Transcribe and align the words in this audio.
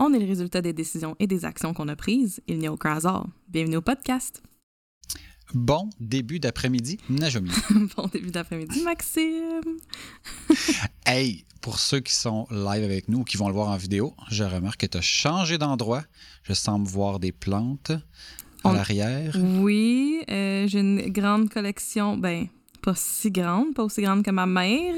On 0.00 0.12
est 0.12 0.18
le 0.18 0.26
résultat 0.26 0.60
des 0.60 0.72
décisions 0.72 1.14
et 1.20 1.26
des 1.26 1.44
actions 1.44 1.72
qu'on 1.72 1.88
a 1.88 1.96
prises. 1.96 2.40
Il 2.48 2.58
n'y 2.58 2.66
a 2.66 2.72
aucun 2.72 2.94
hasard. 2.96 3.28
Bienvenue 3.48 3.76
au 3.76 3.80
podcast. 3.82 4.42
Bon 5.52 5.88
début 6.00 6.40
d'après-midi, 6.40 6.98
Najomi. 7.08 7.50
bon 7.96 8.08
début 8.12 8.30
d'après-midi, 8.30 8.82
Maxime. 8.82 9.76
hey, 11.06 11.44
pour 11.60 11.78
ceux 11.78 12.00
qui 12.00 12.12
sont 12.12 12.46
live 12.50 12.82
avec 12.82 13.08
nous 13.08 13.20
ou 13.20 13.24
qui 13.24 13.36
vont 13.36 13.46
le 13.46 13.54
voir 13.54 13.68
en 13.68 13.76
vidéo, 13.76 14.14
je 14.30 14.42
remarque 14.42 14.80
que 14.80 14.86
tu 14.86 14.98
as 14.98 15.02
changé 15.02 15.58
d'endroit. 15.58 16.02
Je 16.42 16.54
semble 16.54 16.88
voir 16.88 17.20
des 17.20 17.30
plantes 17.30 17.90
à 18.64 18.70
On- 18.70 18.72
l'arrière. 18.72 19.36
Oui, 19.60 20.22
euh, 20.28 20.66
j'ai 20.66 20.80
une 20.80 21.08
grande 21.12 21.50
collection. 21.50 22.16
Ben, 22.16 22.48
pas 22.84 22.94
si 22.94 23.30
grande, 23.30 23.72
pas 23.74 23.82
aussi 23.82 24.02
grande 24.02 24.22
que 24.22 24.30
ma 24.30 24.46
mère, 24.46 24.94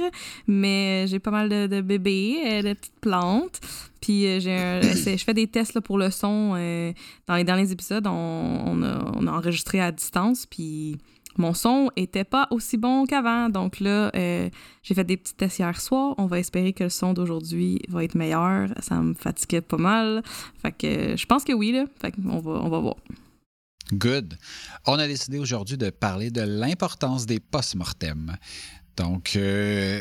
mais 0.49 1.07
j'ai 1.07 1.21
pas 1.21 1.31
mal 1.31 1.49
de, 1.49 1.81
bébés, 1.81 2.39
euh, 2.45 2.63
de 2.63 2.73
petites 2.73 3.01
plantes. 3.01 3.61
Puis 4.01 4.27
euh, 4.27 4.41
j'ai 4.41 5.17
je 5.17 5.25
fais 5.25 5.35
des 5.35 5.47
tests 5.47 5.79
pour 5.81 5.97
le 5.99 6.11
son. 6.11 6.55
euh, 6.57 6.93
dans 7.27 7.37
les 7.37 7.45
derniers 7.45 7.71
épisodes, 7.71 8.07
on, 8.07 8.83
a, 8.83 9.31
enregistré 9.31 9.81
à 9.81 9.93
distance, 9.93 10.47
puis 10.47 10.99
mon 11.39 11.53
son 11.53 11.91
était 11.97 12.25
pas 12.25 12.49
aussi 12.51 12.77
bon 12.77 13.07
qu'avant. 13.07 13.49
Donc 13.49 13.81
là, 13.81 14.11
euh, 14.15 14.49
j'ai 14.83 14.95
fait 14.95 15.05
des 15.05 15.17
petits 15.17 15.35
tests 15.35 15.59
hier 15.59 15.81
soir. 15.81 16.15
On 16.19 16.27
va 16.27 16.39
espérer 16.39 16.73
que 16.73 16.85
le 16.85 16.91
son 16.91 17.13
d'aujourd'hui 17.13 17.81
va 17.89 18.05
être 18.05 18.15
meilleur. 18.15 18.69
Ça 18.81 18.97
me 18.97 19.15
fatiguait 19.15 19.61
pas 19.61 19.77
mal. 19.77 20.23
Fait 20.63 20.73
que 20.73 20.87
euh, 20.87 21.17
je 21.17 21.27
pense 21.27 21.45
que 21.45 21.53
oui, 21.53 21.73
là. 21.73 21.85
Fait 22.01 22.13
qu'on 22.13 22.39
va, 22.39 22.53
on 22.53 22.69
va 22.69 22.79
voir. 22.79 22.97
Good. 23.93 24.37
On 24.87 24.99
a 24.99 25.07
décidé 25.07 25.39
aujourd'hui 25.39 25.77
de 25.77 25.91
parler 25.91 26.31
de 26.31 26.43
l'importance 26.43 27.27
des 27.27 27.41
post-mortem. 27.41 28.37
Donc, 28.97 29.35
euh, 29.37 30.01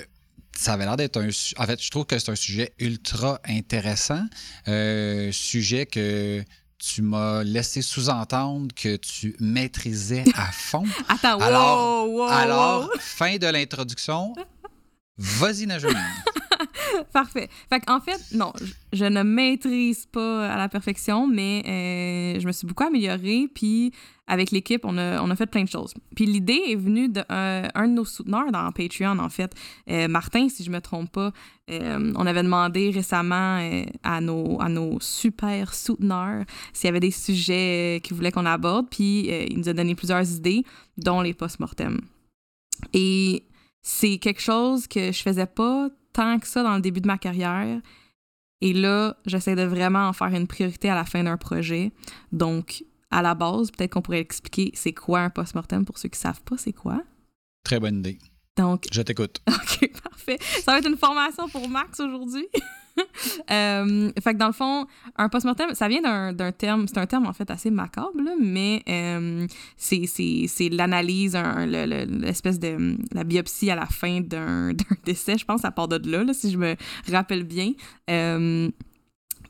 ça 0.55 0.73
avait 0.73 0.85
l'air 0.85 0.97
d'être 0.97 1.17
un. 1.17 1.27
En 1.57 1.65
fait, 1.67 1.81
je 1.81 1.89
trouve 1.91 2.05
que 2.05 2.17
c'est 2.17 2.31
un 2.31 2.35
sujet 2.35 2.73
ultra 2.79 3.39
intéressant. 3.47 4.23
Euh, 4.67 5.31
sujet 5.31 5.85
que 5.85 6.43
tu 6.77 7.01
m'as 7.01 7.43
laissé 7.43 7.81
sous-entendre 7.81 8.73
que 8.75 8.95
tu 8.97 9.35
maîtrisais 9.39 10.23
à 10.35 10.51
fond. 10.51 10.83
Attends, 11.09 11.37
wow, 11.37 11.43
Alors- 11.43 12.09
wow, 12.09 12.23
Alors, 12.27 12.89
fin 12.99 13.37
de 13.37 13.47
l'introduction. 13.47 14.33
Vas-y, 15.17 15.65
Najomi. 15.65 15.95
Parfait. 17.13 17.49
Fait 17.69 17.89
en 17.89 17.99
fait, 17.99 18.19
non, 18.33 18.53
je, 18.93 19.05
ne 19.05 19.23
maîtrise 19.23 20.05
pas 20.05 20.49
à 20.49 20.57
la 20.57 20.69
perfection, 20.69 21.27
mais 21.27 21.63
euh, 21.65 22.39
je 22.39 22.47
me 22.47 22.51
suis 22.51 22.67
beaucoup 22.67 22.83
améliorée. 22.83 23.47
Puis 23.53 23.91
avec 24.27 24.51
l'équipe, 24.51 24.81
on 24.85 24.97
a, 24.97 25.21
on 25.21 25.29
a 25.29 25.35
fait 25.35 25.45
plein 25.45 25.63
de 25.63 25.69
choses. 25.69 25.93
Puis 26.15 26.25
l'idée 26.25 26.61
est 26.67 26.75
venue 26.75 27.09
d'un 27.09 27.25
un 27.29 27.87
de 27.87 27.93
nos 27.93 28.05
souteneurs 28.05 28.51
dans 28.51 28.71
Patreon, 28.71 29.19
en 29.19 29.29
fait. 29.29 29.53
Euh, 29.89 30.07
Martin, 30.07 30.49
si 30.49 30.63
je 30.63 30.71
me 30.71 30.81
trompe 30.81 31.11
pas, 31.11 31.31
euh, 31.71 32.13
on 32.15 32.25
avait 32.25 32.43
demandé 32.43 32.91
récemment 32.91 33.59
euh, 33.59 33.85
à, 34.03 34.21
nos, 34.21 34.61
à 34.61 34.69
nos 34.69 34.99
super 34.99 35.73
souteneurs 35.73 36.45
s'il 36.73 36.87
y 36.87 36.89
avait 36.89 36.99
des 36.99 37.11
sujets 37.11 37.97
euh, 37.97 37.99
qu'ils 37.99 38.15
voulaient 38.15 38.31
qu'on 38.31 38.45
aborde. 38.45 38.87
Puis 38.89 39.31
euh, 39.31 39.45
il 39.49 39.57
nous 39.57 39.69
a 39.69 39.73
donné 39.73 39.95
plusieurs 39.95 40.29
idées, 40.31 40.63
dont 40.97 41.21
les 41.21 41.33
post-mortem. 41.33 41.99
Et 42.93 43.43
c'est 43.87 44.17
quelque 44.17 44.41
chose 44.41 44.87
que 44.87 45.11
je 45.11 45.21
faisais 45.21 45.45
pas 45.45 45.89
tant 46.11 46.39
que 46.39 46.47
ça 46.47 46.63
dans 46.63 46.73
le 46.73 46.81
début 46.81 47.01
de 47.01 47.07
ma 47.07 47.19
carrière. 47.19 47.79
Et 48.59 48.73
là, 48.73 49.15
j'essaie 49.27 49.55
de 49.55 49.61
vraiment 49.61 50.07
en 50.07 50.13
faire 50.13 50.33
une 50.33 50.47
priorité 50.47 50.89
à 50.89 50.95
la 50.95 51.05
fin 51.05 51.23
d'un 51.23 51.37
projet. 51.37 51.91
Donc, 52.31 52.83
à 53.11 53.21
la 53.21 53.35
base, 53.35 53.69
peut-être 53.69 53.93
qu'on 53.93 54.01
pourrait 54.01 54.21
expliquer 54.21 54.71
c'est 54.73 54.93
quoi 54.93 55.19
un 55.19 55.29
post-mortem 55.29 55.85
pour 55.85 55.99
ceux 55.99 56.09
qui 56.09 56.19
savent 56.19 56.41
pas 56.41 56.57
c'est 56.57 56.73
quoi. 56.73 57.03
Très 57.63 57.79
bonne 57.79 57.99
idée. 57.99 58.17
Donc, 58.57 58.85
Je 58.91 59.01
t'écoute. 59.01 59.41
OK, 59.47 59.91
parfait. 60.01 60.37
Ça 60.63 60.71
va 60.71 60.79
être 60.79 60.87
une 60.89 60.97
formation 60.97 61.47
pour 61.49 61.67
Max 61.69 61.99
aujourd'hui. 61.99 62.47
Euh, 63.51 64.09
fait 64.23 64.33
que 64.35 64.37
dans 64.39 64.47
le 64.47 64.53
fond, 64.53 64.85
un 65.17 65.27
post-mortem, 65.27 65.73
ça 65.75 65.89
vient 65.89 66.31
d'un 66.31 66.51
terme, 66.53 66.87
c'est 66.87 66.97
un 66.97 67.05
terme 67.05 67.25
en 67.27 67.33
fait 67.33 67.51
assez 67.51 67.69
macabre, 67.69 68.21
là, 68.23 68.31
mais 68.39 68.83
euh, 68.87 69.45
c'est- 69.75 70.69
l'analyse, 70.71 71.35
un- 71.35 71.65
le- 71.65 71.85
le- 71.85 72.05
l'espèce 72.21 72.57
de 72.57 72.95
la 73.11 73.25
biopsie 73.25 73.69
à 73.69 73.75
la 73.75 73.85
fin 73.85 74.21
d'un 74.21 74.71
décès. 75.05 75.37
Je 75.37 75.43
pense 75.43 75.59
ça 75.63 75.71
part 75.71 75.89
de 75.89 76.09
là, 76.09 76.23
là, 76.23 76.33
si 76.33 76.49
je 76.51 76.57
me 76.57 76.77
rappelle 77.11 77.43
bien. 77.43 77.73
Euh, 78.09 78.71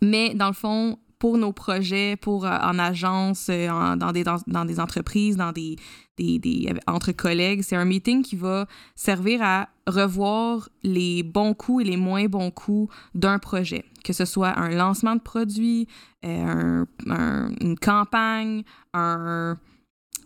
mais 0.02 0.34
dans 0.34 0.48
le 0.48 0.54
fond, 0.54 0.98
pour 1.26 1.40
nos 1.40 1.54
projets, 1.54 2.16
pour 2.18 2.46
euh, 2.46 2.56
en 2.62 2.78
agence, 2.78 3.48
euh, 3.50 3.96
dans, 3.96 4.12
des, 4.12 4.80
entreprises, 4.80 5.38
dans 5.38 5.52
des, 5.52 5.76
des- 6.20 6.72
entre 6.86 7.14
collègues, 7.14 7.64
c'est 7.64 7.76
un 7.76 7.84
meeting 7.84 8.22
qui 8.22 8.36
va 8.36 8.68
servir 8.96 9.42
à 9.42 9.68
revoir 9.88 10.70
les 10.84 11.24
bons 11.24 11.56
coups 11.56 11.84
et 11.84 11.88
les 11.90 11.98
moins 11.98 12.26
bons 12.28 12.52
coups 12.52 12.94
d'un 13.16 13.40
projet, 13.40 13.86
que 14.04 14.14
ce 14.14 14.24
soit 14.24 14.56
un 14.60 14.70
lancement 14.70 15.16
de 15.16 15.20
produit, 15.22 15.88
euh, 16.26 16.86
un- 17.08 17.12
un- 17.12 17.50
une 17.60 17.76
campagne, 17.80 18.62
un, 18.94 19.58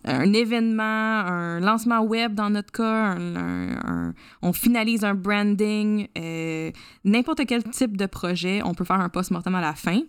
un 0.06 0.32
événement, 0.34 0.84
un 0.84 1.60
lancement 1.60 2.02
web 2.02 2.34
dans 2.34 2.50
notre 2.50 2.72
cas, 2.72 3.16
un- 3.18 4.14
on 4.42 4.54
finalise 4.54 5.04
un 5.04 5.14
branding, 5.14 6.08
euh, 6.18 6.72
n'importe 7.04 7.46
quel 7.46 7.64
type 7.64 7.98
de 7.98 8.06
projet, 8.06 8.62
on 8.64 8.74
peut 8.74 8.86
faire 8.86 9.02
un 9.02 9.10
post-mortem 9.10 9.56
à 9.56 9.62
la 9.62 9.74
fin. 9.74 10.00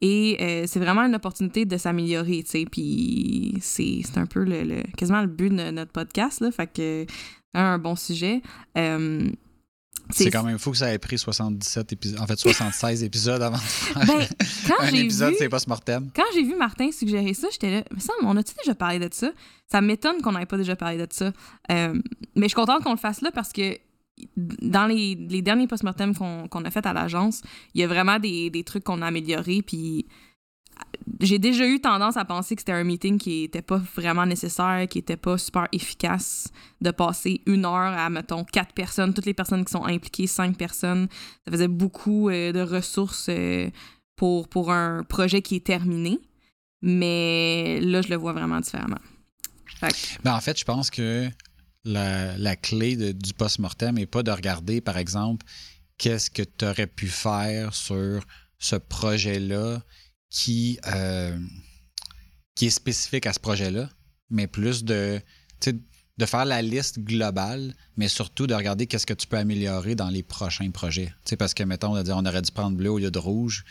Et 0.00 0.36
euh, 0.40 0.64
c'est 0.66 0.80
vraiment 0.80 1.02
une 1.02 1.14
opportunité 1.14 1.64
de 1.64 1.76
s'améliorer, 1.76 2.42
tu 2.44 2.50
sais. 2.50 2.64
Puis 2.70 3.56
c'est 3.60 4.00
c'est 4.04 4.18
un 4.18 4.26
peu 4.26 4.44
le, 4.44 4.62
le- 4.62 4.82
quasiment 4.96 5.20
le 5.20 5.26
but 5.28 5.50
de 5.50 5.70
notre 5.70 5.92
podcast, 5.92 6.40
là. 6.40 6.50
Fait 6.50 6.66
que 6.72 7.06
un 7.54 7.78
bon 7.78 7.96
sujet. 7.96 8.42
Euh, 8.78 9.28
C'est 10.10 10.30
quand 10.30 10.42
même 10.42 10.58
fou 10.58 10.72
que 10.72 10.76
ça 10.76 10.92
ait 10.92 10.98
pris 10.98 11.18
77 11.18 11.92
épisodes, 11.92 12.20
en 12.20 12.26
fait 12.26 12.38
76 12.38 13.02
épisodes 13.04 13.40
avant 13.40 13.56
de 13.56 13.62
faire 13.62 14.06
Ben, 14.06 14.26
quand 14.66 14.80
un 14.82 14.90
j'ai 14.90 15.00
épisode, 15.00 15.30
vu, 15.30 15.36
c'est 15.38 15.48
post-mortem. 15.48 16.10
quand 16.14 16.24
j'ai 16.34 16.42
vu 16.42 16.54
Martin 16.56 16.90
suggérer 16.92 17.32
ça, 17.34 17.48
j'étais 17.50 17.70
là, 17.70 17.84
mais 17.94 18.00
ça, 18.00 18.12
on 18.22 18.36
a-tu 18.36 18.52
déjà 18.58 18.74
parlé 18.74 18.98
de 18.98 19.08
ça? 19.12 19.30
Ça 19.70 19.80
m'étonne 19.80 20.20
qu'on 20.20 20.32
n'ait 20.32 20.44
pas 20.44 20.58
déjà 20.58 20.76
parlé 20.76 20.98
de 20.98 21.06
ça. 21.10 21.32
Euh, 21.70 21.94
mais 22.34 22.42
je 22.42 22.48
suis 22.48 22.54
contente 22.54 22.82
qu'on 22.82 22.92
le 22.92 22.98
fasse 22.98 23.22
là 23.22 23.30
parce 23.32 23.52
que 23.52 23.78
dans 24.36 24.86
les, 24.86 25.14
les 25.14 25.40
derniers 25.40 25.66
post-mortem 25.66 26.14
qu'on 26.14 26.46
qu'on 26.48 26.64
a 26.64 26.70
fait 26.70 26.84
à 26.84 26.92
l'agence, 26.92 27.40
il 27.74 27.80
y 27.80 27.84
a 27.84 27.86
vraiment 27.86 28.18
des, 28.18 28.50
des 28.50 28.64
trucs 28.64 28.84
qu'on 28.84 29.00
a 29.02 29.06
améliorés. 29.06 29.62
Puis 29.62 30.06
j'ai 31.20 31.38
déjà 31.38 31.66
eu 31.66 31.80
tendance 31.80 32.16
à 32.16 32.24
penser 32.24 32.54
que 32.54 32.62
c'était 32.62 32.72
un 32.72 32.84
meeting 32.84 33.18
qui 33.18 33.44
était 33.44 33.62
pas 33.62 33.78
vraiment 33.96 34.26
nécessaire, 34.26 34.86
qui 34.88 34.98
était 34.98 35.16
pas 35.16 35.38
super 35.38 35.68
efficace 35.72 36.48
de 36.80 36.90
passer 36.90 37.40
une 37.46 37.64
heure 37.64 37.96
à, 37.96 38.10
mettons, 38.10 38.44
quatre 38.44 38.72
personnes, 38.72 39.14
toutes 39.14 39.26
les 39.26 39.34
personnes 39.34 39.64
qui 39.64 39.72
sont 39.72 39.84
impliquées, 39.84 40.26
cinq 40.26 40.56
personnes. 40.56 41.08
Ça 41.46 41.52
faisait 41.52 41.68
beaucoup 41.68 42.28
euh, 42.28 42.52
de 42.52 42.60
ressources 42.60 43.26
euh, 43.28 43.70
pour, 44.16 44.48
pour 44.48 44.72
un 44.72 45.04
projet 45.04 45.42
qui 45.42 45.56
est 45.56 45.66
terminé. 45.66 46.18
Mais 46.82 47.80
là, 47.80 48.02
je 48.02 48.08
le 48.08 48.16
vois 48.16 48.32
vraiment 48.32 48.60
différemment. 48.60 48.98
Ben, 50.24 50.34
en 50.34 50.40
fait, 50.40 50.58
je 50.58 50.64
pense 50.64 50.90
que 50.90 51.28
la, 51.84 52.36
la 52.36 52.56
clé 52.56 52.96
de- 52.96 53.12
du 53.12 53.32
post-mortem 53.34 53.94
n'est 53.96 54.06
pas 54.06 54.22
de 54.22 54.30
regarder, 54.30 54.80
par 54.80 54.96
exemple, 54.96 55.46
qu'est-ce 55.98 56.30
que 56.30 56.42
tu 56.42 56.64
aurais 56.64 56.86
pu 56.88 57.06
faire 57.08 57.74
sur 57.74 58.24
ce 58.58 58.76
projet-là 58.76 59.80
qui, 60.32 60.78
euh, 60.86 61.38
qui 62.54 62.66
est 62.66 62.70
spécifique 62.70 63.26
à 63.26 63.32
ce 63.32 63.38
projet-là, 63.38 63.90
mais 64.30 64.46
plus 64.46 64.82
de, 64.82 65.20
de 66.18 66.26
faire 66.26 66.46
la 66.46 66.62
liste 66.62 67.00
globale, 67.00 67.74
mais 67.96 68.08
surtout 68.08 68.46
de 68.46 68.54
regarder 68.54 68.86
qu'est-ce 68.86 69.06
que 69.06 69.14
tu 69.14 69.26
peux 69.26 69.36
améliorer 69.36 69.94
dans 69.94 70.08
les 70.08 70.22
prochains 70.22 70.70
projets. 70.70 71.12
Parce 71.38 71.52
que, 71.54 71.62
mettons, 71.62 72.00
dire, 72.02 72.16
on 72.16 72.24
aurait 72.24 72.42
dû 72.42 72.50
prendre 72.50 72.76
bleu 72.76 72.90
au 72.90 72.98
lieu 72.98 73.10
de 73.10 73.18
rouge 73.18 73.64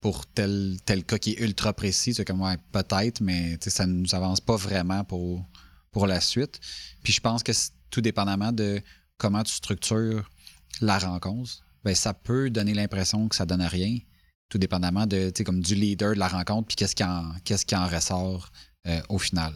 pour 0.00 0.26
tel, 0.26 0.76
tel 0.84 1.04
cas 1.04 1.18
qui 1.18 1.32
est 1.32 1.40
ultra 1.40 1.72
précis. 1.72 2.12
C'est 2.12 2.24
comme, 2.24 2.42
ouais, 2.42 2.58
peut-être, 2.72 3.20
mais 3.22 3.58
ça 3.60 3.86
ne 3.86 3.92
nous 3.92 4.14
avance 4.14 4.40
pas 4.40 4.56
vraiment 4.56 5.04
pour, 5.04 5.46
pour 5.92 6.06
la 6.06 6.20
suite. 6.20 6.60
Puis 7.02 7.14
je 7.14 7.20
pense 7.20 7.42
que 7.42 7.52
tout 7.90 8.02
dépendamment 8.02 8.52
de 8.52 8.82
comment 9.16 9.42
tu 9.42 9.54
structures 9.54 10.28
la 10.80 10.98
rencontre, 10.98 11.62
ben, 11.84 11.94
ça 11.94 12.12
peut 12.12 12.50
donner 12.50 12.74
l'impression 12.74 13.28
que 13.28 13.36
ça 13.36 13.46
donne 13.46 13.62
rien, 13.62 13.98
tout 14.52 14.58
dépendamment 14.58 15.06
de, 15.06 15.32
comme 15.44 15.60
du 15.60 15.74
leader 15.74 16.12
de 16.12 16.18
la 16.18 16.28
rencontre, 16.28 16.68
puis 16.68 16.76
qu'est-ce 16.76 16.94
qui 16.94 17.02
en, 17.02 17.32
qu'est-ce 17.42 17.74
en 17.74 17.86
ressort 17.86 18.50
euh, 18.86 19.00
au 19.08 19.18
final. 19.18 19.54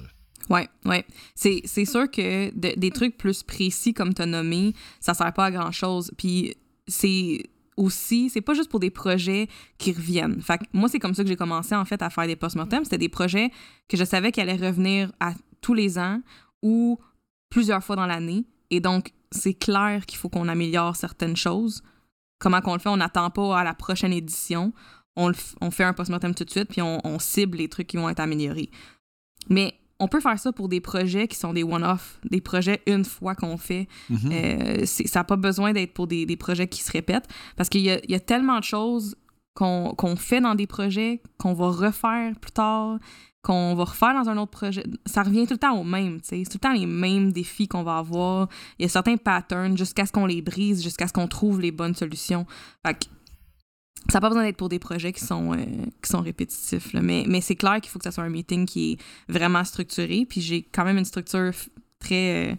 Oui, 0.49 0.61
oui. 0.87 1.05
C'est, 1.35 1.85
sûr 1.85 2.11
que 2.11 2.51
des 2.55 2.91
trucs 2.91 3.19
plus 3.19 3.43
précis, 3.43 3.93
comme 3.93 4.15
tu 4.15 4.23
as 4.23 4.27
nommé, 4.27 4.73
ça 5.01 5.13
sert 5.13 5.33
pas 5.35 5.47
à 5.47 5.51
grand-chose. 5.51 6.13
Puis 6.17 6.57
c'est 6.87 7.43
aussi, 7.77 8.31
c'est 8.31 8.41
pas 8.41 8.55
juste 8.55 8.71
pour 8.71 8.81
des 8.81 8.91
projets 8.91 9.49
qui 9.77 9.93
reviennent. 9.93 10.41
Fait 10.41 10.61
moi, 10.73 10.89
c'est 10.89 10.99
comme 10.99 11.15
ça 11.15 11.25
que 11.25 11.29
j'ai 11.29 11.37
commencé, 11.37 11.75
en 11.75 11.85
fait, 11.85 12.01
à 12.01 12.09
faire 12.09 12.27
des 12.27 12.37
post-mortem. 12.37 12.85
C'était 12.85 12.97
des 12.97 13.11
projets 13.11 13.51
que 13.89 13.99
je 13.99 14.05
savais 14.05 14.33
qu'ils 14.33 14.49
allaient 14.49 14.67
revenir 14.67 15.13
à 15.21 15.35
tous 15.61 15.75
les 15.75 15.99
ans 15.99 16.23
ou 16.63 16.99
plusieurs 17.51 17.85
fois 17.85 17.97
dans 17.97 18.07
l'année. 18.07 18.47
Et 18.71 18.81
donc, 18.81 19.13
c'est 19.31 19.55
clair 19.55 20.07
qu'il 20.07 20.19
faut 20.19 20.31
qu'on 20.31 20.49
améliore 20.49 20.97
certaines 20.97 21.37
choses. 21.37 21.83
Comment 22.39 22.61
qu'on 22.61 22.75
le 22.75 22.81
fait? 22.81 22.89
On 22.89 22.97
n'attend 22.97 23.31
pas 23.31 23.59
à 23.59 23.65
la 23.65 23.75
prochaine 23.75 24.13
édition. 24.13 24.73
On, 25.17 25.33
on 25.61 25.71
fait 25.71 25.85
un 25.85 25.93
post-mortem 25.93 26.35
tout 26.35 26.45
de 26.45 26.51
suite, 26.51 26.69
puis 26.69 26.83
on, 26.83 27.01
on 27.05 27.19
cible 27.19 27.59
les 27.59 27.69
trucs 27.69 27.87
qui 27.87 27.97
vont 27.97 28.09
être 28.09 28.21
améliorés. 28.21 28.71
Mais 29.49 29.75
on 29.99 30.09
peut 30.09 30.21
faire 30.21 30.39
ça 30.39 30.53
pour 30.53 30.69
des 30.69 30.81
projets 30.81 31.27
qui 31.29 31.37
sont 31.37 31.53
des 31.53 31.63
one-off, 31.63 32.21
des 32.29 32.41
projets 32.41 32.83
une 32.87 33.05
fois 33.05 33.35
qu'on 33.35 33.57
fait. 33.57 33.89
Mhm. 34.11 34.31
Euh, 34.33 34.87
ça 34.87 35.21
n'a 35.21 35.25
pas 35.25 35.37
besoin 35.37 35.73
d'être 35.73 35.95
pour 35.95 36.07
des, 36.07 36.37
projets 36.37 36.69
qui 36.69 36.83
se 36.83 36.93
répètent 36.93 37.29
parce 37.57 37.69
qu'il 37.69 37.83
y, 37.83 37.91
a, 37.91 38.21
tellement 38.21 38.59
de 38.59 38.65
choses 38.65 39.17
qu'on 39.55 40.17
fait 40.17 40.41
dans 40.41 40.55
des 40.55 40.67
projets 40.67 41.23
qu'on 41.39 41.55
va 41.55 41.71
refaire 41.71 42.33
plus 42.39 42.53
tard, 42.53 42.99
qu'on 43.47 43.77
va 43.77 43.85
refaire 43.85 44.13
dans 44.13 44.29
un 44.29 44.37
autre 44.39 44.51
projet. 44.51 44.83
Ça 45.05 45.23
revient 45.23 45.47
tout 45.47 45.55
le 45.55 45.59
temps 45.59 45.79
au 45.79 45.85
même, 45.85 46.21
tu 46.21 46.29
sais. 46.29 46.43
C'est 46.45 46.51
tout 46.51 46.59
le 46.61 46.69
temps 46.69 46.73
les 46.73 46.87
mêmes 46.87 47.31
défis 47.31 47.69
qu'on 47.69 47.85
va 47.85 47.99
avoir. 47.99 48.49
Il 48.79 48.83
y 48.83 48.87
a 48.87 48.89
certains 48.89 49.17
patterns 49.17 49.79
jusqu'à 49.79 50.05
ce 50.05 50.11
qu'on 50.11 50.27
les 50.27 50.43
brise, 50.43 50.83
jusqu'à 50.83 51.07
ce 51.07 51.13
qu'on 51.13 51.29
trouve 51.29 51.61
les 51.61 51.71
bonnes 51.71 51.95
solutions. 51.95 52.45
Fait 52.85 53.09
ça 54.09 54.19
n'a 54.19 54.21
pas 54.21 54.29
besoin 54.29 54.45
d'être 54.45 54.57
pour 54.57 54.69
des 54.69 54.81
projets 54.81 55.13
qui 55.13 55.25
sont, 55.25 55.53
euh, 55.53 55.65
qui 56.03 56.11
sont 56.11 56.21
répétitifs. 56.21 56.93
Mais, 56.95 57.25
mais 57.29 57.41
c'est 57.41 57.57
clair 57.57 57.81
qu'il 57.81 57.91
faut 57.91 57.99
que 57.99 58.05
ça 58.05 58.11
soit 58.11 58.25
un 58.25 58.29
meeting 58.29 58.67
qui 58.67 58.93
est 58.93 58.99
vraiment 59.33 59.63
structuré. 59.63 60.27
Puis 60.29 60.41
j'ai 60.41 60.63
quand 60.63 60.85
même 60.85 60.99
une 60.99 61.05
structure 61.05 61.53
très. 62.01 62.53
Euh, 62.53 62.55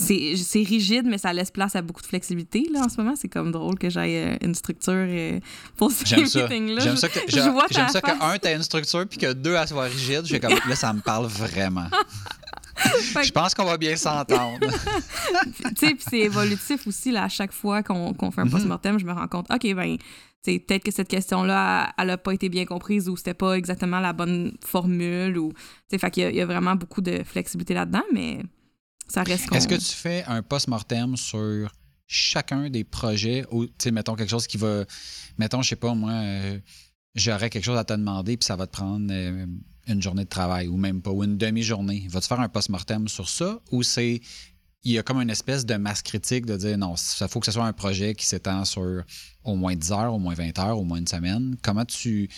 c'est 0.00 0.62
rigide, 0.62 1.04
mais 1.06 1.18
ça 1.18 1.32
laisse 1.32 1.50
place 1.50 1.76
à 1.76 1.82
beaucoup 1.82 2.02
de 2.02 2.06
flexibilité 2.06 2.66
là, 2.72 2.84
en 2.84 2.88
ce 2.88 2.96
moment. 2.96 3.14
C'est 3.16 3.28
comme 3.28 3.52
drôle 3.52 3.78
que 3.78 3.90
j'aie 3.90 4.34
euh, 4.34 4.46
une 4.46 4.54
structure 4.54 5.06
pour 5.76 5.92
ces 5.92 6.16
meetings-là. 6.16 6.80
J'aime 6.80 6.96
ça 6.96 7.08
que, 7.08 7.20
j'aime 7.28 7.88
ça 7.88 8.00
que 8.00 8.22
un, 8.22 8.38
t'as 8.38 8.54
une 8.54 8.62
structure, 8.62 9.06
puis 9.06 9.18
que 9.18 9.32
deux, 9.32 9.54
elle 9.54 9.68
soit 9.68 9.84
rigide. 9.84 10.22
Je 10.24 10.36
comme, 10.36 10.54
là, 10.68 10.76
ça 10.76 10.92
me 10.92 11.00
parle 11.00 11.26
vraiment. 11.26 11.86
je 13.22 13.30
pense 13.30 13.54
qu'on 13.54 13.64
va 13.64 13.76
bien 13.76 13.96
s'entendre. 13.96 14.58
tu 14.66 15.62
sais, 15.76 15.94
puis 15.94 16.04
c'est 16.08 16.20
évolutif 16.20 16.86
aussi, 16.86 17.10
là, 17.10 17.24
à 17.24 17.28
chaque 17.28 17.52
fois 17.52 17.82
qu'on 17.82 18.14
fait 18.30 18.40
un 18.40 18.44
mm-hmm. 18.44 18.50
post-mortem, 18.50 18.98
je 18.98 19.04
me 19.04 19.12
rends 19.12 19.28
compte, 19.28 19.46
OK, 19.50 19.74
ben, 19.74 19.96
peut-être 20.44 20.84
que 20.84 20.90
cette 20.90 21.08
question-là, 21.08 21.92
elle 21.98 22.06
n'a 22.06 22.18
pas 22.18 22.32
été 22.32 22.48
bien 22.48 22.64
comprise 22.64 23.08
ou 23.08 23.16
c'était 23.16 23.34
pas 23.34 23.54
exactement 23.54 24.00
la 24.00 24.12
bonne 24.12 24.52
formule. 24.64 25.38
Ou, 25.38 25.52
fait 25.90 26.10
qu'il 26.10 26.30
y, 26.30 26.36
y, 26.36 26.40
a 26.40 26.46
vraiment 26.46 26.74
beaucoup 26.74 27.02
de 27.02 27.22
flexibilité 27.22 27.74
là-dedans, 27.74 28.04
mais 28.12 28.40
ça 29.10 29.22
reste. 29.22 29.52
Est-ce 29.52 29.68
que 29.68 29.74
tu 29.74 29.94
fais 29.94 30.24
un 30.26 30.42
post-mortem 30.42 31.16
sur 31.16 31.70
chacun 32.06 32.70
des 32.70 32.84
projets 32.84 33.44
ou, 33.52 33.66
mettons, 33.92 34.16
quelque 34.16 34.30
chose 34.30 34.46
qui 34.46 34.56
va. 34.56 34.84
Mettons, 35.38 35.62
je 35.62 35.70
sais 35.70 35.76
pas, 35.76 35.94
moi, 35.94 36.12
euh, 36.12 36.58
j'aurais 37.14 37.50
quelque 37.50 37.64
chose 37.64 37.78
à 37.78 37.84
te 37.84 37.92
demander, 37.92 38.36
puis 38.36 38.46
ça 38.46 38.56
va 38.56 38.66
te 38.66 38.72
prendre 38.72 39.06
euh, 39.10 39.46
une 39.86 40.02
journée 40.02 40.24
de 40.24 40.28
travail 40.28 40.66
ou 40.68 40.76
même 40.76 41.02
pas, 41.02 41.10
ou 41.10 41.22
une 41.22 41.38
demi-journée. 41.38 42.06
Vas-tu 42.08 42.26
faire 42.26 42.40
un 42.40 42.48
post-mortem 42.48 43.06
sur 43.08 43.28
ça 43.28 43.60
ou 43.70 43.82
c'est 43.82 44.20
il 44.82 44.92
y 44.92 44.98
a 44.98 45.02
comme 45.02 45.20
une 45.20 45.30
espèce 45.30 45.66
de 45.66 45.74
masse 45.74 46.02
critique 46.02 46.46
de 46.46 46.56
dire 46.56 46.78
non, 46.78 46.96
ça 46.96 47.28
faut 47.28 47.38
que 47.38 47.46
ce 47.46 47.52
soit 47.52 47.66
un 47.66 47.72
projet 47.72 48.14
qui 48.14 48.24
s'étend 48.24 48.64
sur 48.64 49.04
au 49.44 49.54
moins 49.54 49.76
10 49.76 49.92
heures, 49.92 50.14
au 50.14 50.18
moins 50.18 50.34
20 50.34 50.58
heures, 50.58 50.78
au 50.78 50.84
moins 50.84 50.98
une 50.98 51.06
semaine. 51.06 51.56
Comment 51.62 51.84
tu 51.84 52.30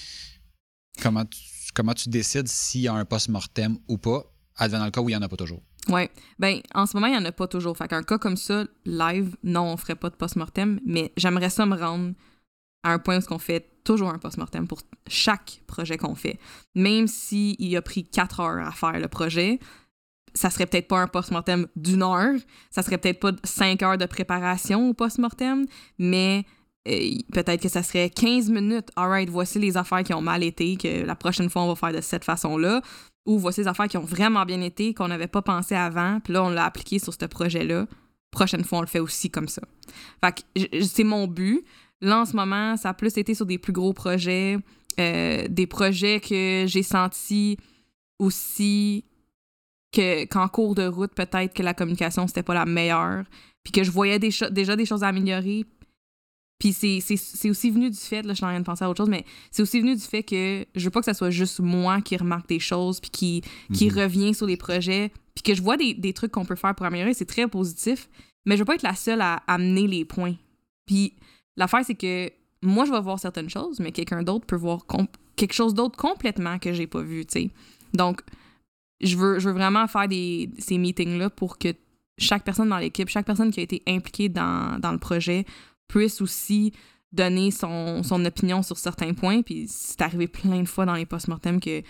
comment 1.00 1.24
tu, 1.24 1.40
comment 1.72 1.94
tu 1.94 2.08
décides 2.08 2.48
s'il 2.48 2.82
y 2.82 2.88
a 2.88 2.94
un 2.94 3.04
post-mortem 3.04 3.78
ou 3.88 3.96
pas, 3.96 4.24
advenant 4.56 4.86
le 4.86 4.90
cas 4.90 5.00
où 5.00 5.08
il 5.08 5.12
n'y 5.12 5.16
en 5.16 5.22
a 5.22 5.28
pas 5.28 5.36
toujours? 5.36 5.62
Oui. 5.88 6.08
Ben, 6.38 6.60
en 6.74 6.86
ce 6.86 6.96
moment, 6.96 7.08
il 7.08 7.12
n'y 7.12 7.18
en 7.18 7.24
a 7.24 7.32
pas 7.32 7.48
toujours. 7.48 7.76
Fait 7.76 7.88
qu'un 7.88 8.02
cas 8.02 8.18
comme 8.18 8.36
ça, 8.36 8.64
live, 8.84 9.36
non, 9.42 9.72
on 9.72 9.76
ferait 9.76 9.96
pas 9.96 10.10
de 10.10 10.14
post-mortem, 10.14 10.80
mais 10.86 11.12
j'aimerais 11.16 11.50
ça 11.50 11.66
me 11.66 11.76
rendre 11.76 12.12
à 12.84 12.92
un 12.92 12.98
point 12.98 13.18
où 13.18 13.34
on 13.34 13.38
fait 13.38 13.68
toujours 13.84 14.10
un 14.10 14.18
post-mortem 14.18 14.68
pour 14.68 14.82
chaque 15.08 15.60
projet 15.66 15.96
qu'on 15.96 16.14
fait. 16.14 16.38
Même 16.74 17.06
s'il 17.08 17.76
a 17.76 17.82
pris 17.82 18.04
4 18.04 18.40
heures 18.40 18.66
à 18.66 18.70
faire 18.72 18.98
le 18.98 19.08
projet, 19.08 19.58
ça 20.34 20.50
serait 20.50 20.66
peut-être 20.66 20.88
pas 20.88 21.00
un 21.00 21.08
post-mortem 21.08 21.66
d'une 21.76 22.02
heure, 22.02 22.34
ça 22.70 22.82
serait 22.82 22.98
peut-être 22.98 23.20
pas 23.20 23.32
cinq 23.44 23.82
heures 23.82 23.98
de 23.98 24.06
préparation 24.06 24.88
au 24.88 24.94
post-mortem, 24.94 25.66
mais 25.98 26.44
euh, 26.88 27.18
peut-être 27.32 27.62
que 27.62 27.68
ça 27.68 27.82
serait 27.82 28.10
15 28.10 28.50
minutes. 28.50 28.88
Alright, 28.96 29.28
voici 29.28 29.58
les 29.58 29.76
affaires 29.76 30.02
qui 30.02 30.14
ont 30.14 30.22
mal 30.22 30.42
été, 30.42 30.76
que 30.76 31.04
la 31.04 31.14
prochaine 31.14 31.50
fois 31.50 31.62
on 31.62 31.68
va 31.68 31.76
faire 31.76 31.92
de 31.92 32.00
cette 32.00 32.24
façon-là. 32.24 32.82
Ou 33.26 33.38
voici 33.38 33.60
les 33.60 33.68
affaires 33.68 33.88
qui 33.88 33.96
ont 33.96 34.04
vraiment 34.04 34.44
bien 34.44 34.60
été, 34.60 34.94
qu'on 34.94 35.08
n'avait 35.08 35.28
pas 35.28 35.42
pensé 35.42 35.74
avant, 35.74 36.20
puis 36.20 36.32
là 36.32 36.42
on 36.44 36.50
l'a 36.50 36.64
appliqué 36.64 36.98
sur 36.98 37.14
ce 37.14 37.24
projet-là. 37.24 37.86
Prochaine 38.30 38.64
fois 38.64 38.78
on 38.78 38.82
le 38.82 38.86
fait 38.86 39.00
aussi 39.00 39.30
comme 39.30 39.48
ça. 39.48 39.62
Fait 40.22 40.34
que 40.34 40.84
c'est 40.84 41.04
mon 41.04 41.26
but. 41.26 41.64
Là 42.00 42.20
en 42.20 42.24
ce 42.24 42.34
moment, 42.34 42.76
ça 42.76 42.90
a 42.90 42.94
plus 42.94 43.16
été 43.16 43.34
sur 43.34 43.46
des 43.46 43.58
plus 43.58 43.72
gros 43.72 43.92
projets, 43.92 44.56
euh, 44.98 45.46
des 45.48 45.66
projets 45.66 46.20
que 46.20 46.64
j'ai 46.66 46.82
senti 46.82 47.56
aussi 48.18 49.04
qu'en 49.92 50.48
cours 50.48 50.74
de 50.74 50.86
route, 50.86 51.12
peut-être 51.14 51.54
que 51.54 51.62
la 51.62 51.74
communication, 51.74 52.26
c'était 52.26 52.42
pas 52.42 52.54
la 52.54 52.64
meilleure, 52.64 53.24
puis 53.62 53.72
que 53.72 53.84
je 53.84 53.90
voyais 53.90 54.18
déjà 54.18 54.48
des 54.50 54.86
choses 54.86 55.04
à 55.04 55.08
améliorer. 55.08 55.66
Puis 56.62 56.72
c'est 56.72 57.50
aussi 57.50 57.72
venu 57.72 57.90
du 57.90 57.98
fait, 57.98 58.22
là, 58.22 58.34
je 58.34 58.36
suis 58.36 58.44
en 58.44 58.50
train 58.50 58.60
de 58.60 58.64
penser 58.64 58.84
à 58.84 58.88
autre 58.88 58.98
chose, 58.98 59.08
mais 59.08 59.24
c'est 59.50 59.62
aussi 59.62 59.80
venu 59.80 59.96
du 59.96 60.00
fait 60.00 60.22
que 60.22 60.64
je 60.76 60.84
veux 60.84 60.90
pas 60.90 61.00
que 61.00 61.06
ça 61.06 61.12
soit 61.12 61.30
juste 61.30 61.58
moi 61.58 62.00
qui 62.00 62.16
remarque 62.16 62.48
des 62.48 62.60
choses, 62.60 63.00
puis 63.00 63.10
qui, 63.10 63.42
qui 63.74 63.90
mhm. 63.90 63.98
revient 63.98 64.32
sur 64.32 64.46
les 64.46 64.56
projets, 64.56 65.10
puis 65.34 65.42
que 65.42 65.54
je 65.56 65.60
vois 65.60 65.76
des, 65.76 65.92
des 65.92 66.12
trucs 66.12 66.30
qu'on 66.30 66.44
peut 66.44 66.54
faire 66.54 66.72
pour 66.76 66.86
améliorer, 66.86 67.14
c'est 67.14 67.26
très 67.26 67.48
positif, 67.48 68.08
mais 68.46 68.54
je 68.54 68.60
veux 68.60 68.64
pas 68.64 68.76
être 68.76 68.84
la 68.84 68.94
seule 68.94 69.22
à 69.22 69.42
amener 69.48 69.88
les 69.88 70.04
points. 70.04 70.36
Puis 70.86 71.14
l'affaire, 71.56 71.84
c'est 71.84 71.96
que 71.96 72.30
moi, 72.62 72.84
je 72.84 72.92
vais 72.92 73.00
voir 73.00 73.18
certaines 73.18 73.50
choses, 73.50 73.80
mais 73.80 73.90
quelqu'un 73.90 74.22
d'autre 74.22 74.46
peut 74.46 74.54
voir 74.54 74.86
quelque 75.34 75.54
chose 75.54 75.74
d'autre 75.74 75.96
complètement 75.96 76.60
que 76.60 76.72
j'ai 76.72 76.86
pas 76.86 77.02
vu, 77.02 77.26
tu 77.26 77.40
sais. 77.40 77.50
Donc, 77.92 78.22
je 79.00 79.16
veux, 79.16 79.40
je 79.40 79.48
veux 79.48 79.54
vraiment 79.54 79.88
faire 79.88 80.06
des, 80.06 80.48
ces 80.58 80.78
meetings-là 80.78 81.28
pour 81.28 81.58
que 81.58 81.74
chaque 82.18 82.44
personne 82.44 82.68
dans 82.68 82.78
l'équipe, 82.78 83.08
chaque 83.08 83.26
personne 83.26 83.50
qui 83.50 83.58
a 83.58 83.64
été 83.64 83.82
impliquée 83.88 84.28
dans, 84.28 84.78
dans 84.78 84.92
le 84.92 84.98
projet 84.98 85.44
puisse 85.92 86.22
aussi 86.22 86.72
donner 87.12 87.50
son, 87.50 88.02
son, 88.02 88.24
opinion 88.24 88.62
sur 88.62 88.78
certains 88.78 89.12
points. 89.12 89.42
Puis 89.42 89.66
c'est 89.68 90.00
arrivé 90.00 90.26
plein 90.26 90.62
de 90.62 90.68
fois 90.68 90.86
dans 90.86 90.94
les 90.94 91.04
post-mortem 91.04 91.60
que 91.60 91.82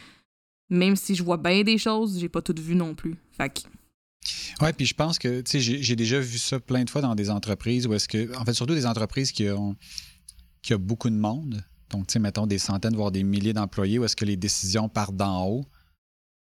même 0.69 0.97
si 0.97 1.15
je 1.15 1.23
vois 1.23 1.37
bien 1.37 1.63
des 1.63 1.79
choses, 1.79 2.19
j'ai 2.19 2.29
pas 2.29 2.43
tout 2.43 2.55
vu 2.59 2.75
non 2.75 2.95
plus. 2.95 3.17
Fait 3.31 3.49
que... 3.49 3.61
Puis 4.73 4.87
je 4.87 4.95
pense 4.95 5.19
que, 5.19 5.41
tu 5.41 5.61
sais, 5.61 5.83
j'ai 5.83 5.97
déjà 5.97 6.19
vu 6.19 6.39
ça 6.39 6.59
plein 6.59 6.85
de 6.85 6.91
fois 6.91 7.01
dans 7.01 7.15
des 7.15 7.31
entreprises 7.31 7.87
où 7.87 7.95
est-ce 7.95 8.09
que, 8.09 8.37
en 8.37 8.45
fait, 8.45 8.55
surtout 8.55 8.75
des 8.75 8.87
entreprises 8.87 9.33
qui 9.33 9.49
ont, 9.51 9.77
qui 10.63 10.75
ont 10.75 10.79
beaucoup 10.79 11.11
de 11.11 11.17
monde. 11.17 11.63
Donc, 11.91 12.07
tu 12.07 12.15
sais, 12.15 12.19
mettons 12.19 12.47
des 12.47 12.59
centaines, 12.59 12.95
voire 12.95 13.13
des 13.13 13.23
milliers 13.23 13.53
d'employés 13.53 13.99
où 13.99 14.05
est-ce 14.05 14.17
que 14.17 14.25
les 14.25 14.37
décisions 14.37 14.89
partent 14.89 15.17
d'en 15.17 15.47
haut. 15.47 15.65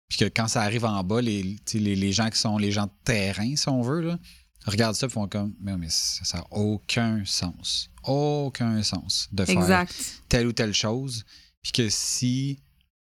Puis 0.09 0.19
que 0.19 0.25
quand 0.25 0.49
ça 0.49 0.63
arrive 0.63 0.85
en 0.85 1.03
bas, 1.03 1.21
les, 1.21 1.57
les, 1.73 2.13
gens 2.13 2.31
qui 2.31 2.39
sont 2.39 2.59
les 2.59 2.73
gens 2.73 2.87
de 2.87 2.93
terrain, 3.05 3.57
si 3.57 3.69
on 3.69 3.83
veut, 3.83 4.01
là, 4.01 4.19
regardent 4.67 4.97
ça 4.97 5.07
et 5.07 5.11
font 5.11 5.29
comme 5.29 5.55
mais, 5.61 5.77
mais 5.77 5.89
ça 5.91 6.39
n'a 6.39 6.47
aucun 6.51 7.23
sens. 7.25 7.91
Aucun 8.05 8.83
sens 8.83 9.29
de 9.33 9.45
faire 9.45 9.87
telle 10.29 10.47
ou 10.47 10.53
telle 10.53 10.75
chose. 10.75 11.25
Puis 11.63 11.73
que 11.73 11.89
si. 11.89 12.59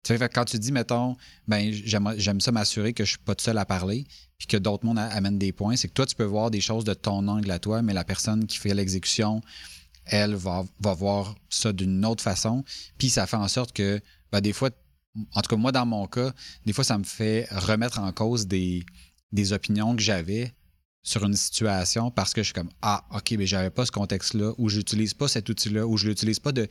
Tu 0.04 0.18
sais, 0.18 0.30
quand 0.30 0.46
tu 0.46 0.58
dis, 0.58 0.72
mettons, 0.72 1.18
ben 1.48 1.70
j'aime 1.72 2.40
ça 2.40 2.52
m'assurer 2.54 2.94
que 2.94 3.04
je 3.04 3.10
suis 3.10 3.20
pas 3.20 3.36
tout 3.36 3.44
seul 3.44 3.58
à 3.58 3.66
parler, 3.66 4.08
puis 4.38 4.48
que 4.48 4.56
d'autres 4.56 4.86
mondes 4.86 5.00
amènent 5.00 5.38
des 5.38 5.52
points, 5.52 5.76
c'est 5.76 5.90
que 5.90 5.94
toi, 5.94 6.06
tu 6.06 6.16
peux 6.16 6.24
voir 6.24 6.50
des 6.50 6.62
choses 6.62 6.86
de 6.86 6.94
ton 6.94 7.28
angle 7.28 7.52
à 7.52 7.60
toi, 7.60 7.82
mais 7.82 7.94
la 7.94 8.06
personne 8.06 8.48
qui 8.48 8.58
fait 8.58 8.74
l'exécution, 8.74 9.42
elle 10.06 10.36
va, 10.36 10.64
va 10.80 10.94
voir 10.94 11.36
ça 11.50 11.74
d'une 11.74 12.06
autre 12.06 12.24
façon. 12.24 12.64
Puis 12.98 13.10
ça 13.10 13.28
fait 13.28 13.36
en 13.36 13.50
sorte 13.50 13.74
que, 13.74 14.00
ben, 14.32 14.40
des 14.40 14.54
fois, 14.54 14.70
en 15.34 15.42
tout 15.42 15.50
cas, 15.50 15.56
moi, 15.56 15.72
dans 15.72 15.86
mon 15.86 16.08
cas, 16.08 16.32
des 16.66 16.74
fois, 16.74 16.84
ça 16.84 16.98
me 16.98 17.04
fait 17.04 17.48
remettre 17.52 18.00
en 18.00 18.12
cause 18.12 18.48
des, 18.48 18.86
opinions 19.52 19.96
que 19.96 20.02
j'avais 20.02 20.54
sur 21.08 21.24
une 21.24 21.36
situation 21.36 22.12
parce 22.12 22.34
que 22.34 22.42
je 22.42 22.48
suis 22.48 22.54
comme 22.54 22.70
Ah, 22.82 23.06
OK, 23.16 23.32
mais 23.38 23.48
j'avais 23.48 23.70
pas 23.70 23.86
ce 23.86 23.92
contexte-là, 23.92 24.52
ou 24.58 24.68
j'utilise 24.68 25.14
pas 25.14 25.30
cet 25.30 25.48
outil-là, 25.48 25.88
ou 25.88 25.96
je 25.96 26.06
l'utilise 26.06 26.40
pas 26.40 26.52
de, 26.52 26.68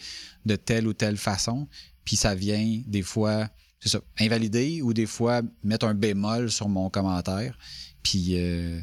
telle 0.57 0.87
ou 0.87 0.93
telle 0.93 1.17
façon. 1.17 1.67
Puis 2.05 2.17
ça 2.17 2.35
vient 2.35 2.83
des 2.87 3.01
fois, 3.01 3.49
c'est 3.81 3.89
ça, 3.89 4.01
invalider 4.21 4.83
ou 4.83 4.93
des 4.93 5.07
fois 5.07 5.41
mettre 5.65 5.87
un 5.87 5.95
bémol 5.95 6.51
sur 6.51 6.69
mon 6.69 6.91
commentaire. 6.91 7.57
Puis, 8.03 8.39
euh, 8.39 8.79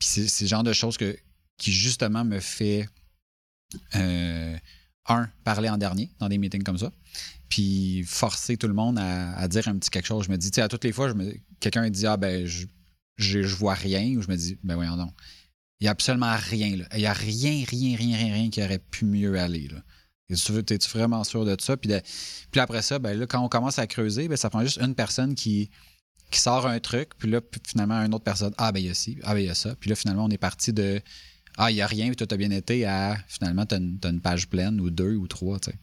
c'est, 0.00 0.40
le 0.40 0.46
genre 0.48 0.64
de 0.64 0.72
choses 0.72 0.96
que, 0.96 1.16
qui 1.56 1.70
justement 1.70 2.24
me 2.24 2.40
fait 2.40 2.88
euh, 3.94 4.58
un, 5.06 5.30
parler 5.44 5.68
en 5.68 5.78
dernier 5.78 6.10
dans 6.18 6.28
des 6.28 6.38
meetings 6.38 6.64
comme 6.64 6.78
ça, 6.78 6.90
puis 7.48 8.02
forcer 8.02 8.56
tout 8.56 8.66
le 8.66 8.74
monde 8.74 8.98
à, 8.98 9.46
dire 9.46 9.68
un 9.68 9.78
petit 9.78 9.90
quelque 9.90 10.06
chose. 10.06 10.24
Je 10.24 10.32
me 10.32 10.36
dis, 10.36 10.50
tu 10.50 10.56
sais, 10.56 10.62
à 10.62 10.68
toutes 10.68 10.82
les 10.82 10.92
fois, 10.92 11.12
quelqu'un 11.60 11.88
dit, 11.90 12.08
ah 12.08 12.16
ben, 12.16 12.44
je, 12.44 12.66
je, 13.22 13.40
vois 13.54 13.74
rien, 13.74 14.16
ou 14.16 14.22
je 14.22 14.28
me 14.28 14.36
dis, 14.36 14.58
ben 14.62 14.74
voyons 14.74 14.96
non. 14.96 15.12
Il 15.80 15.84
n'y 15.84 15.88
a 15.88 15.92
absolument 15.92 16.36
rien. 16.36 16.76
Là. 16.76 16.84
Il 16.92 16.98
n'y 16.98 17.06
a 17.06 17.12
rien, 17.12 17.64
rien, 17.66 17.96
rien, 17.96 18.16
rien, 18.16 18.34
rien 18.34 18.50
qui 18.50 18.62
aurait 18.62 18.78
pu 18.78 19.04
mieux 19.04 19.38
aller. 19.38 19.68
Là. 19.68 19.78
Es-tu 20.28 20.88
vraiment 20.92 21.24
sûr 21.24 21.44
de 21.44 21.56
ça? 21.58 21.76
Puis, 21.76 21.90
puis 22.50 22.60
après 22.60 22.82
ça, 22.82 22.98
ben 22.98 23.18
là, 23.18 23.26
quand 23.26 23.42
on 23.42 23.48
commence 23.48 23.78
à 23.78 23.86
creuser, 23.86 24.28
ben, 24.28 24.36
ça 24.36 24.50
prend 24.50 24.62
juste 24.62 24.78
une 24.80 24.94
personne 24.94 25.34
qui, 25.34 25.70
qui 26.30 26.38
sort 26.38 26.66
un 26.66 26.78
truc, 26.78 27.10
puis 27.18 27.30
là, 27.30 27.40
finalement, 27.66 28.00
une 28.00 28.14
autre 28.14 28.24
personne, 28.24 28.54
ah 28.58 28.70
ben 28.72 28.80
il 28.80 28.86
y 28.86 28.90
a 28.90 28.94
ci, 28.94 29.18
ah 29.24 29.34
ben 29.34 29.40
il 29.40 29.46
y 29.46 29.50
a 29.50 29.54
ça. 29.54 29.74
Puis 29.74 29.90
là, 29.90 29.96
finalement, 29.96 30.24
on 30.24 30.30
est 30.30 30.38
parti 30.38 30.72
de 30.72 31.00
ah, 31.56 31.70
il 31.70 31.74
n'y 31.74 31.82
a 31.82 31.86
rien, 31.86 32.06
puis 32.06 32.16
toi, 32.16 32.26
tu 32.26 32.34
as 32.34 32.38
bien 32.38 32.50
été 32.50 32.86
à 32.86 33.16
finalement, 33.26 33.66
tu 33.66 33.74
as, 33.74 33.78
une 34.08 34.20
page 34.20 34.48
pleine 34.48 34.80
ou 34.80 34.90
deux 34.90 35.16
ou 35.16 35.26
trois, 35.26 35.58
tu 35.58 35.70
sais. 35.70 35.78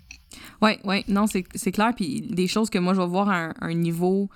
Oui, 0.62 0.72
oui, 0.84 1.04
non, 1.08 1.26
c'est 1.28 1.72
clair. 1.72 1.94
Puis 1.96 2.22
des 2.22 2.48
choses 2.48 2.70
que 2.70 2.78
moi, 2.80 2.94
je 2.94 3.02
vais 3.02 3.08
voir 3.08 3.30
à 3.30 3.54
un, 3.62 3.74
niveau 3.74 4.30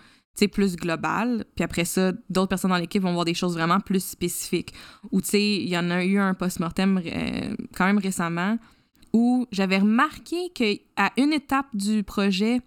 plus 0.52 0.76
global. 0.76 1.46
Puis 1.56 1.64
après 1.64 1.86
ça, 1.86 2.12
d'autres 2.30 2.50
personnes 2.50 2.72
dans 2.72 2.78
l'équipe 2.78 3.02
vont 3.02 3.14
voir 3.14 3.26
des 3.26 3.34
choses 3.34 3.54
vraiment 3.54 3.80
plus 3.80 4.04
spécifiques. 4.04 4.74
Ou 5.12 5.22
tu 5.22 5.30
sais, 5.30 5.56
il 5.56 5.70
y 5.70 5.78
en 5.78 5.90
a 5.92 6.04
eu 6.04 6.18
un 6.18 6.34
post-mortem 6.34 7.02
euh, 7.06 7.56
quand 7.76 7.86
même 7.86 8.00
récemment 8.00 8.58
où 9.14 9.46
j'avais 9.52 9.80
remarqué 9.80 10.50
qu'à 10.56 11.12
une 11.18 11.34
étape 11.34 11.68
du 11.74 12.04
projet, 12.04 12.62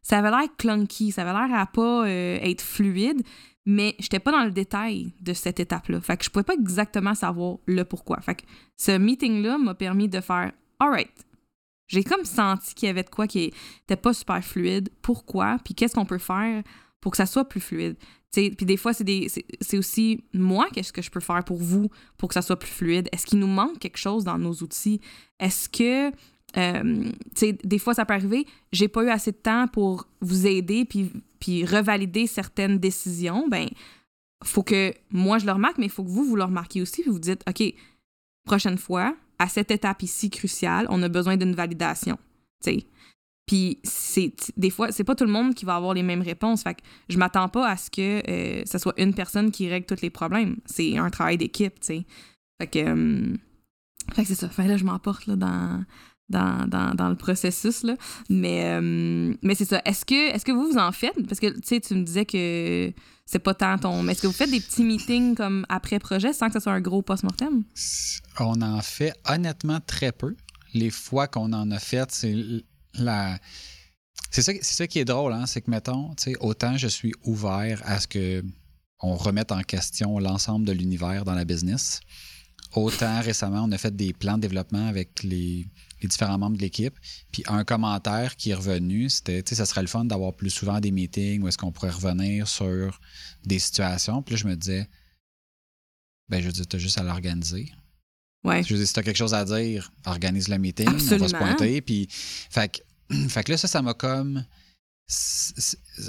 ça 0.00 0.18
avait 0.18 0.30
l'air 0.30 0.48
clunky, 0.56 1.12
ça 1.12 1.22
avait 1.22 1.32
l'air 1.32 1.58
à 1.58 1.66
pas 1.66 2.06
euh, 2.06 2.38
être 2.40 2.62
fluide 2.62 3.22
mais 3.64 3.94
j'étais 3.98 4.18
pas 4.18 4.32
dans 4.32 4.44
le 4.44 4.50
détail 4.50 5.12
de 5.20 5.32
cette 5.32 5.60
étape-là. 5.60 6.00
Fait 6.00 6.16
que 6.16 6.24
je 6.24 6.30
pouvais 6.30 6.42
pas 6.42 6.54
exactement 6.54 7.14
savoir 7.14 7.58
le 7.66 7.84
pourquoi. 7.84 8.20
Fait 8.20 8.34
que 8.34 8.42
ce 8.76 8.96
meeting-là 8.96 9.58
m'a 9.58 9.74
permis 9.74 10.08
de 10.08 10.20
faire 10.20 10.52
Alright. 10.80 11.12
J'ai 11.86 12.02
comme 12.02 12.24
senti 12.24 12.74
qu'il 12.74 12.86
y 12.86 12.90
avait 12.90 13.02
de 13.02 13.10
quoi 13.10 13.26
qui 13.26 13.52
était 13.84 13.96
pas 13.96 14.14
super 14.14 14.42
fluide. 14.42 14.88
Pourquoi? 15.02 15.58
Puis 15.64 15.74
qu'est-ce 15.74 15.94
qu'on 15.94 16.06
peut 16.06 16.18
faire 16.18 16.62
pour 17.02 17.10
que 17.10 17.18
ça 17.18 17.26
soit 17.26 17.46
plus 17.46 17.60
fluide? 17.60 17.96
puis 18.32 18.64
des 18.64 18.78
fois, 18.78 18.94
c'est 18.94 19.76
aussi 19.76 20.24
moi, 20.32 20.66
qu'est-ce 20.72 20.90
que 20.90 21.02
je 21.02 21.10
peux 21.10 21.20
faire 21.20 21.44
pour 21.44 21.58
vous 21.58 21.90
pour 22.16 22.30
que 22.30 22.34
ça 22.34 22.40
soit 22.40 22.58
plus 22.58 22.70
fluide? 22.70 23.06
Est-ce 23.12 23.26
qu'il 23.26 23.38
nous 23.38 23.46
manque 23.46 23.78
quelque 23.78 23.98
chose 23.98 24.24
dans 24.24 24.38
nos 24.38 24.54
outils? 24.54 25.02
Est-ce 25.38 25.68
que 25.68 26.10
euh, 26.56 27.10
des 27.64 27.78
fois, 27.78 27.92
ça 27.92 28.06
peut 28.06 28.14
arriver, 28.14 28.46
j'ai 28.72 28.88
pas 28.88 29.04
eu 29.04 29.10
assez 29.10 29.32
de 29.32 29.36
temps 29.36 29.68
pour 29.68 30.06
vous 30.20 30.46
aider 30.46 30.86
puis, 30.86 31.64
revalider 31.64 32.26
certaines 32.26 32.78
décisions. 32.78 33.48
Ben, 33.48 33.68
faut 34.44 34.62
que 34.62 34.94
moi 35.10 35.38
je 35.38 35.46
le 35.46 35.52
remarque, 35.52 35.78
mais 35.78 35.86
il 35.86 35.92
faut 35.92 36.04
que 36.04 36.10
vous, 36.10 36.24
vous 36.24 36.36
le 36.36 36.44
remarquiez 36.44 36.80
aussi, 36.80 37.02
puis 37.02 37.10
vous 37.10 37.18
dites, 37.18 37.42
OK, 37.48 37.74
prochaine 38.44 38.78
fois, 38.78 39.14
à 39.38 39.48
cette 39.48 39.70
étape 39.70 40.02
ici 40.02 40.30
cruciale, 40.30 40.86
on 40.88 41.02
a 41.02 41.08
besoin 41.08 41.36
d'une 41.36 41.54
validation. 41.54 42.18
Puis 43.46 43.80
c'est 43.82 44.32
des 44.56 44.70
fois, 44.70 44.92
c'est 44.92 45.04
pas 45.04 45.14
tout 45.14 45.24
le 45.24 45.32
monde 45.32 45.54
qui 45.54 45.64
va 45.64 45.76
avoir 45.76 45.94
les 45.94 46.02
mêmes 46.02 46.22
réponses. 46.22 46.62
Fait 46.62 46.74
que 46.74 46.80
je 47.08 47.18
m'attends 47.18 47.48
pas 47.48 47.68
à 47.68 47.76
ce 47.76 47.90
que 47.90 48.22
euh, 48.30 48.62
ce 48.64 48.78
soit 48.78 48.94
une 48.98 49.14
personne 49.14 49.50
qui 49.50 49.68
règle 49.68 49.86
tous 49.86 50.00
les 50.02 50.10
problèmes. 50.10 50.56
C'est 50.66 50.96
un 50.96 51.10
travail 51.10 51.38
d'équipe, 51.38 51.80
tu 51.80 51.86
sais. 51.86 52.06
Fait 52.60 52.68
que, 52.68 52.78
euh, 52.78 53.36
fait 54.14 54.22
que 54.22 54.28
c'est 54.28 54.34
ça. 54.36 54.48
Fait 54.48 54.68
là, 54.68 54.76
je 54.76 54.84
m'emporte 54.84 55.28
dans, 55.28 55.84
le 56.28 57.14
processus. 57.14 57.82
Là. 57.82 57.96
Mais, 58.30 58.64
euh, 58.64 59.34
mais 59.42 59.54
c'est 59.56 59.64
ça. 59.64 59.82
Est-ce 59.84 60.04
que, 60.04 60.34
est 60.34 60.44
que 60.44 60.52
vous, 60.52 60.68
vous 60.68 60.78
en 60.78 60.92
faites? 60.92 61.26
Parce 61.26 61.40
que 61.40 61.48
tu 61.58 61.94
me 61.94 62.04
disais 62.04 62.24
que 62.24 62.92
c'est 63.26 63.40
pas 63.40 63.54
tant 63.54 63.76
ton. 63.76 64.04
Mais 64.04 64.12
est-ce 64.12 64.22
que 64.22 64.28
vous 64.28 64.32
faites 64.32 64.50
des 64.50 64.60
petits 64.60 64.84
meetings 64.84 65.34
comme 65.34 65.66
après 65.68 65.98
projet 65.98 66.32
sans 66.32 66.46
que 66.46 66.52
ce 66.52 66.60
soit 66.60 66.72
un 66.72 66.80
gros 66.80 67.02
post-mortem? 67.02 67.64
On 68.38 68.62
en 68.62 68.80
fait 68.82 69.12
honnêtement 69.28 69.80
très 69.84 70.12
peu. 70.12 70.36
Les 70.74 70.90
fois 70.90 71.26
qu'on 71.26 71.52
en 71.52 71.70
a 71.70 71.78
fait, 71.78 72.10
c'est 72.12 72.62
C'est 74.30 74.62
ça, 74.62 74.86
qui 74.86 74.98
est 74.98 75.04
drôle, 75.04 75.32
hein? 75.32 75.46
c'est 75.46 75.60
que, 75.60 75.70
mettons, 75.70 76.14
autant 76.40 76.78
je 76.78 76.88
suis 76.88 77.12
ouvert 77.24 77.82
à 77.84 78.00
ce 78.00 78.06
que 78.06 78.42
on 79.02 79.16
remette 79.16 79.52
en 79.52 79.62
question 79.62 80.18
l'ensemble 80.18 80.64
de 80.64 80.72
l'univers 80.72 81.24
dans 81.24 81.34
la 81.34 81.44
business. 81.44 82.00
Autant 82.74 83.20
récemment, 83.20 83.64
on 83.64 83.72
a 83.72 83.78
fait 83.78 83.94
des 83.94 84.14
plans 84.14 84.36
de 84.36 84.42
développement 84.42 84.86
avec 84.86 85.22
les, 85.22 85.66
différents 86.02 86.38
membres 86.38 86.56
de 86.56 86.62
l'équipe. 86.62 86.94
Puis 87.30 87.42
un 87.46 87.64
commentaire 87.64 88.36
qui 88.36 88.50
est 88.50 88.54
revenu, 88.54 89.10
c'était, 89.10 89.42
sais, 89.46 89.56
ça 89.56 89.66
serait 89.66 89.82
le 89.82 89.88
fun 89.88 90.04
d'avoir 90.04 90.32
plus 90.32 90.50
souvent 90.50 90.80
des 90.80 90.90
meetings 90.90 91.42
où 91.42 91.48
est-ce 91.48 91.58
qu'on 91.58 91.72
pourrait 91.72 91.90
revenir 91.90 92.48
sur 92.48 92.98
des 93.44 93.58
situations. 93.58 94.22
Puis 94.22 94.34
là, 94.34 94.40
je 94.40 94.46
me 94.46 94.56
disais, 94.56 94.88
ben, 96.28 96.40
je 96.40 96.46
veux 96.46 96.52
dire, 96.52 96.66
tu 96.66 96.76
as 96.76 96.78
juste 96.78 96.98
à 96.98 97.02
l'organiser. 97.02 97.70
Ouais. 98.44 98.62
Je 98.62 98.72
veux 98.72 98.78
dire, 98.78 98.86
si 98.86 98.92
tu 98.92 99.00
as 99.00 99.02
quelque 99.02 99.16
chose 99.16 99.34
à 99.34 99.44
dire, 99.44 99.92
organise 100.04 100.48
le 100.48 100.58
meeting, 100.58 100.88
on 100.88 101.16
va 101.16 101.28
se 101.28 101.36
pointer. 101.36 101.80
Puis, 101.80 102.08
fait 102.10 102.68
que, 103.08 103.14
fait 103.28 103.44
que 103.44 103.52
là, 103.52 103.56
ça, 103.56 103.68
ça 103.68 103.82
m'a 103.82 103.94
comme. 103.94 104.44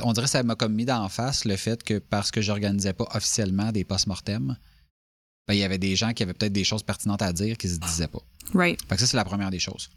On 0.02 0.14
dirait 0.14 0.26
que 0.26 0.32
ça 0.32 0.44
m'a 0.44 0.56
comme 0.56 0.74
mis 0.74 0.86
d'en 0.86 1.10
face 1.10 1.46
le 1.46 1.58
fait 1.58 1.84
que 1.84 2.00
parce 2.00 2.32
que 2.32 2.42
j'organisais 2.42 2.94
pas 2.94 3.08
officiellement 3.14 3.72
des 3.72 3.84
post-mortem, 3.84 4.56
ben, 5.48 5.54
il 5.54 5.60
y 5.60 5.64
avait 5.64 5.78
des 5.78 5.96
gens 5.96 6.14
qui 6.14 6.24
avaient 6.24 6.34
peut-être 6.34 6.54
des 6.54 6.64
choses 6.64 6.84
pertinentes 6.84 7.22
à 7.22 7.34
dire 7.34 7.58
qui 7.58 7.68
se 7.68 7.78
disaient 7.78 8.08
pas. 8.08 8.22
Right. 8.54 8.80
Fait 8.88 8.96
que 8.96 9.02
ça, 9.02 9.08
c'est 9.08 9.18
la 9.18 9.26
première 9.26 9.50
des 9.50 9.60
choses. 9.60 9.90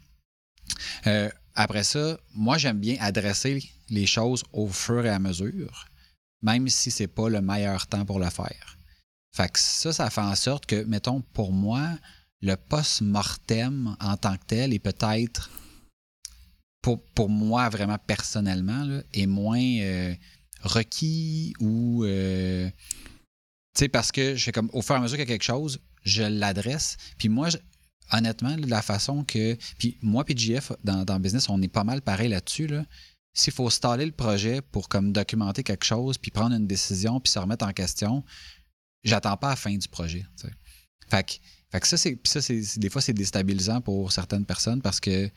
Euh, 1.05 1.29
après 1.55 1.83
ça, 1.83 2.19
moi, 2.33 2.57
j'aime 2.57 2.79
bien 2.79 2.97
adresser 2.99 3.63
les 3.89 4.05
choses 4.05 4.43
au 4.51 4.67
fur 4.67 5.05
et 5.05 5.09
à 5.09 5.19
mesure, 5.19 5.87
même 6.41 6.67
si 6.67 6.91
c'est 6.91 7.07
pas 7.07 7.29
le 7.29 7.41
meilleur 7.41 7.87
temps 7.87 8.05
pour 8.05 8.19
le 8.19 8.29
faire. 8.29 8.77
Fait 9.35 9.49
que 9.49 9.59
ça, 9.59 9.93
ça 9.93 10.09
fait 10.09 10.21
en 10.21 10.35
sorte 10.35 10.65
que, 10.65 10.83
mettons, 10.83 11.21
pour 11.21 11.53
moi, 11.53 11.89
le 12.41 12.55
post-mortem 12.55 13.95
en 13.99 14.17
tant 14.17 14.37
que 14.37 14.45
tel 14.47 14.73
est 14.73 14.79
peut-être, 14.79 15.49
pour, 16.81 17.29
moi, 17.29 17.67
vraiment 17.69 17.97
personnellement, 17.97 19.01
est 19.13 19.25
moins 19.25 19.61
euh, 19.61 20.15
requis 20.61 21.53
ou. 21.59 22.05
Euh, 22.05 22.69
tu 23.73 23.79
sais, 23.79 23.89
parce 23.89 24.11
que 24.11 24.35
je 24.35 24.51
comme, 24.51 24.69
au 24.73 24.81
fur 24.81 24.95
et 24.95 24.97
à 24.97 25.01
mesure 25.01 25.17
qu'il 25.17 25.27
y 25.27 25.31
a 25.31 25.35
quelque 25.35 25.43
chose, 25.43 25.81
je 26.03 26.23
l'adresse. 26.23 26.97
Puis 27.17 27.29
moi, 27.29 27.49
honnêtement, 28.11 28.55
la 28.57 28.81
façon 28.81 29.23
que. 29.23 29.57
Puis 29.77 29.97
moi, 30.01 30.23
puis 30.23 30.37
JF, 30.37 30.71
dans, 30.83 31.03
dans 31.03 31.15
le 31.15 31.21
business, 31.21 31.49
on 31.49 31.61
est 31.61 31.67
pas 31.67 31.83
mal 31.83 32.01
pareil 32.01 32.29
là-dessus. 32.29 32.67
Là. 32.67 32.85
S'il 33.33 33.53
faut 33.53 33.69
staller 33.69 34.05
le 34.05 34.13
projet 34.13 34.61
pour 34.61 34.89
comme 34.89 35.11
documenter 35.11 35.63
quelque 35.63 35.85
chose, 35.85 36.17
puis 36.17 36.31
prendre 36.31 36.55
une 36.55 36.67
décision, 36.67 37.19
puis 37.19 37.31
se 37.31 37.37
remettre 37.37 37.65
en 37.65 37.73
question, 37.73 38.23
j'attends 39.03 39.37
pas 39.37 39.49
la 39.49 39.55
fin 39.55 39.75
du 39.75 39.87
projet. 39.87 40.25
Fait 41.09 41.23
que, 41.23 41.33
fait 41.71 41.79
que 41.79 41.87
ça, 41.87 41.97
c'est. 41.97 42.17
Ça, 42.25 42.41
c'est, 42.41 42.61
des 42.77 42.89
fois, 42.89 43.01
c'est 43.01 43.13
déstabilisant 43.13 43.81
pour 43.81 44.11
certaines 44.11 44.45
personnes 44.45 44.81
parce 44.81 44.99
que 44.99 45.29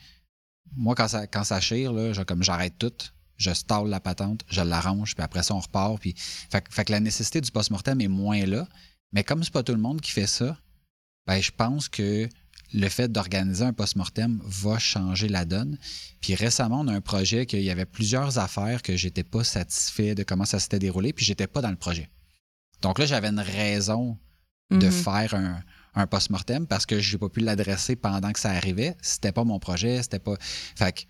moi, 0.75 0.95
quand 0.95 1.07
ça, 1.07 1.27
quand 1.27 1.43
ça 1.43 1.59
chire, 1.59 1.91
là, 1.91 2.13
comme 2.25 2.43
j'arrête 2.43 2.77
tout 2.77 2.93
je 3.41 3.53
stalle 3.53 3.87
la 3.87 3.99
patente, 3.99 4.43
je 4.47 4.61
l'arrange, 4.61 5.15
puis 5.15 5.23
après 5.23 5.43
ça, 5.43 5.55
on 5.55 5.59
repart. 5.59 5.99
Puis... 5.99 6.15
Fait, 6.17 6.85
que 6.85 6.91
la 6.91 6.99
nécessité 6.99 7.41
du 7.41 7.51
post-mortem 7.51 7.99
est 7.99 8.07
moins 8.07 8.45
là. 8.45 8.67
Mais 9.11 9.23
comme 9.23 9.43
c'est 9.43 9.51
pas 9.51 9.63
tout 9.63 9.73
le 9.73 9.81
monde 9.81 9.99
qui 9.99 10.11
fait 10.11 10.27
ça, 10.27 10.57
ben, 11.27 11.41
je 11.41 11.51
pense 11.51 11.89
que 11.89 12.29
le 12.73 12.87
fait 12.87 13.11
d'organiser 13.11 13.65
un 13.65 13.73
post-mortem 13.73 14.39
va 14.45 14.79
changer 14.79 15.27
la 15.27 15.43
donne. 15.43 15.77
Puis 16.21 16.35
récemment, 16.35 16.81
on 16.81 16.87
a 16.87 16.93
un 16.93 17.01
projet 17.01 17.45
qu'il 17.45 17.63
y 17.63 17.69
avait 17.69 17.85
plusieurs 17.85 18.37
affaires 18.37 18.81
que 18.81 18.95
j'étais 18.95 19.23
pas 19.23 19.43
satisfait 19.43 20.15
de 20.15 20.23
comment 20.23 20.45
ça 20.45 20.59
s'était 20.59 20.79
déroulé, 20.79 21.11
puis 21.11 21.25
j'étais 21.25 21.47
pas 21.47 21.61
dans 21.61 21.71
le 21.71 21.75
projet. 21.75 22.09
Donc 22.81 22.99
là, 22.99 23.05
j'avais 23.05 23.27
une 23.27 23.41
raison 23.41 24.17
de 24.69 24.87
mm-hmm. 24.87 24.91
faire 24.91 25.33
un, 25.33 25.61
un 25.93 26.07
post-mortem 26.07 26.67
parce 26.67 26.85
que 26.85 26.99
j'ai 26.99 27.17
pas 27.17 27.29
pu 27.29 27.41
l'adresser 27.41 27.95
pendant 27.95 28.31
que 28.31 28.39
ça 28.39 28.51
arrivait. 28.51 28.95
C'était 29.01 29.31
pas 29.31 29.43
mon 29.43 29.59
projet, 29.59 30.01
c'était 30.01 30.19
pas. 30.19 30.35
Fait 30.39 31.07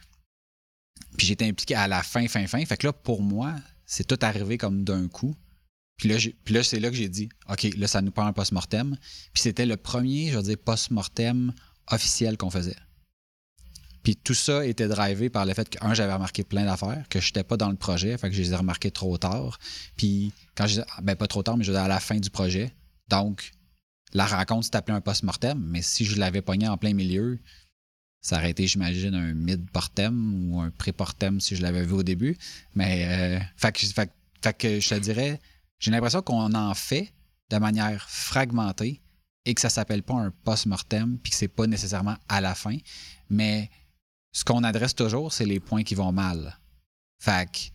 puis 1.17 1.27
j'étais 1.27 1.45
impliqué 1.45 1.75
à 1.75 1.88
la 1.88 2.03
fin, 2.03 2.27
fin, 2.27 2.47
fin. 2.47 2.63
Fait 2.65 2.77
que 2.77 2.88
là, 2.88 2.93
pour 2.93 3.21
moi, 3.21 3.55
c'est 3.85 4.05
tout 4.05 4.19
arrivé 4.21 4.57
comme 4.57 4.83
d'un 4.83 5.07
coup. 5.07 5.35
Puis 5.97 6.09
là, 6.09 6.15
puis 6.43 6.53
là 6.53 6.63
c'est 6.63 6.79
là 6.79 6.89
que 6.89 6.95
j'ai 6.95 7.09
dit, 7.09 7.29
OK, 7.50 7.67
là, 7.77 7.88
ça 7.88 8.01
nous 8.01 8.11
prend 8.11 8.25
un 8.25 8.33
post-mortem. 8.33 8.97
Puis 9.33 9.43
c'était 9.43 9.65
le 9.65 9.77
premier, 9.77 10.31
je 10.31 10.38
veux 10.38 10.43
dire, 10.43 10.57
post-mortem 10.57 11.53
officiel 11.88 12.38
qu'on 12.38 12.50
faisait. 12.50 12.77
Puis 14.03 14.15
tout 14.15 14.33
ça 14.33 14.65
était 14.65 14.88
drivé 14.88 15.29
par 15.29 15.45
le 15.45 15.53
fait 15.53 15.69
que, 15.69 15.77
un, 15.85 15.93
j'avais 15.93 16.13
remarqué 16.13 16.43
plein 16.43 16.65
d'affaires, 16.65 17.03
que 17.09 17.19
je 17.19 17.27
n'étais 17.27 17.43
pas 17.43 17.57
dans 17.57 17.69
le 17.69 17.75
projet, 17.75 18.17
fait 18.17 18.29
que 18.29 18.35
je 18.35 18.41
les 18.41 18.51
ai 18.51 18.55
remarquées 18.55 18.89
trop 18.89 19.17
tard. 19.17 19.59
Puis 19.95 20.33
quand 20.55 20.65
je 20.65 20.81
ben 21.03 21.15
pas 21.15 21.27
trop 21.27 21.43
tard, 21.43 21.57
mais 21.57 21.63
je 21.63 21.71
à 21.71 21.88
la 21.88 22.00
fin 22.00 22.17
du 22.17 22.29
projet. 22.29 22.73
Donc, 23.09 23.51
la 24.13 24.25
rencontre 24.25 24.65
s'est 24.65 24.75
appelée 24.75 24.95
un 24.95 25.01
post-mortem, 25.01 25.59
mais 25.59 25.81
si 25.81 26.05
je 26.05 26.19
l'avais 26.19 26.41
pogné 26.41 26.67
en 26.67 26.77
plein 26.77 26.93
milieu, 26.93 27.39
ça 28.21 28.37
aurait 28.37 28.51
été, 28.51 28.67
j'imagine, 28.67 29.15
un 29.15 29.33
mid-portem 29.33 30.51
ou 30.53 30.61
un 30.61 30.69
pré-portem 30.69 31.39
si 31.39 31.55
je 31.55 31.61
l'avais 31.61 31.83
vu 31.83 31.93
au 31.93 32.03
début. 32.03 32.37
Mais, 32.75 33.39
euh, 33.39 33.39
fait, 33.57 33.71
que, 33.71 34.79
je 34.79 34.89
te 34.89 34.99
dirais, 34.99 35.39
j'ai 35.79 35.91
l'impression 35.91 36.21
qu'on 36.21 36.53
en 36.53 36.73
fait 36.75 37.13
de 37.49 37.57
manière 37.57 38.07
fragmentée 38.09 39.01
et 39.45 39.55
que 39.55 39.61
ça 39.61 39.69
s'appelle 39.69 40.03
pas 40.03 40.13
un 40.13 40.31
post-mortem 40.43 41.17
puis 41.17 41.31
que 41.31 41.37
c'est 41.37 41.47
pas 41.47 41.65
nécessairement 41.65 42.17
à 42.29 42.41
la 42.41 42.53
fin. 42.53 42.77
Mais 43.29 43.71
ce 44.33 44.43
qu'on 44.43 44.63
adresse 44.63 44.93
toujours, 44.93 45.33
c'est 45.33 45.45
les 45.45 45.59
points 45.59 45.83
qui 45.83 45.95
vont 45.95 46.11
mal. 46.11 46.59
Fait 47.19 47.71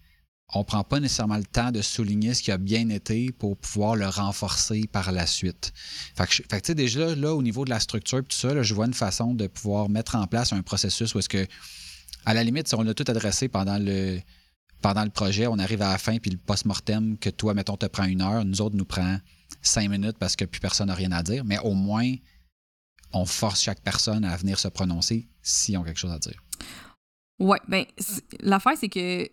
on 0.55 0.65
prend 0.65 0.85
pas 0.85 1.01
nécessairement 1.01 1.37
le 1.37 1.45
temps 1.45 1.73
de 1.73 1.83
souligner 1.83 2.35
ce 2.35 2.43
qui 2.43 2.53
a 2.53 2.59
bien 2.59 2.89
été 2.89 3.33
pour 3.33 3.57
pouvoir 3.57 3.97
le 3.97 4.07
renforcer 4.07 4.87
par 4.91 5.11
la 5.11 5.27
suite. 5.27 5.73
Fait 6.15 6.61
que, 6.61 6.73
déjà, 6.73 7.15
là, 7.17 7.35
au 7.35 7.43
niveau 7.43 7.65
de 7.65 7.71
la 7.71 7.81
structure 7.81 8.23
tout 8.23 8.37
ça, 8.37 8.63
je 8.63 8.75
vois 8.75 8.87
une 8.87 8.95
façon 8.95 9.35
de 9.35 9.49
pouvoir 9.49 9.89
mettre 9.89 10.15
en 10.15 10.27
place 10.27 10.53
un 10.53 10.63
processus 10.63 11.15
où 11.15 11.19
est-ce 11.19 11.29
que, 11.29 11.47
à 12.25 12.35
la 12.35 12.45
limite, 12.45 12.69
si 12.69 12.75
on 12.77 12.87
a 12.87 12.95
tout 12.95 13.05
adressé 13.09 13.49
pendant 13.49 13.79
le, 13.79 14.21
projet, 15.13 15.49
on 15.49 15.59
arrive 15.59 15.83
à 15.83 15.91
la 15.91 15.99
fin, 15.99 16.19
puis 16.19 16.31
le 16.31 16.39
post-mortem 16.39 17.19
que 17.19 17.31
toi, 17.31 17.53
mettons, 17.55 17.77
te 17.77 17.87
prend 17.87 18.05
une 18.05 18.23
heure, 18.23 18.45
nous 18.45 18.61
autres, 18.61 18.77
nous 18.77 18.85
prend 18.85 19.19
cinq 19.63 19.91
minutes 19.91 20.17
parce 20.19 20.37
que 20.37 20.45
plus 20.45 20.61
personne 20.61 20.87
n'a 20.87 20.95
rien 20.95 21.11
à 21.11 21.25
dire, 21.25 21.45
mais 21.45 21.59
au 21.59 21.75
moins, 21.75 22.15
on 23.13 23.25
force 23.25 23.63
chaque 23.63 23.81
personne 23.81 24.25
à 24.25 24.37
venir 24.37 24.61
se 24.61 24.69
prononcer 24.69 25.29
s'ils 25.43 25.77
ont 25.77 25.83
quelque 25.83 25.99
chose 25.99 26.13
à 26.13 26.19
dire. 26.21 26.41
Ouais, 27.39 27.59
ben, 27.69 27.85
l'affaire, 28.41 28.75
c'est 28.79 28.89
que 28.89 29.29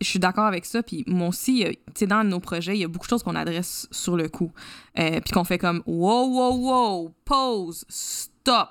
je 0.00 0.06
suis 0.06 0.18
d'accord 0.18 0.44
avec 0.46 0.64
ça. 0.64 0.82
Puis 0.82 1.04
moi 1.06 1.28
aussi, 1.28 1.64
tu 1.64 1.92
sais, 1.94 2.06
dans 2.06 2.24
nos 2.24 2.40
projets, 2.40 2.76
il 2.76 2.80
y 2.80 2.84
a 2.84 2.88
beaucoup 2.88 3.06
de 3.06 3.10
choses 3.10 3.22
qu'on 3.22 3.34
adresse 3.34 3.88
sur 3.90 4.16
le 4.16 4.28
coup. 4.28 4.52
Euh, 4.98 5.20
puis 5.20 5.32
qu'on 5.32 5.44
fait 5.44 5.58
comme 5.58 5.82
wow, 5.86 6.26
wow, 6.26 6.56
wow, 6.56 7.14
pause, 7.24 7.84
stop. 7.88 8.70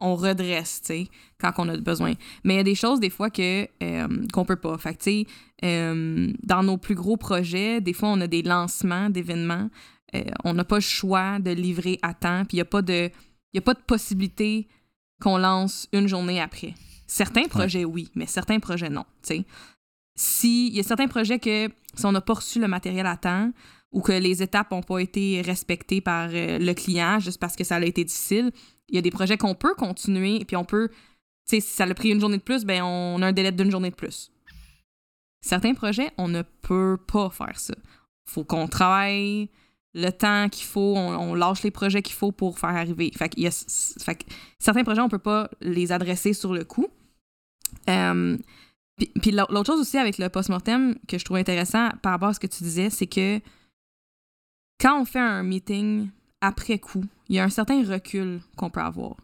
On 0.00 0.14
redresse, 0.14 0.80
tu 0.80 0.86
sais, 0.86 1.08
quand 1.40 1.52
on 1.58 1.68
a 1.68 1.76
besoin. 1.76 2.14
Mais 2.44 2.54
il 2.54 2.56
y 2.58 2.60
a 2.60 2.64
des 2.64 2.76
choses, 2.76 3.00
des 3.00 3.10
fois, 3.10 3.30
que 3.30 3.66
euh, 3.82 4.26
qu'on 4.32 4.44
peut 4.44 4.56
pas. 4.56 4.78
Fait 4.78 4.94
tu 4.94 4.98
sais, 5.02 5.26
euh, 5.64 6.32
dans 6.44 6.62
nos 6.62 6.76
plus 6.76 6.94
gros 6.94 7.16
projets, 7.16 7.80
des 7.80 7.92
fois, 7.92 8.10
on 8.10 8.20
a 8.20 8.28
des 8.28 8.42
lancements 8.42 9.10
d'événements. 9.10 9.68
on 10.44 10.54
n'a 10.54 10.64
pas 10.64 10.76
le 10.76 10.82
choix 10.82 11.40
de 11.40 11.50
livrer 11.50 11.98
à 12.02 12.14
temps. 12.14 12.44
Puis 12.44 12.56
il 12.56 12.58
n'y 12.58 12.62
a, 12.62 12.66
pas 12.66 12.82
de, 12.82 13.10
y 13.54 13.58
a 13.58 13.62
pas 13.62 13.74
de 13.74 13.80
possibilité 13.80 14.68
qu'on 15.20 15.36
lance 15.36 15.88
une 15.92 16.06
journée 16.06 16.40
après. 16.40 16.74
Certains 17.08 17.48
projets, 17.48 17.84
oui, 17.84 18.08
mais 18.14 18.26
certains 18.26 18.60
projets, 18.60 18.90
non. 18.90 19.04
tu 19.22 19.34
sais 19.34 19.46
s'il 20.18 20.74
y 20.74 20.80
a 20.80 20.82
certains 20.82 21.06
projets 21.06 21.38
que 21.38 21.68
si 21.94 22.04
on 22.04 22.10
n'a 22.10 22.20
pas 22.20 22.34
reçu 22.34 22.58
le 22.58 22.66
matériel 22.66 23.06
à 23.06 23.16
temps 23.16 23.52
ou 23.92 24.00
que 24.02 24.10
les 24.10 24.42
étapes 24.42 24.72
n'ont 24.72 24.82
pas 24.82 24.98
été 24.98 25.40
respectées 25.42 26.00
par 26.00 26.28
euh, 26.32 26.58
le 26.58 26.74
client 26.74 27.20
juste 27.20 27.38
parce 27.38 27.54
que 27.54 27.62
ça 27.62 27.76
a 27.76 27.80
été 27.82 28.04
difficile, 28.04 28.50
il 28.88 28.96
y 28.96 28.98
a 28.98 29.00
des 29.00 29.12
projets 29.12 29.38
qu'on 29.38 29.54
peut 29.54 29.74
continuer, 29.76 30.44
puis 30.44 30.56
on 30.56 30.64
peut, 30.64 30.88
tu 30.88 30.96
sais, 31.46 31.60
si 31.60 31.72
ça 31.72 31.84
a 31.84 31.94
pris 31.94 32.10
une 32.10 32.20
journée 32.20 32.38
de 32.38 32.42
plus, 32.42 32.64
ben 32.64 32.82
on 32.82 33.22
a 33.22 33.28
un 33.28 33.32
délai 33.32 33.52
d'une 33.52 33.70
journée 33.70 33.90
de 33.90 33.94
plus. 33.94 34.32
Certains 35.40 35.74
projets, 35.74 36.10
on 36.18 36.26
ne 36.26 36.42
peut 36.62 36.98
pas 37.06 37.30
faire 37.30 37.58
ça. 37.60 37.74
faut 38.28 38.42
qu'on 38.42 38.66
travaille 38.66 39.48
le 39.94 40.10
temps 40.10 40.48
qu'il 40.48 40.66
faut, 40.66 40.96
on, 40.96 41.34
lâche 41.34 41.62
les 41.62 41.70
projets 41.70 42.02
qu'il 42.02 42.16
faut 42.16 42.32
pour 42.32 42.58
faire 42.58 42.70
arriver. 42.70 43.12
Fait, 43.16 43.32
y 43.36 43.46
a, 43.46 43.50
certains 44.58 44.82
projets, 44.82 45.00
on 45.00 45.04
ne 45.04 45.10
peut 45.10 45.18
pas 45.18 45.48
les 45.60 45.92
adresser 45.92 46.32
sur 46.32 46.52
le 46.52 46.64
coup. 46.64 46.88
Euh, 47.88 48.36
puis, 48.98 49.30
l'autre 49.30 49.66
chose 49.66 49.80
aussi 49.80 49.98
avec 49.98 50.18
le 50.18 50.28
post-mortem 50.28 50.96
que 51.06 51.18
je 51.18 51.24
trouve 51.24 51.36
intéressant 51.36 51.90
par 52.02 52.12
rapport 52.12 52.28
à 52.28 52.34
ce 52.34 52.40
que 52.40 52.46
tu 52.46 52.62
disais, 52.64 52.90
c'est 52.90 53.06
que 53.06 53.40
quand 54.80 55.00
on 55.00 55.04
fait 55.04 55.18
un 55.18 55.42
meeting 55.42 56.10
après 56.40 56.78
coup, 56.78 57.04
il 57.28 57.36
y 57.36 57.38
a 57.38 57.44
un 57.44 57.48
certain 57.48 57.82
recul 57.84 58.40
qu'on 58.56 58.70
peut 58.70 58.80
avoir. 58.80 59.16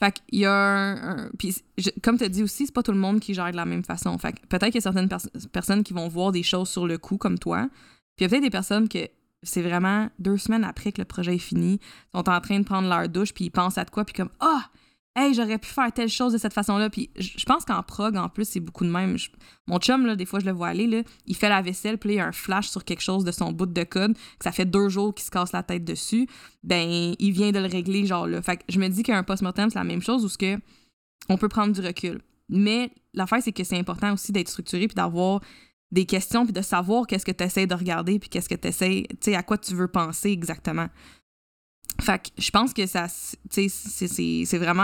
Fait 0.00 0.12
qu'il 0.12 0.40
y 0.40 0.44
a 0.44 0.52
un. 0.52 1.30
puis, 1.38 1.56
comme 2.02 2.18
tu 2.18 2.24
as 2.24 2.28
dit 2.28 2.42
aussi, 2.42 2.66
c'est 2.66 2.72
pas 2.72 2.84
tout 2.84 2.92
le 2.92 2.98
monde 2.98 3.18
qui 3.18 3.34
gère 3.34 3.50
de 3.50 3.56
la 3.56 3.64
même 3.64 3.84
façon. 3.84 4.16
Fait 4.18 4.34
peut-être 4.48 4.66
qu'il 4.66 4.76
y 4.76 4.78
a 4.78 4.92
certaines 4.92 5.08
personnes 5.52 5.82
qui 5.82 5.92
vont 5.92 6.08
voir 6.08 6.30
des 6.30 6.44
choses 6.44 6.68
sur 6.68 6.86
le 6.86 6.98
coup, 6.98 7.16
comme 7.16 7.38
toi. 7.38 7.68
Puis 8.16 8.20
il 8.20 8.22
y 8.22 8.26
a 8.26 8.28
peut-être 8.28 8.42
des 8.42 8.50
personnes 8.50 8.88
que 8.88 9.08
c'est 9.42 9.62
vraiment 9.62 10.08
deux 10.18 10.36
semaines 10.36 10.64
après 10.64 10.92
que 10.92 11.00
le 11.00 11.04
projet 11.04 11.36
est 11.36 11.38
fini, 11.38 11.80
sont 12.12 12.28
en 12.28 12.40
train 12.40 12.58
de 12.58 12.64
prendre 12.64 12.88
leur 12.88 13.08
douche, 13.08 13.32
puis 13.32 13.46
ils 13.46 13.50
pensent 13.50 13.78
à 13.78 13.84
quoi, 13.84 14.04
puis 14.04 14.14
comme 14.14 14.30
Ah, 14.40 14.70
Hey, 15.16 15.34
j'aurais 15.34 15.58
pu 15.58 15.68
faire 15.68 15.92
telle 15.92 16.08
chose 16.08 16.32
de 16.32 16.38
cette 16.38 16.52
façon-là. 16.52 16.90
Puis 16.90 17.10
je 17.18 17.44
pense 17.44 17.64
qu'en 17.64 17.82
prog, 17.82 18.16
en 18.16 18.28
plus, 18.28 18.48
c'est 18.48 18.60
beaucoup 18.60 18.84
de 18.84 18.90
même. 18.90 19.16
mon 19.66 19.78
chum, 19.78 20.06
là, 20.06 20.14
des 20.14 20.26
fois, 20.26 20.38
je 20.38 20.46
le 20.46 20.52
vois 20.52 20.68
aller, 20.68 21.04
il 21.26 21.34
fait 21.34 21.48
la 21.48 21.60
vaisselle, 21.60 21.98
puis 21.98 22.10
il 22.10 22.16
y 22.16 22.20
a 22.20 22.26
un 22.26 22.32
flash 22.32 22.68
sur 22.68 22.84
quelque 22.84 23.02
chose 23.02 23.24
de 23.24 23.32
son 23.32 23.50
bout 23.50 23.66
de 23.66 23.84
code, 23.84 24.14
que 24.14 24.44
ça 24.44 24.52
fait 24.52 24.64
deux 24.64 24.88
jours 24.88 25.12
qu'il 25.14 25.24
se 25.24 25.30
casse 25.30 25.52
la 25.52 25.64
tête 25.64 25.84
dessus. 25.84 26.28
Ben, 26.62 27.14
il 27.18 27.32
vient 27.32 27.50
de 27.50 27.58
le 27.58 27.66
régler, 27.66 28.06
genre 28.06 28.28
là. 28.28 28.40
Fait 28.42 28.58
que 28.58 28.62
je 28.68 28.78
me 28.78 28.88
dis 28.88 29.02
qu'un 29.02 29.24
post-mortem, 29.24 29.70
c'est 29.70 29.78
la 29.78 29.84
même 29.84 30.02
chose, 30.02 30.24
où 30.24 30.28
ce 30.28 30.38
que 30.38 30.56
on 31.28 31.36
peut 31.36 31.48
prendre 31.48 31.72
du 31.72 31.80
recul. 31.80 32.22
Mais 32.48 32.90
l'affaire, 33.12 33.42
c'est 33.42 33.52
que 33.52 33.64
c'est 33.64 33.78
important 33.78 34.12
aussi 34.12 34.32
d'être 34.32 34.48
structuré, 34.48 34.86
puis 34.86 34.94
d'avoir 34.94 35.40
des 35.90 36.06
questions, 36.06 36.44
puis 36.44 36.52
de 36.52 36.62
savoir 36.62 37.06
qu'est-ce 37.06 37.24
que 37.24 37.32
tu 37.32 37.44
essaies 37.44 37.66
de 37.66 37.74
regarder, 37.74 38.18
puis 38.18 38.28
qu'est-ce 38.28 38.48
que 38.48 38.54
tu 38.54 38.68
essaies, 38.68 39.04
tu 39.08 39.16
sais, 39.22 39.34
à 39.34 39.42
quoi 39.42 39.58
tu 39.58 39.74
veux 39.74 39.88
penser 39.88 40.30
exactement. 40.30 40.88
Fait 42.00 42.18
que 42.18 42.28
je 42.40 42.50
pense 42.50 42.72
que 42.72 42.86
ça, 42.86 43.06
c'est 43.08 44.58
vraiment 44.58 44.82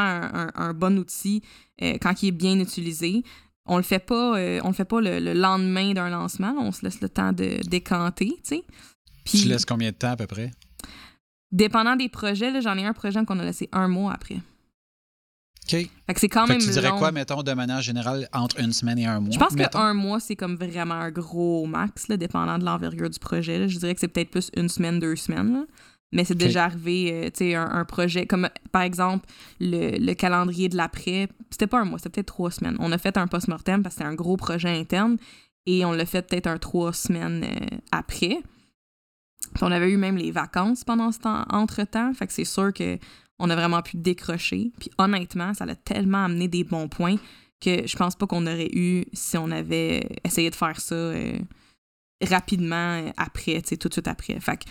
un, 0.55 0.75
bon 0.75 0.99
outil 0.99 1.43
euh, 1.83 1.97
quand 2.01 2.23
il 2.23 2.29
est 2.29 2.33
bien 2.33 2.59
utilisé. 2.59 3.23
On 3.67 3.77
le 3.77 3.83
fait 3.83 4.01
pas, 4.01 4.37
euh, 4.37 4.61
on 4.65 4.69
le 4.69 4.75
fait 4.75 4.85
pas 4.85 5.01
le, 5.01 5.33
lendemain 5.33 5.93
d'un 5.93 6.11
lancement. 6.11 6.55
On 6.59 6.73
se 6.73 6.83
laisse 6.83 7.01
le 7.01 7.09
temps 7.09 7.33
de 7.33 7.61
décanter, 7.69 8.37
tu 8.47 8.57
sais. 8.57 8.65
tu 9.25 9.49
laisses 9.49 9.65
combien 9.65 9.91
de 9.91 9.97
temps 9.97 10.11
à 10.11 10.17
peu 10.17 10.27
près? 10.27 10.51
Dépendant 11.53 11.95
des 11.95 12.09
projets, 12.09 12.61
j'en 12.61 12.77
ai 12.77 12.85
un 12.85 12.93
projet 12.93 13.25
qu'on 13.25 13.39
a 13.39 13.45
laissé 13.45 13.69
un 13.73 13.87
mois 13.87 14.13
après. 14.13 14.37
OK. 15.67 15.71
Fait 15.71 15.89
que 16.13 16.21
c'est 16.21 16.29
quand 16.29 16.47
même 16.47 16.59
Tu 16.59 16.69
dirais 16.69 16.91
quoi, 16.91 17.11
mettons, 17.11 17.43
de 17.43 17.53
manière 17.53 17.81
générale, 17.81 18.29
entre 18.35 18.61
une 18.61 18.73
semaine 18.73 18.99
et 18.99 19.07
un 19.07 19.21
mois? 19.21 19.31
Je 19.33 19.39
pense 19.39 19.55
qu'un 19.55 19.95
mois, 19.95 20.21
c'est 20.21 20.37
comme 20.37 20.57
vraiment 20.57 20.95
un 20.95 21.11
gros 21.11 21.65
max, 21.65 22.09
là, 22.09 22.17
dépendant 22.17 22.59
de 22.59 22.65
l'envergure 22.65 23.09
du 23.09 23.19
projet. 23.21 23.69
Je 23.69 23.79
dirais 23.79 23.95
que 23.95 24.01
c'est 24.01 24.09
peut-être 24.09 24.31
plus 24.31 24.51
une 24.57 24.69
semaine, 24.69 24.99
deux 24.99 25.17
semaines. 25.17 25.55
Là 25.55 25.65
mais 26.15 26.25
c'est 26.25 26.37
déjà 26.37 26.65
arrivé, 26.65 27.11
euh, 27.13 27.25
tu 27.25 27.39
sais, 27.39 27.55
un, 27.55 27.85
projet, 27.85 28.25
comme 28.25 28.49
par 28.73 28.83
exemple 28.83 29.27
le, 29.61 30.15
calendrier 30.15 30.69
de 30.69 30.77
l'après, 30.77 31.29
c'était 31.51 31.67
pas 31.67 31.81
un 31.81 31.85
mois, 31.85 31.99
c'était 31.99 32.11
peut-être 32.11 32.29
trois 32.29 32.53
semaines. 32.53 32.77
On 32.79 32.93
a 32.93 32.99
fait 32.99 33.19
un 33.19 33.27
post-mortem 33.27 33.83
parce 33.83 33.97
que 33.97 33.99
c'était 33.99 34.11
un 34.11 34.15
gros 34.15 34.37
projet 34.37 34.69
interne 34.69 35.19
et 35.67 35.85
on 35.85 35.93
l'a 35.93 36.07
fait 36.07 36.23
peut-être 36.23 36.47
un 36.47 36.57
trois 36.57 36.93
semaines 36.93 37.45
euh, 37.45 37.77
après. 37.91 38.39
on 39.61 39.73
avait 39.73 39.91
eu 39.91 39.97
même 39.97 40.17
les 40.17 40.31
vacances 40.31 40.85
pendant 40.85 41.11
ce 41.11 41.19
temps, 41.19 41.45
entre-temps, 41.51 42.15
fait 42.15 42.29
que 42.29 42.33
c'est 42.33 42.45
sûr 42.45 42.73
que 42.73 42.97
on 43.41 43.51
a 43.51 43.57
vraiment 43.57 43.83
pu 43.83 43.97
décrocher. 43.97 44.71
Puis 44.79 44.91
honnêtement, 44.97 45.53
ça 45.53 45.67
l'a 45.67 45.75
tellement 45.75 46.27
amené 46.27 46.47
des 46.47 46.63
bons 46.63 46.89
points 46.89 47.17
que 47.61 47.89
je 47.89 47.97
pense 47.97 48.15
pas 48.15 48.29
qu'on 48.29 48.47
aurait 48.47 48.71
eu 48.73 49.05
si 49.13 49.37
on 49.37 49.51
avait 49.51 50.07
essayé 50.23 50.49
de 50.49 50.55
faire 50.55 50.81
ça... 50.81 50.95
Euh, 50.95 51.39
rapidement 52.25 53.13
après, 53.17 53.61
tu 53.63 53.71
sais, 53.71 53.77
tout 53.77 53.89
de 53.89 53.95
suite 53.95 54.09
après. 54.09 54.39
Fait 54.41 54.57
que 54.57 54.65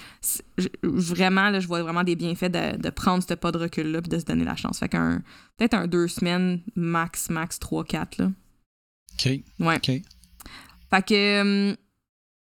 vraiment, 0.84 1.50
là, 1.50 1.60
je 1.60 1.68
vois 1.68 1.82
vraiment 1.82 2.04
des 2.04 2.16
bienfaits 2.16 2.52
de, 2.52 2.78
de 2.78 2.90
prendre 2.90 3.24
ce 3.28 3.34
pas 3.34 3.52
de 3.52 3.58
recul-là 3.58 4.02
puis 4.02 4.10
de 4.10 4.20
se 4.20 4.26
donner 4.26 4.46
la 4.46 4.56
chance. 4.56 4.80
Fait 4.80 4.90
qu'un 4.90 5.22
peut-être 5.58 5.74
un 5.74 5.88
deux 5.88 6.08
semaines, 6.08 6.62
max, 6.76 7.30
max 7.30 7.60
trois, 7.60 7.84
quatre, 7.84 8.18
là. 8.18 8.32
OK. 9.14 9.32
Ouais. 9.60 9.76
OK. 9.78 10.02
Fait 10.90 11.06
que 11.06 11.42
hum, 11.42 11.76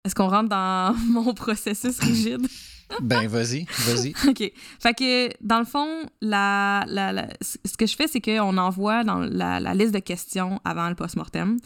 est-ce 0.06 0.16
qu'on 0.16 0.30
rentre 0.30 0.50
dans 0.50 0.96
mon 1.08 1.34
processus 1.34 2.00
rigide? 2.00 2.48
ben, 3.02 3.28
vas-y, 3.28 3.66
vas-y. 3.86 4.14
OK. 4.28 4.52
Fait 4.80 4.94
que, 4.94 5.30
dans 5.46 5.60
le 5.60 5.66
fond, 5.66 6.06
la, 6.22 6.84
la, 6.88 7.28
ce 7.42 7.78
que 7.78 7.86
je 7.86 7.96
fais, 7.96 8.08
c'est 8.08 8.22
qu'on 8.22 8.58
envoie 8.58 9.04
dans 9.04 9.20
la, 9.20 9.60
la, 9.60 9.74
liste 9.74 9.94
de 9.94 10.00
questions 10.00 10.60
avant 10.64 10.90
le 10.90 10.96
post-mortem. 10.96 11.60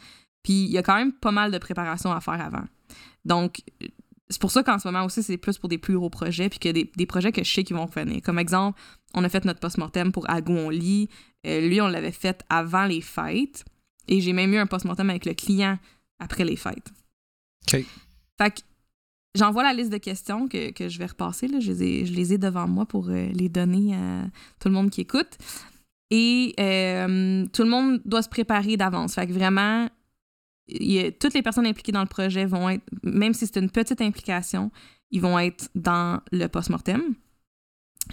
Puis, 0.43 0.65
il 0.65 0.71
y 0.71 0.77
a 0.77 0.83
quand 0.83 0.95
même 0.95 1.13
pas 1.13 1.31
mal 1.31 1.51
de 1.51 1.57
préparation 1.57 2.11
à 2.11 2.21
faire 2.21 2.39
avant. 2.39 2.65
Donc, 3.25 3.61
c'est 4.29 4.39
pour 4.39 4.51
ça 4.51 4.63
qu'en 4.63 4.79
ce 4.79 4.87
moment 4.87 5.05
aussi, 5.05 5.21
c'est 5.21 5.37
plus 5.37 5.57
pour 5.57 5.69
des 5.69 5.77
plus 5.77 5.95
gros 5.95 6.09
projets, 6.09 6.49
puis 6.49 6.59
que 6.59 6.69
des, 6.69 6.89
des 6.95 7.05
projets 7.05 7.31
que 7.31 7.43
je 7.43 7.51
sais 7.51 7.63
qui 7.63 7.73
vont 7.73 7.85
revenir. 7.85 8.21
Comme 8.21 8.39
exemple, 8.39 8.79
on 9.13 9.23
a 9.23 9.29
fait 9.29 9.45
notre 9.45 9.59
post-mortem 9.59 10.11
pour 10.11 10.29
Agou 10.29 10.53
on 10.53 10.69
lit. 10.69 11.09
Euh, 11.45 11.67
lui, 11.67 11.81
on 11.81 11.87
l'avait 11.87 12.11
fait 12.11 12.43
avant 12.49 12.85
les 12.85 13.01
fêtes. 13.01 13.65
Et 14.07 14.21
j'ai 14.21 14.33
même 14.33 14.53
eu 14.53 14.57
un 14.57 14.67
post-mortem 14.67 15.09
avec 15.09 15.25
le 15.25 15.33
client 15.33 15.77
après 16.19 16.45
les 16.45 16.55
fêtes. 16.55 16.91
OK. 17.67 17.83
Fait 18.37 18.51
que 18.51 18.61
j'envoie 19.35 19.63
la 19.63 19.73
liste 19.73 19.91
de 19.91 19.97
questions 19.97 20.47
que, 20.47 20.71
que 20.71 20.89
je 20.89 20.99
vais 20.99 21.05
repasser. 21.05 21.47
Là. 21.47 21.59
Je, 21.59 21.71
les 21.71 21.83
ai, 21.83 22.05
je 22.05 22.13
les 22.13 22.33
ai 22.33 22.37
devant 22.37 22.67
moi 22.67 22.85
pour 22.85 23.09
euh, 23.09 23.27
les 23.33 23.49
donner 23.49 23.95
à 23.95 24.25
tout 24.59 24.67
le 24.67 24.73
monde 24.73 24.89
qui 24.89 25.01
écoute. 25.01 25.37
Et 26.11 26.53
euh, 26.59 27.45
tout 27.51 27.63
le 27.63 27.69
monde 27.69 28.01
doit 28.05 28.21
se 28.21 28.29
préparer 28.29 28.77
d'avance. 28.77 29.15
Fait 29.15 29.27
que 29.27 29.33
vraiment, 29.33 29.89
toutes 31.19 31.33
les 31.33 31.41
personnes 31.41 31.67
impliquées 31.67 31.91
dans 31.91 32.01
le 32.01 32.07
projet 32.07 32.45
vont 32.45 32.69
être, 32.69 32.85
même 33.03 33.33
si 33.33 33.45
c'est 33.45 33.59
une 33.59 33.69
petite 33.69 34.01
implication, 34.01 34.71
ils 35.11 35.21
vont 35.21 35.37
être 35.37 35.69
dans 35.75 36.21
le 36.31 36.47
post-mortem. 36.47 37.15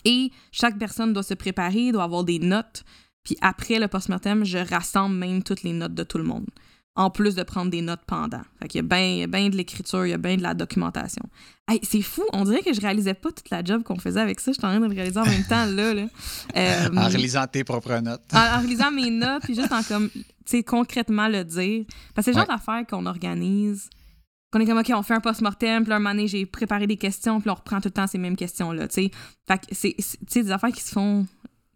Et 0.05 0.31
chaque 0.53 0.79
personne 0.79 1.13
doit 1.13 1.23
se 1.23 1.35
préparer, 1.35 1.93
doit 1.93 2.05
avoir 2.05 2.25
des 2.25 2.39
notes. 2.39 2.85
Puis 3.25 3.37
après 3.41 3.79
le 3.79 3.89
post-mortem, 3.89 4.45
je 4.45 4.59
rassemble 4.59 5.17
même 5.17 5.43
toutes 5.43 5.63
les 5.63 5.73
notes 5.73 5.95
de 5.95 6.03
tout 6.03 6.19
le 6.19 6.25
monde. 6.25 6.47
En 6.95 7.09
plus 7.09 7.35
de 7.35 7.43
prendre 7.43 7.71
des 7.71 7.81
notes 7.81 8.03
pendant. 8.07 8.43
Fait 8.61 8.69
qu'il 8.69 8.81
y 8.81 8.85
a 8.85 9.27
bien 9.27 9.49
de 9.49 9.57
l'écriture, 9.57 10.05
il 10.05 10.11
y 10.11 10.13
a 10.13 10.19
bien 10.19 10.37
de 10.37 10.43
la 10.43 10.53
documentation. 10.53 11.23
Hey, 11.67 11.81
c'est 11.83 12.03
fou, 12.03 12.23
on 12.35 12.45
dirait 12.45 12.61
que 12.61 12.75
je 12.75 12.81
réalisais 12.83 13.15
pas 13.15 13.31
toute 13.33 13.49
la 13.49 13.65
job 13.65 13.83
qu'on 13.83 13.99
faisait 13.99 14.21
avec 14.21 14.41
ça. 14.41 14.53
Je 14.53 14.59
suis 14.59 14.67
en 14.67 14.69
train 14.69 14.81
de 14.81 14.87
le 14.87 14.95
réaliser 14.95 15.19
en 15.19 15.25
même 15.25 15.45
temps, 15.45 15.65
là. 15.65 15.95
là. 15.95 16.07
Euh, 16.57 16.89
en 16.95 17.09
réalisant 17.09 17.47
tes 17.47 17.65
propres 17.65 17.99
notes. 18.01 18.23
en, 18.35 18.59
réalisant 18.59 18.91
mes 18.91 19.11
notes, 19.11 19.43
puis 19.45 19.55
juste 19.55 19.73
en 19.73 19.83
comme 19.83 20.11
sais, 20.45 20.63
concrètement 20.63 21.29
le 21.29 21.45
dire. 21.45 21.85
Parce 22.15 22.27
que 22.27 22.33
c'est 22.33 22.39
le 22.39 22.45
genre 22.45 22.57
d'affaires 22.57 22.87
qu'on 22.87 23.07
organise, 23.07 23.89
qu'on 24.51 24.61
est 24.61 24.67
comme, 24.67 24.79
OK, 24.79 24.91
on 24.95 25.03
fait 25.03 25.15
un 25.15 25.21
post-mortem, 25.21 25.83
puis 25.83 25.91
là, 25.91 25.97
un 25.97 25.99
moment 25.99 26.27
j'ai 26.27 26.47
préparé 26.47 26.87
des 26.87 26.97
questions, 26.97 27.41
puis 27.41 27.51
on 27.51 27.55
reprend 27.55 27.81
tout 27.81 27.89
le 27.89 27.93
temps 27.93 28.07
ces 28.07 28.19
mêmes 28.19 28.37
questions-là, 28.37 28.89
tu 28.89 28.95
sais. 28.95 29.11
Fait 29.47 29.59
que 29.59 29.75
c'est 29.75 30.43
des 30.43 30.51
affaires 30.51 30.73
qui 30.73 30.83
se 30.83 30.93
font 30.93 31.27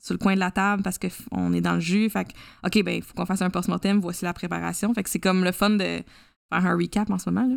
sur 0.07 0.14
le 0.14 0.19
coin 0.19 0.35
de 0.35 0.40
la 0.40 0.53
table 0.53 0.85
parce 0.85 0.99
qu'on 0.99 1.53
est 1.53 1.61
dans 1.61 1.75
le 1.75 1.81
jus. 1.81 2.09
Fait 2.09 2.25
que, 2.25 2.33
OK, 2.64 2.85
ben, 2.85 2.95
il 2.95 3.03
faut 3.03 3.12
qu'on 3.14 3.27
fasse 3.27 3.42
un 3.42 3.51
post-mortem, 3.51 3.99
voici 3.99 4.25
la 4.25 4.33
préparation. 4.33 4.95
Fait 4.95 5.03
que 5.03 5.11
c'est 5.11 5.19
comme 5.19 5.42
le 5.42 5.51
fun 5.51 5.71
de 5.71 5.79
faire 5.79 6.05
un 6.51 6.77
recap 6.77 7.11
en 7.11 7.19
ce 7.19 7.29
moment. 7.29 7.49
Là. 7.49 7.57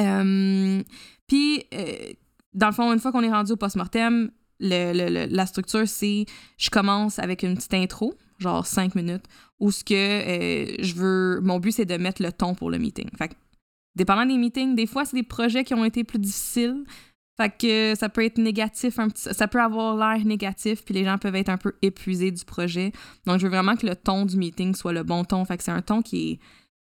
Euh, 0.00 0.82
puis, 1.28 1.64
euh, 1.72 2.12
dans 2.52 2.66
le 2.66 2.72
fond, 2.72 2.92
une 2.92 2.98
fois 2.98 3.12
qu'on 3.12 3.22
est 3.22 3.30
rendu 3.30 3.52
au 3.52 3.56
post-mortem, 3.56 4.32
le, 4.58 5.26
la 5.32 5.46
structure, 5.46 5.86
c'est 5.86 6.26
je 6.58 6.68
commence 6.68 7.20
avec 7.20 7.44
une 7.44 7.54
petite 7.54 7.74
intro, 7.74 8.14
genre 8.38 8.66
cinq 8.66 8.96
minutes, 8.96 9.26
où 9.60 9.70
ce 9.70 9.84
que 9.84 9.94
euh, 9.94 10.76
je 10.80 10.94
veux. 10.94 11.40
Mon 11.42 11.60
but, 11.60 11.72
c'est 11.72 11.84
de 11.84 11.96
mettre 11.96 12.22
le 12.22 12.32
ton 12.32 12.56
pour 12.56 12.70
le 12.70 12.78
meeting. 12.78 13.08
Fait 13.16 13.28
que, 13.28 13.34
dépendant 13.94 14.26
des 14.26 14.36
meetings, 14.36 14.74
des 14.74 14.86
fois, 14.86 15.04
c'est 15.04 15.16
des 15.16 15.22
projets 15.22 15.62
qui 15.62 15.74
ont 15.74 15.84
été 15.84 16.02
plus 16.02 16.18
difficiles. 16.18 16.82
Fait 17.36 17.50
que 17.50 17.94
ça 17.98 18.08
peut 18.08 18.24
être 18.24 18.38
négatif, 18.38 18.98
un 18.98 19.08
petit, 19.08 19.28
ça 19.34 19.46
peut 19.46 19.60
avoir 19.60 19.96
l'air 19.96 20.24
négatif, 20.24 20.84
puis 20.84 20.94
les 20.94 21.04
gens 21.04 21.18
peuvent 21.18 21.36
être 21.36 21.50
un 21.50 21.58
peu 21.58 21.74
épuisés 21.82 22.30
du 22.30 22.44
projet. 22.44 22.92
Donc, 23.26 23.38
je 23.38 23.44
veux 23.44 23.50
vraiment 23.50 23.76
que 23.76 23.86
le 23.86 23.94
ton 23.94 24.24
du 24.24 24.38
meeting 24.38 24.74
soit 24.74 24.94
le 24.94 25.02
bon 25.02 25.24
ton. 25.24 25.44
Fait 25.44 25.58
que 25.58 25.62
c'est 25.62 25.70
un 25.70 25.82
ton 25.82 26.00
qui 26.00 26.32
est 26.32 26.38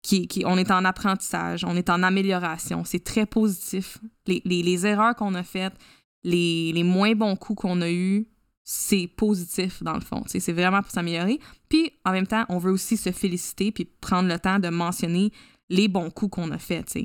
qui, 0.07 0.45
on 0.47 0.57
est 0.57 0.71
en 0.71 0.85
apprentissage, 0.85 1.65
on 1.65 1.77
est 1.77 1.91
en 1.91 2.03
amélioration. 2.03 2.85
C'est 2.85 3.03
très 3.03 3.27
positif. 3.27 3.99
Les, 4.27 4.87
erreurs 4.87 5.17
qu'on 5.17 5.35
a 5.35 5.43
faites, 5.43 5.75
les, 6.23 6.83
moins 6.85 7.15
bons 7.15 7.37
coups 7.37 7.63
qu'on 7.63 7.81
a 7.81 7.91
eus, 7.91 8.29
c'est 8.63 9.09
positif 9.17 9.83
dans 9.83 9.95
le 9.95 10.01
fond. 10.01 10.23
C'est 10.27 10.53
vraiment 10.53 10.83
pour 10.83 10.91
s'améliorer. 10.91 11.41
Puis 11.69 11.93
en 12.05 12.13
même 12.13 12.27
temps, 12.27 12.45
on 12.49 12.59
veut 12.59 12.73
aussi 12.73 12.97
se 12.97 13.11
féliciter 13.11 13.73
puis 13.73 13.85
prendre 13.85 14.29
le 14.29 14.39
temps 14.39 14.59
de 14.59 14.69
mentionner 14.69 15.33
les 15.69 15.89
bons 15.89 16.11
coups 16.11 16.33
qu'on 16.33 16.51
a 16.51 16.59
faits. 16.59 16.97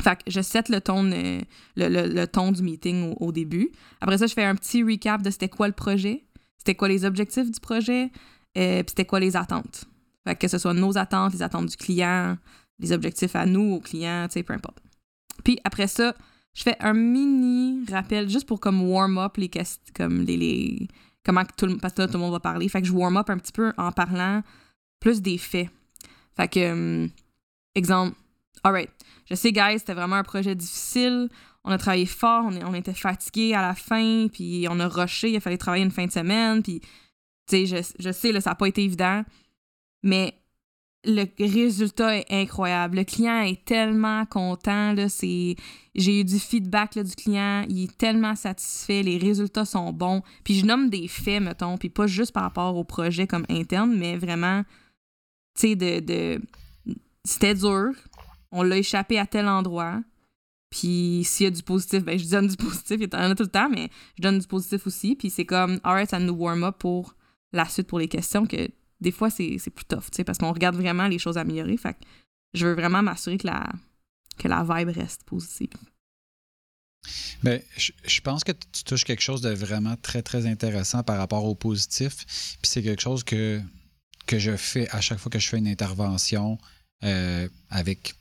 Fait 0.00 0.16
que 0.16 0.30
je 0.30 0.40
set 0.40 0.68
le 0.68 0.80
ton, 0.80 1.02
le, 1.76 2.24
ton 2.26 2.52
du 2.52 2.62
meeting 2.62 3.14
au, 3.18 3.32
début. 3.32 3.70
Après 4.00 4.18
ça, 4.18 4.26
je 4.26 4.34
fais 4.34 4.44
un 4.44 4.54
petit 4.54 4.82
recap 4.82 5.22
de 5.22 5.30
c'était 5.30 5.48
quoi 5.48 5.66
le 5.66 5.74
projet, 5.74 6.24
c'était 6.58 6.74
quoi 6.74 6.88
les 6.88 7.04
objectifs 7.04 7.50
du 7.50 7.60
projet, 7.60 8.10
euh, 8.56 8.82
puis 8.82 8.90
c'était 8.90 9.04
quoi 9.04 9.20
les 9.20 9.36
attentes 9.36 9.86
que 10.38 10.48
ce 10.48 10.58
soit 10.58 10.74
nos 10.74 10.96
attentes, 10.98 11.32
les 11.32 11.42
attentes 11.42 11.66
du 11.66 11.76
client, 11.76 12.36
les 12.78 12.92
objectifs 12.92 13.36
à 13.36 13.46
nous, 13.46 13.74
au 13.74 13.80
client, 13.80 14.26
tu 14.28 14.34
sais, 14.34 14.42
peu 14.42 14.52
importe. 14.52 14.78
Puis 15.44 15.58
après 15.64 15.86
ça, 15.86 16.14
je 16.54 16.62
fais 16.62 16.76
un 16.80 16.92
mini 16.92 17.84
rappel 17.90 18.28
juste 18.28 18.46
pour 18.46 18.60
comme 18.60 18.82
warm 18.82 19.18
up 19.18 19.36
les 19.36 19.48
questions, 19.48 19.82
comme 19.94 20.22
les, 20.22 20.88
comment 21.24 21.44
tout 21.56 21.66
le, 21.66 21.78
parce 21.78 21.94
que 21.94 22.06
tout 22.06 22.14
le 22.14 22.18
monde 22.18 22.32
va 22.32 22.40
parler. 22.40 22.68
Fait 22.68 22.80
que 22.80 22.88
je 22.88 22.92
warm 22.92 23.16
up 23.16 23.30
un 23.30 23.38
petit 23.38 23.52
peu 23.52 23.72
en 23.76 23.92
parlant 23.92 24.42
plus 25.00 25.22
des 25.22 25.38
faits. 25.38 25.70
Fait 26.36 26.48
que, 26.48 26.72
um, 26.72 27.10
exemple, 27.74 28.16
alright, 28.64 28.90
je 29.28 29.34
sais, 29.34 29.52
guys, 29.52 29.78
c'était 29.78 29.94
vraiment 29.94 30.16
un 30.16 30.22
projet 30.22 30.54
difficile. 30.54 31.28
On 31.64 31.70
a 31.70 31.78
travaillé 31.78 32.06
fort, 32.06 32.46
on, 32.46 32.74
était 32.74 32.94
fatigués 32.94 33.54
à 33.54 33.60
la 33.60 33.74
fin, 33.74 34.28
puis 34.32 34.66
on 34.70 34.80
a 34.80 34.88
rushé, 34.88 35.32
il 35.32 35.40
fallait 35.40 35.58
travailler 35.58 35.84
une 35.84 35.90
fin 35.90 36.06
de 36.06 36.12
semaine, 36.12 36.62
puis, 36.62 36.80
tu 36.80 36.88
sais, 37.48 37.66
je, 37.66 37.76
je 37.98 38.12
sais, 38.12 38.32
là, 38.32 38.40
ça 38.40 38.50
n'a 38.50 38.56
pas 38.56 38.66
été 38.66 38.82
évident 38.82 39.24
mais 40.02 40.34
le 41.04 41.24
résultat 41.38 42.18
est 42.18 42.26
incroyable. 42.30 42.98
Le 42.98 43.04
client 43.04 43.40
est 43.40 43.64
tellement 43.64 44.26
content. 44.26 44.94
J'ai 44.96 45.56
eu 46.20 46.24
du 46.24 46.38
feedback 46.38 46.98
du 46.98 47.14
client. 47.14 47.64
Il 47.68 47.84
est 47.84 47.96
tellement 47.96 48.36
satisfait. 48.36 49.02
Les 49.02 49.16
résultats 49.16 49.64
sont 49.64 49.92
bons. 49.92 50.22
Puis 50.44 50.58
je 50.58 50.66
nomme 50.66 50.90
des 50.90 51.08
faits, 51.08 51.42
mettons, 51.42 51.78
puis 51.78 51.88
pas 51.88 52.06
juste 52.06 52.32
par 52.32 52.42
rapport 52.42 52.76
au 52.76 52.84
projet 52.84 53.26
comme 53.26 53.46
interne, 53.48 53.96
mais 53.96 54.16
vraiment, 54.16 54.62
tu 55.58 55.68
sais, 55.68 55.76
de, 55.76 56.00
de... 56.00 56.42
C'était 57.24 57.54
dur. 57.54 57.92
On 58.52 58.62
l'a 58.62 58.78
échappé 58.78 59.18
à 59.18 59.26
tel 59.26 59.46
endroit. 59.46 60.02
Puis 60.70 61.22
s'il 61.24 61.44
y 61.44 61.46
a 61.46 61.50
du 61.50 61.62
positif, 61.62 62.04
ben 62.04 62.18
je 62.18 62.28
donne 62.28 62.48
du 62.48 62.56
positif. 62.64 62.96
Il 63.00 63.08
y 63.12 63.16
en 63.16 63.30
a 63.30 63.34
tout 63.34 63.42
le 63.42 63.50
temps, 63.50 63.68
mais 63.68 63.90
je 64.16 64.22
donne 64.22 64.38
du 64.38 64.46
positif 64.46 64.86
aussi. 64.86 65.16
Puis 65.16 65.30
c'est 65.30 65.46
comme, 65.46 65.80
alright, 65.84 66.10
ça 66.10 66.18
nous 66.18 66.34
warm 66.34 66.64
up 66.64 66.76
pour 66.78 67.14
la 67.52 67.66
suite 67.68 67.88
pour 67.88 67.98
les 67.98 68.08
questions 68.08 68.46
que 68.46 68.68
des 69.00 69.12
fois, 69.12 69.30
c'est 69.30 69.58
plus 69.74 69.84
tough, 69.86 70.10
parce 70.24 70.38
qu'on 70.38 70.52
regarde 70.52 70.76
vraiment 70.76 71.06
les 71.06 71.18
choses 71.18 71.38
améliorer. 71.38 71.76
Fait 71.76 71.94
que 71.94 72.00
je 72.54 72.66
veux 72.66 72.74
vraiment 72.74 73.02
m'assurer 73.02 73.38
que 73.38 73.46
la, 73.46 73.66
que 74.38 74.48
la 74.48 74.62
vibe 74.62 74.90
reste 74.90 75.24
positive. 75.24 75.70
Bien, 77.42 77.58
je, 77.76 78.20
pense 78.20 78.44
que 78.44 78.52
tu 78.52 78.84
touches 78.84 79.04
quelque 79.04 79.22
chose 79.22 79.40
de 79.40 79.50
vraiment 79.50 79.96
très, 79.96 80.22
très 80.22 80.46
intéressant 80.46 81.02
par 81.02 81.16
rapport 81.16 81.44
au 81.44 81.54
positif. 81.54 82.24
Puis 82.60 82.70
c'est 82.70 82.82
quelque 82.82 83.00
chose 83.00 83.24
que, 83.24 83.60
que 84.26 84.38
je 84.38 84.56
fais 84.56 84.88
à 84.90 85.00
chaque 85.00 85.18
fois 85.18 85.30
que 85.30 85.38
je 85.38 85.48
fais 85.48 85.58
une 85.58 85.68
intervention 85.68 86.58
euh, 87.04 87.48
avec 87.70 88.14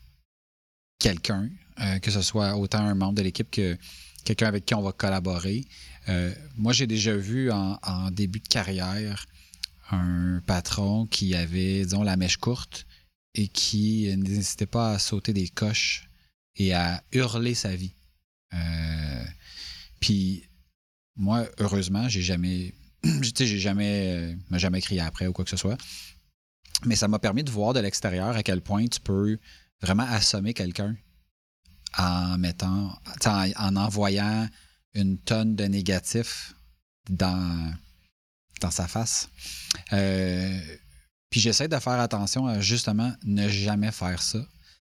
quelqu'un, 1.00 1.50
euh, 1.80 2.00
que 2.00 2.12
ce 2.12 2.22
soit 2.22 2.56
autant 2.58 2.80
un 2.80 2.94
membre 2.94 3.16
de 3.16 3.22
l'équipe 3.24 3.50
que 3.50 3.78
quelqu'un 4.26 4.48
avec 4.48 4.66
qui 4.66 4.76
on 4.76 4.82
va 4.82 4.92
collaborer. 4.92 5.66
Euh, 6.10 6.34
moi, 6.58 6.74
j'ai 6.74 6.88
déjà 6.88 7.16
vu 7.16 7.52
en, 7.52 8.12
début 8.12 8.40
de 8.40 8.48
carrière 8.48 9.26
un 9.92 10.42
patron 10.46 11.08
qui 11.08 11.34
avait, 11.34 11.84
disons, 11.84 12.04
la 12.04 12.18
mèche 12.18 12.38
courte 12.38 12.86
et 13.34 13.48
qui 13.48 14.16
n'hésitait 14.18 14.66
pas 14.66 14.92
à 14.92 15.00
sauter 15.00 15.34
des 15.34 15.48
coches 15.48 16.10
et 16.58 16.74
à 16.74 17.04
hurler 17.12 17.56
sa 17.56 17.76
vie. 17.76 17.94
Euh, 18.54 19.24
puis 20.00 20.44
moi, 21.16 21.48
heureusement, 21.60 22.10
j'ai 22.10 22.22
jamais, 22.22 22.74
j'ai 23.22 23.60
jamais, 23.60 24.36
m'a 24.50 24.58
jamais 24.58 24.82
crié 24.82 25.02
après 25.02 25.28
ou 25.28 25.34
quoi 25.34 25.46
que 25.46 25.52
ce 25.52 25.58
soit. 25.58 25.78
Mais 26.86 26.96
ça 26.96 27.08
m'a 27.08 27.20
permis 27.20 27.44
de 27.44 27.52
voir 27.52 27.74
de 27.74 27.80
l'extérieur 27.80 28.36
à 28.36 28.44
quel 28.44 28.62
point 28.62 28.86
tu 28.88 29.00
peux 29.00 29.38
vraiment 29.82 30.04
assommer 30.04 30.54
quelqu'un 30.54 30.96
en 31.98 32.38
mettant, 32.38 32.98
en, 33.26 33.52
en 33.58 33.76
envoyant 33.76 34.48
une 34.94 35.18
tonne 35.18 35.56
de 35.56 35.66
négatifs 35.66 36.54
dans 37.10 37.74
dans 38.60 38.72
sa 38.72 38.88
face. 38.88 39.30
Euh, 39.94 40.60
puis 41.30 41.40
j'essaie 41.40 41.68
de 41.68 41.78
faire 41.78 42.00
attention 42.00 42.48
à 42.48 42.60
justement 42.60 43.14
ne 43.24 43.48
jamais 43.48 43.92
faire 43.92 44.22
ça. 44.22 44.40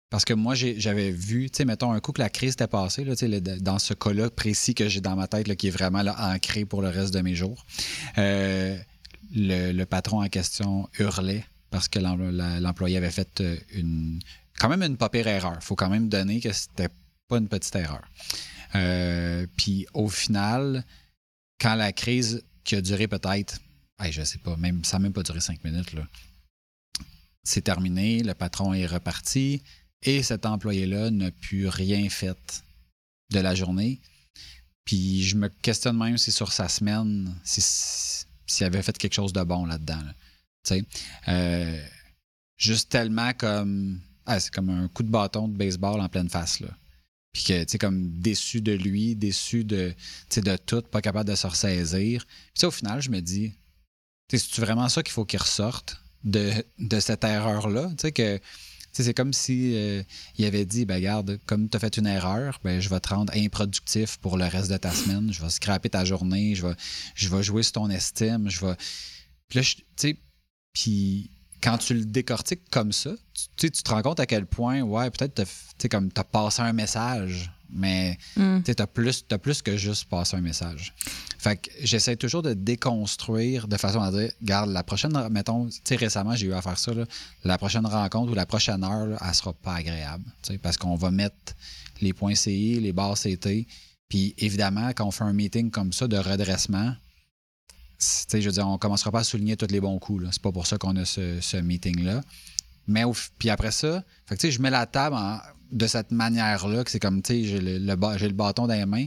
Parce 0.09 0.25
que 0.25 0.35
moi, 0.35 0.55
j'avais 0.55 1.11
vu, 1.11 1.51
tu 1.51 1.59
sais, 1.59 1.65
mettons 1.65 1.91
un 1.91 1.99
coup 1.99 2.13
que 2.13 2.23
la 2.23 2.31
crise 2.31 2.53
était 2.53 2.69
passée, 2.69 3.05
là, 3.05 3.15
dans 3.61 3.81
ce 3.81 3.93
cas-là 3.93 4.31
précis 4.31 4.73
que 4.73 4.89
j'ai 4.89 5.01
dans 5.01 5.17
ma 5.17 5.27
tête, 5.27 5.53
qui 5.57 5.67
est 5.67 5.71
vraiment 5.71 6.03
là, 6.03 6.33
ancré 6.33 6.65
pour 6.65 6.81
le 6.81 6.89
reste 6.89 7.13
de 7.13 7.21
mes 7.23 7.35
jours. 7.35 7.67
Euh, 8.17 8.79
le, 9.35 9.85
patron 9.85 10.23
en 10.23 10.29
question 10.29 10.89
hurlait 10.99 11.45
parce 11.71 11.89
que 11.89 11.99
l'employé 11.99 12.97
avait 12.97 13.11
fait 13.11 13.41
euh, 13.41 13.57
une 13.75 14.21
quand 14.59 14.69
même 14.69 14.83
une 14.83 14.97
pas 14.97 15.09
pire 15.09 15.27
erreur. 15.27 15.62
faut 15.62 15.77
quand 15.77 15.90
même 15.90 16.09
donner 16.09 16.40
que 16.40 16.53
c'était 16.53 16.88
pas 17.29 17.38
une 17.38 17.49
petite 17.49 17.77
erreur. 17.77 18.07
puis 19.57 19.87
au 19.95 20.09
final, 20.09 20.85
quand 21.61 21.75
la 21.75 21.92
crise 21.92 22.42
qui 22.64 22.77
a 22.77 22.81
duré 22.81 23.09
peut-être 23.09 23.61
je 24.11 24.23
sais 24.23 24.38
pas, 24.38 24.57
même, 24.57 24.85
ça 24.85 24.99
n'a 24.99 25.05
même 25.05 25.12
pas 25.12 25.23
duré 25.23 25.40
cinq 25.40 25.62
minutes. 25.64 25.92
Là. 25.92 26.07
C'est 27.42 27.62
terminé, 27.62 28.23
le 28.23 28.35
patron 28.35 28.75
est 28.75 28.87
reparti 28.87 29.62
et 30.03 30.23
cet 30.23 30.47
employé-là 30.47 31.11
n'a 31.11 31.31
plus 31.31 31.69
rien 31.69 32.09
fait 32.09 32.64
de 33.31 33.40
la 33.40 33.55
journée. 33.55 34.01
Puis 34.85 35.25
je 35.25 35.37
me 35.37 35.49
questionne 35.49 35.97
même 35.97 36.19
si 36.19 36.31
sur 36.31 36.53
sa 36.53 36.69
semaine, 36.69 37.35
s'il 37.45 38.66
avait 38.66 38.83
fait 38.83 38.97
quelque 38.97 39.14
chose 39.14 39.33
de 39.33 39.42
bon 39.42 39.66
là-dedans. 39.66 40.03
Euh, 41.29 41.87
juste 42.57 42.90
tellement 42.90 43.33
comme. 43.33 44.01
Ah, 44.27 44.41
c'est 44.41 44.53
comme 44.53 44.71
un 44.71 44.89
coup 44.89 45.03
de 45.03 45.11
bâton 45.11 45.49
de 45.49 45.57
baseball 45.57 46.01
en 46.01 46.09
pleine 46.09 46.29
face. 46.29 46.61
Là. 46.61 46.69
Puis 47.33 47.45
que, 47.45 47.65
tu 47.65 47.73
sais, 47.73 47.79
comme 47.79 48.09
déçu 48.21 48.61
de 48.61 48.73
lui, 48.73 49.15
déçu 49.15 49.65
de, 49.65 49.95
de 50.35 50.57
tout, 50.57 50.83
pas 50.83 51.01
capable 51.01 51.29
de 51.29 51.35
se 51.35 51.47
ressaisir. 51.47 52.27
Puis 52.55 52.67
au 52.67 52.71
final, 52.71 53.01
je 53.01 53.11
me 53.11 53.21
dis, 53.21 53.53
c'est 54.29 54.59
vraiment 54.59 54.89
ça 54.89 55.03
qu'il 55.03 55.12
faut 55.12 55.25
qu'il 55.25 55.39
ressorte 55.39 56.03
de, 56.25 56.53
cette 57.01 57.25
erreur-là? 57.25 57.91
Tu 57.91 58.03
sais, 58.03 58.12
que 58.12 58.41
c'est 58.93 59.15
comme 59.15 59.33
si 59.33 59.77
euh, 59.77 60.03
il 60.39 60.47
avait 60.47 60.65
dit 60.65 60.87
ben 60.87 60.95
regarde, 60.95 61.39
comme 61.47 61.69
tu 61.69 61.77
as 61.77 61.81
fait 61.81 61.97
une 61.99 62.07
erreur, 62.07 62.59
ben 62.65 62.81
je 62.81 62.89
vais 62.89 63.01
te 63.01 63.11
rendre 63.11 63.33
improductif 63.37 64.17
pour 64.17 64.39
le 64.39 64.47
reste 64.47 64.71
de 64.71 64.77
ta 64.79 64.91
semaine, 64.91 65.31
je 65.33 65.43
vais 65.43 65.51
scraper 65.51 65.91
ta 65.91 66.05
journée, 66.05 66.55
je 66.55 66.67
vais, 66.67 66.75
je 67.15 67.29
vais 67.29 67.43
jouer 67.43 67.62
sur 67.62 67.73
ton 67.73 67.91
estime, 67.91 68.49
je 68.49 68.65
vais. 68.65 68.75
Puis 69.49 69.61
là, 69.61 70.12
puis 70.73 71.31
quand 71.62 71.79
tu 71.79 71.95
le 71.95 72.05
décortiques 72.05 72.69
comme 72.71 72.92
ça, 72.92 73.11
tu, 73.57 73.71
tu 73.71 73.83
te 73.83 73.90
rends 73.90 74.03
compte 74.03 74.21
à 74.21 74.27
quel 74.27 74.47
point, 74.47 74.83
ouais, 74.83 75.11
peut-être 75.11 75.42
tu 75.79 75.88
comme 75.88 76.11
as 76.16 76.25
passé 76.25 76.62
un 76.62 76.73
message 76.73 77.51
mais 77.71 78.19
mm. 78.37 78.62
tu 78.62 78.75
as 78.79 78.87
plus, 78.87 79.25
plus 79.42 79.62
que 79.62 79.77
juste 79.77 80.09
passer 80.09 80.37
un 80.37 80.40
message. 80.40 80.95
Fait 81.38 81.57
que 81.57 81.71
j'essaie 81.83 82.16
toujours 82.16 82.42
de 82.42 82.55
déconstruire 82.55 83.69
de 83.69 83.77
façon 83.77 84.01
à 84.01 84.11
dire, 84.11 84.31
regarde, 84.40 84.71
la 84.71 84.83
prochaine, 84.83 85.29
mettons, 85.31 85.69
tu 85.69 85.81
sais, 85.85 85.97
récemment, 85.97 86.35
j'ai 86.35 86.47
eu 86.47 86.53
à 86.53 86.62
faire 86.62 86.79
ça, 86.79 86.92
la 87.45 87.59
prochaine 87.59 87.87
rencontre 87.87 88.33
ou 88.33 88.35
la 88.35 88.47
prochaine 88.47 88.85
heure, 88.85 89.07
là, 89.07 89.19
elle 89.27 89.35
sera 89.35 89.53
pas 89.53 89.75
agréable, 89.75 90.25
parce 90.62 90.77
qu'on 90.77 90.97
va 90.97 91.11
mettre 91.11 91.55
les 92.01 92.12
points 92.12 92.35
CI, 92.35 92.81
les 92.81 92.92
barres 92.92 93.19
CT, 93.19 93.66
puis 94.09 94.35
évidemment, 94.38 94.88
quand 94.90 95.07
on 95.07 95.11
fait 95.11 95.25
un 95.25 95.33
meeting 95.33 95.71
comme 95.71 95.92
ça 95.92 96.07
de 96.09 96.16
redressement, 96.16 96.95
je 97.99 98.39
veux 98.39 98.53
dire, 98.53 98.69
on 98.69 98.79
commencera 98.79 99.11
pas 99.11 99.21
à 99.21 99.25
souligner 99.25 99.57
tous 99.57 99.71
les 99.71 99.81
bons 99.81 99.99
coups. 99.99 100.25
C'est 100.33 100.43
pas 100.43 100.53
pour 100.53 100.67
ça 100.67 100.79
qu'on 100.79 100.97
a 100.97 101.05
ce, 101.05 101.57
meeting-là. 101.61 102.23
Mais 102.87 103.03
puis 103.39 103.51
après 103.51 103.73
ça, 103.73 104.05
fait 104.27 104.37
que, 104.37 104.51
je 104.51 104.61
mets 104.61 104.71
la 104.71 104.87
table 104.87 105.17
de 105.73 105.87
cette 105.87 106.13
manière-là, 106.13 106.85
que 106.85 106.91
c'est 106.91 107.01
comme, 107.01 107.23
tu 107.23 107.35
sais, 107.35 107.45
j'ai 107.45 107.61
le, 107.61 107.79
le, 107.79 108.33
bâton 108.33 108.67
dans 108.67 108.75
les 108.75 108.87
mains. 108.87 109.07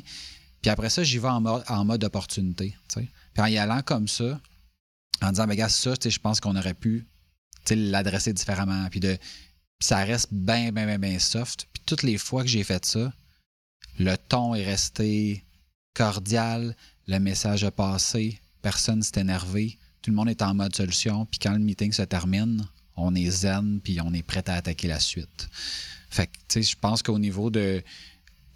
Puis 0.62 0.70
après 0.70 0.90
ça, 0.90 1.04
j'y 1.04 1.18
vais 1.18 1.30
en 1.30 1.40
mode, 1.40 1.64
en 1.70 1.86
mode 1.86 2.04
opportunité. 2.04 2.76
Puis 2.94 3.08
en 3.38 3.46
y 3.46 3.58
allant 3.58 3.82
comme 3.82 4.08
ça, 4.08 4.40
en 5.22 5.30
disant, 5.30 5.48
mais 5.48 5.56
gars, 5.56 5.70
ça, 5.70 5.94
je 6.04 6.20
pense 6.20 6.40
qu'on 6.40 6.56
aurait 6.56 6.74
pu 6.74 7.06
l'adresser 7.70 8.34
différemment. 8.34 8.88
Puis 8.90 9.02
ça 9.80 10.04
reste 10.04 10.30
bien, 10.32 10.72
bien, 10.72 10.86
bien, 10.86 11.00
bien 11.00 11.20
soft. 11.20 11.68
Puis 11.74 11.84
toutes 11.86 12.04
les 12.04 12.18
fois 12.18 12.44
que 12.44 12.50
j'ai 12.50 12.64
fait 12.64 12.86
ça, 12.86 13.14
le 13.98 14.16
ton 14.18 14.56
est 14.56 14.66
resté 14.66 15.46
cordial, 15.94 16.76
le 17.08 17.20
message 17.20 17.64
a 17.64 17.72
passé, 17.72 18.40
personne 18.62 19.02
s'est 19.02 19.20
énervé, 19.20 19.78
tout 20.02 20.12
le 20.12 20.16
monde 20.16 20.30
est 20.30 20.42
en 20.42 20.54
mode 20.54 20.76
solution, 20.76 21.26
puis 21.26 21.40
quand 21.40 21.54
le 21.54 21.60
meeting 21.60 21.92
se 21.92 22.04
termine, 22.04 22.66
on 22.96 23.16
est 23.16 23.30
zen, 23.30 23.80
puis 23.84 24.00
on 24.02 24.14
est 24.14 24.24
prêt 24.24 24.44
à 24.48 24.56
attaquer 24.56 24.88
la 24.88 25.00
suite. 25.00 25.50
Fait 26.10 26.28
que, 26.28 26.34
tu 26.48 26.62
sais, 26.62 26.64
je 26.64 26.76
pense 26.76 27.04
qu'au 27.04 27.20
niveau 27.20 27.50
de 27.50 27.84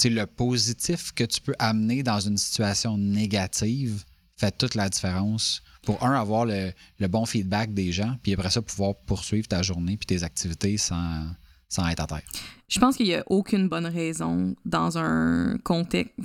le 0.10 0.26
positif 0.26 1.12
que 1.14 1.24
tu 1.24 1.42
peux 1.42 1.56
amener 1.60 2.04
dans 2.04 2.20
une 2.20 2.38
situation 2.38 2.98
négative 2.98 4.04
fait 4.38 4.52
toute 4.58 4.76
la 4.76 4.90
différence. 4.90 5.64
Pour 5.84 6.04
un, 6.04 6.14
avoir 6.14 6.46
le, 6.46 6.74
bon 7.08 7.26
feedback 7.26 7.74
des 7.74 7.92
gens, 7.92 8.16
puis 8.24 8.34
après 8.34 8.50
ça, 8.50 8.62
pouvoir 8.62 8.96
poursuivre 9.06 9.48
ta 9.48 9.62
journée 9.62 9.98
puis 9.98 10.06
tes 10.06 10.24
activités 10.24 10.78
sans, 10.78 11.28
sans 11.68 11.88
être 11.88 12.02
à 12.02 12.08
terre. 12.08 12.22
Je 12.70 12.80
pense 12.80 12.96
qu'il 12.96 13.06
n'y 13.06 13.16
a 13.16 13.24
aucune 13.28 13.68
bonne 13.68 13.86
raison 13.86 14.56
dans 14.66 14.98
un 14.98 15.58
contexte, 15.58 16.16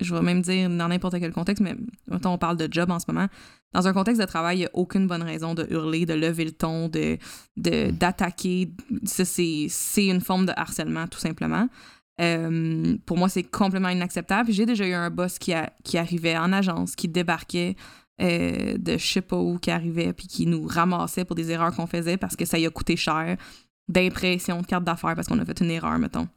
je 0.00 0.14
vais 0.14 0.22
même 0.22 0.42
dire 0.42 0.68
dans 0.70 0.88
n'importe 0.88 1.18
quel 1.18 1.32
contexte, 1.32 1.62
mais 1.62 1.76
on 2.24 2.38
parle 2.38 2.56
de 2.56 2.68
job 2.70 2.90
en 2.90 2.98
ce 2.98 3.04
moment. 3.08 3.28
Dans 3.72 3.88
un 3.88 3.92
contexte 3.92 4.20
de 4.20 4.26
travail, 4.26 4.58
il 4.58 4.60
n'y 4.60 4.66
a 4.66 4.70
aucune 4.74 5.06
bonne 5.06 5.22
raison 5.22 5.54
de 5.54 5.66
hurler, 5.70 6.04
de 6.06 6.14
lever 6.14 6.44
le 6.44 6.52
ton, 6.52 6.88
de, 6.88 7.18
d'attaquer. 7.56 8.72
ça, 9.04 9.24
c'est 9.24 10.06
une 10.06 10.20
forme 10.20 10.46
de 10.46 10.52
harcèlement, 10.56 11.06
tout 11.06 11.18
simplement. 11.18 11.68
Euh, 12.20 12.96
pour 13.06 13.16
moi, 13.16 13.28
c'est 13.28 13.42
complètement 13.42 13.88
inacceptable. 13.88 14.52
J'ai 14.52 14.66
déjà 14.66 14.86
eu 14.86 14.92
un 14.92 15.10
boss 15.10 15.38
qui, 15.38 15.52
a, 15.52 15.72
qui 15.84 15.96
arrivait 15.96 16.36
en 16.36 16.52
agence, 16.52 16.94
qui 16.94 17.08
débarquait 17.08 17.76
euh, 18.20 18.76
de 18.78 18.98
je 18.98 19.06
sais 19.06 19.22
pas 19.22 19.38
où, 19.38 19.58
qui 19.58 19.70
arrivait, 19.70 20.12
puis 20.12 20.26
qui 20.26 20.46
nous 20.46 20.66
ramassait 20.66 21.24
pour 21.24 21.34
des 21.34 21.50
erreurs 21.50 21.74
qu'on 21.74 21.86
faisait 21.86 22.18
parce 22.18 22.36
que 22.36 22.44
ça 22.44 22.58
lui 22.58 22.66
a 22.66 22.70
coûté 22.70 22.96
cher 22.96 23.36
d'impression 23.88 24.60
de 24.60 24.66
carte 24.66 24.84
d'affaires 24.84 25.14
parce 25.14 25.26
qu'on 25.26 25.38
a 25.38 25.44
fait 25.44 25.60
une 25.60 25.70
erreur, 25.70 25.98
mettons. 25.98 26.28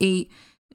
Et 0.00 0.28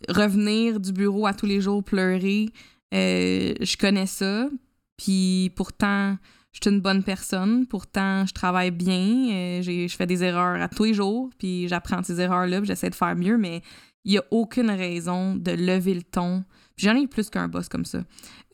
revenir 0.09 0.79
du 0.79 0.91
bureau 0.91 1.25
à 1.27 1.33
tous 1.33 1.45
les 1.45 1.61
jours 1.61 1.83
pleurer, 1.83 2.49
euh, 2.93 3.53
je 3.59 3.77
connais 3.77 4.05
ça. 4.05 4.49
Puis 4.97 5.51
pourtant, 5.55 6.17
je 6.51 6.59
suis 6.61 6.75
une 6.75 6.81
bonne 6.81 7.03
personne. 7.03 7.67
Pourtant, 7.67 8.25
je 8.25 8.33
travaille 8.33 8.71
bien. 8.71 9.61
je 9.61 9.95
fais 9.95 10.07
des 10.07 10.23
erreurs 10.23 10.61
à 10.61 10.67
tous 10.67 10.85
les 10.85 10.93
jours. 10.93 11.29
Puis 11.37 11.67
j'apprends 11.67 12.01
ces 12.03 12.19
erreurs-là. 12.19 12.63
J'essaie 12.63 12.89
de 12.89 12.95
faire 12.95 13.15
mieux. 13.15 13.37
Mais 13.37 13.61
il 14.05 14.11
n'y 14.11 14.17
a 14.17 14.23
aucune 14.31 14.71
raison 14.71 15.35
de 15.35 15.51
lever 15.51 15.93
le 15.93 16.03
ton. 16.03 16.43
J'en 16.77 16.95
ai 16.95 17.07
plus 17.07 17.29
qu'un 17.29 17.47
boss 17.47 17.67
comme 17.69 17.85
ça. 17.85 18.03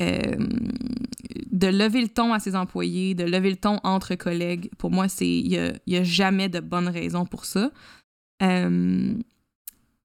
Euh, 0.01 0.36
de 1.51 1.67
lever 1.67 2.01
le 2.01 2.08
ton 2.08 2.34
à 2.34 2.39
ses 2.39 2.56
employés, 2.56 3.15
de 3.15 3.23
lever 3.23 3.51
le 3.51 3.58
ton 3.58 3.79
entre 3.84 4.15
collègues, 4.15 4.69
pour 4.77 4.91
moi, 4.91 5.08
c'est 5.08 5.27
il 5.27 5.79
n'y 5.88 5.97
a, 5.97 6.03
jamais 6.03 6.49
de 6.49 6.60
bonne 6.60 6.88
raison 6.88 7.25
pour 7.25 7.45
ça. 7.45 7.71
Euh, 8.41 9.13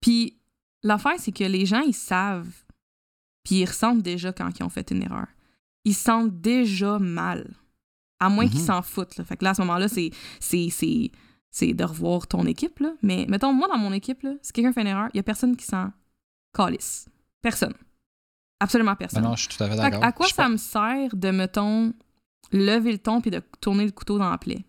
puis 0.02 0.37
l'affaire, 0.84 1.16
c'est 1.18 1.32
que 1.32 1.44
les 1.44 1.66
gens, 1.66 1.82
ils 1.82 1.94
savent, 1.94 2.64
puis 3.44 3.56
ils 3.56 3.66
ressentent 3.66 4.02
déjà 4.02 4.34
quand 4.34 4.50
ils 4.60 4.64
ont 4.64 4.70
fait 4.70 4.92
une 4.92 5.04
erreur. 5.04 5.28
Ils 5.86 5.96
sentent 5.96 6.42
déjà 6.42 7.00
mal. 7.00 7.54
À 8.20 8.30
moins 8.30 8.48
qu'ils 8.48 8.62
mm-hmm. 8.62 8.66
s'en 8.66 8.82
foutent. 8.82 9.22
Fait 9.24 9.38
que 9.38 9.44
là, 9.44 9.52
à 9.52 9.54
ce 9.54 9.62
moment-là, 9.62 9.88
c'est 9.88 10.12
c'est 10.40 11.74
de 11.74 11.84
revoir 11.84 12.28
ton 12.28 12.46
équipe. 12.46 12.80
Là. 12.80 12.94
Mais 13.02 13.26
mettons, 13.30 13.54
moi, 13.54 13.68
dans 13.68 13.78
mon 13.78 13.94
équipe, 13.94 14.24
là, 14.24 14.34
si 14.42 14.52
quelqu'un 14.52 14.74
fait 14.74 14.82
une 14.82 14.88
erreur, 14.88 15.08
il 15.14 15.18
n'y 15.18 15.20
a 15.20 15.24
personne 15.24 15.56
qui 15.56 15.66
s'en 15.66 15.92
calisse. 16.54 17.08
Personne. 17.42 17.74
Absolument 18.60 18.96
personne. 18.96 19.24
non, 19.24 19.36
je 19.36 19.44
suis 19.44 19.56
tout 19.56 19.64
à 19.64 19.70
fait 19.70 19.76
d'accord. 19.76 20.04
À, 20.04 20.12
quoi 20.12 20.28
ça 20.28 20.50
me 20.50 20.58
sert 20.58 21.16
de, 21.16 21.30
mettons, 21.30 21.94
lever 22.52 22.92
le 22.92 22.98
ton 22.98 23.22
puis 23.22 23.32
de 23.32 23.42
tourner 23.62 23.86
le 23.86 23.92
couteau 23.92 24.18
dans 24.18 24.30
la 24.30 24.38
plaie? 24.38 24.66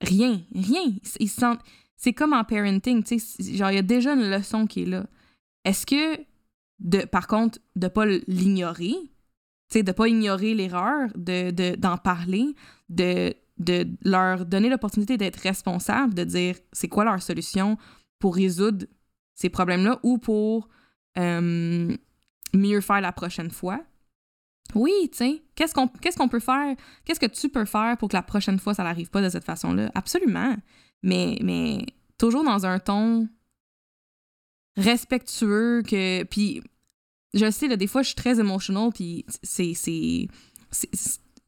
Rien. 0.00 0.40
Rien. 0.54 0.94
Ils 1.20 1.28
sentent... 1.28 1.60
C'est 1.96 2.12
comme 2.12 2.32
en 2.32 2.44
parenting, 2.44 3.02
tu 3.02 3.18
sais, 3.18 3.56
genre, 3.56 3.70
il 3.70 3.76
y 3.76 3.78
a 3.78 3.82
déjà 3.82 4.12
une 4.12 4.30
leçon 4.30 4.66
qui 4.66 4.82
est 4.82 4.86
là. 4.86 5.06
Est-ce 5.64 5.86
que, 5.86 6.20
de, 6.78 7.04
par 7.06 7.26
contre, 7.26 7.58
de 7.74 7.88
pas 7.88 8.06
l'ignorer, 8.06 8.94
tu 8.94 9.08
sais, 9.70 9.82
de 9.82 9.92
pas 9.92 10.08
ignorer 10.08 10.54
l'erreur, 10.54 11.08
de, 11.16 11.74
d'en 11.76 11.96
parler, 11.96 12.54
de 12.88 13.34
de 13.58 13.86
leur 14.02 14.44
donner 14.44 14.68
l'opportunité 14.68 15.16
d'être 15.16 15.36
responsable, 15.36 16.14
de 16.14 16.24
dire 16.24 16.56
c'est 16.72 16.88
quoi 16.88 17.04
leur 17.04 17.22
solution 17.22 17.78
pour 18.18 18.36
résoudre 18.36 18.86
ces 19.34 19.48
problèmes-là 19.48 19.98
ou 20.02 20.18
pour 20.18 20.68
euh, 21.18 21.96
mieux 22.54 22.80
faire 22.80 23.00
la 23.00 23.12
prochaine 23.12 23.50
fois? 23.50 23.80
Oui, 24.74 24.92
tu 25.12 25.18
sais, 25.18 25.42
qu'est-ce 25.54 25.72
qu'on 25.74 25.88
qu'est-ce 25.88 26.16
qu'on 26.16 26.28
peut 26.28 26.40
faire? 26.40 26.74
Qu'est-ce 27.04 27.20
que 27.20 27.26
tu 27.26 27.48
peux 27.48 27.64
faire 27.64 27.96
pour 27.96 28.08
que 28.08 28.16
la 28.16 28.22
prochaine 28.22 28.58
fois, 28.58 28.74
ça 28.74 28.82
n'arrive 28.82 29.10
pas 29.10 29.22
de 29.22 29.28
cette 29.28 29.44
façon-là? 29.44 29.90
Absolument. 29.94 30.56
Mais, 31.02 31.38
mais 31.42 31.86
toujours 32.18 32.44
dans 32.44 32.66
un 32.66 32.78
ton 32.78 33.28
respectueux 34.76 35.82
que... 35.82 36.24
Puis, 36.24 36.62
je 37.34 37.50
sais, 37.50 37.68
là, 37.68 37.76
des 37.76 37.86
fois, 37.86 38.02
je 38.02 38.08
suis 38.08 38.16
très 38.16 38.40
émotionnelle, 38.40 38.90
puis 38.94 39.24
c'est 39.42 40.28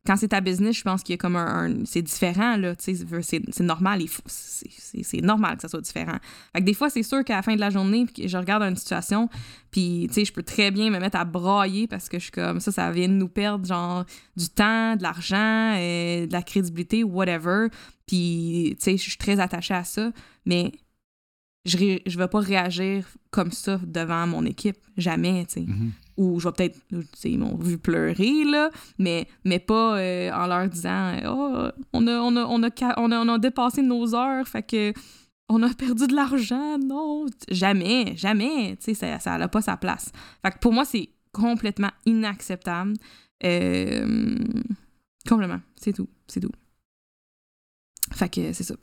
quand 0.09 0.17
c'est 0.17 0.29
ta 0.29 0.41
business, 0.41 0.79
je 0.79 0.83
pense 0.83 1.03
qu'il 1.03 1.13
y 1.13 1.15
a 1.15 1.19
comme 1.19 1.37
un. 1.37 1.85
c'est 1.85 2.01
différent, 2.01 2.57
là. 2.57 2.75
C'est 2.79 3.61
normal. 3.61 4.03
C'est 4.09 5.21
normal 5.21 5.57
que 5.57 5.63
ça 5.63 5.69
soit 5.69 5.83
différent. 5.83 6.17
Fait 6.55 6.61
que 6.61 6.65
des 6.65 6.73
fois, 6.73 6.89
c'est 6.89 7.03
sûr 7.03 7.23
qu'à 7.25 7.37
la 7.37 7.43
fin 7.43 7.55
de 7.55 7.61
la 7.61 7.69
journée, 7.69 8.07
je 8.17 8.39
regarde 8.39 8.63
une 8.63 8.77
situation, 8.77 9.29
puis, 9.71 10.07
tu 10.09 10.15
sais, 10.15 10.25
je 10.25 10.33
peux 10.33 10.43
très 10.43 10.71
bien 10.71 10.89
me 10.89 10.99
mettre 10.99 11.19
à 11.19 11.27
brailler 11.27 11.87
parce 11.87 12.09
que 12.09 12.19
je 12.19 12.23
suis 12.23 12.33
comme 12.33 12.59
ça, 12.59 12.73
ça 12.73 12.91
vient 12.91 13.09
de 13.09 13.13
nous 13.13 13.29
perdre, 13.29 13.67
genre, 13.67 14.07
du 14.35 14.49
temps, 14.49 14.97
de 14.97 15.03
l'argent, 15.03 15.75
euh, 15.77 16.27
de 16.27 16.33
la 16.33 16.43
crédibilité, 16.43 17.05
whatever. 17.05 17.67
Puis, 18.07 18.77
tu 18.79 18.85
sais, 18.85 18.97
je 18.97 19.11
suis 19.11 19.19
très 19.19 19.39
attachée 19.41 19.75
à 19.75 19.85
ça. 19.85 20.11
Mais 20.47 20.73
je 21.67 21.77
ne 21.77 22.17
vais 22.17 22.29
pas 22.29 22.41
réagir 22.41 23.07
comme 23.31 23.53
ça 23.53 23.79
devant 23.85 24.27
mon 24.27 24.47
équipe. 24.47 24.79
Jamais, 24.97 25.45
tu 25.45 25.53
sais. 25.53 25.61
Mm-hmm 25.61 26.08
ou 26.19 26.41
je 26.41 26.49
vais 26.49 26.53
peut-être, 26.53 26.79
ils 27.25 27.39
m'ont 27.39 27.57
vu 27.57 27.79
pleurer, 27.79 28.45
là, 28.45 28.71
mais, 28.99 29.27
mais 29.45 29.61
pas 29.61 29.99
euh, 29.99 30.31
en 30.33 30.47
leur 30.49 30.69
disant 30.69 31.17
Oh, 31.27 31.69
on 31.93 32.07
a, 32.07 32.21
on, 32.21 32.37
a, 32.37 32.45
on, 32.45 32.63
a, 32.63 33.19
on, 33.21 33.29
a, 33.29 33.39
dépassé 33.39 33.83
nos 33.83 34.15
heures, 34.15 34.47
fait 34.47 34.65
que 34.65 34.93
on 35.49 35.63
a 35.63 35.73
perdu 35.73 36.07
de 36.09 36.15
l'argent. 36.15 36.77
Non, 36.79 37.27
jamais, 37.51 38.15
jamais, 38.17 38.77
tu 38.77 38.95
sais, 38.95 39.19
ça 39.19 39.39
n'a 39.39 39.49
pas 39.49 39.63
sa 39.63 39.77
place. 39.77 40.13
Fait 40.45 40.51
que 40.51 40.59
pour 40.59 40.73
moi, 40.73 40.85
c'est 40.85 41.09
complètement 41.33 41.91
inacceptable. 42.05 42.95
Euh, 43.45 44.37
complètement, 45.27 45.61
c'est 45.77 45.93
tout, 45.93 46.09
c'est 46.27 46.41
tout. 46.41 46.53
Fait 48.13 48.29
que 48.29 48.53
c'est 48.53 48.65
ça. 48.65 48.75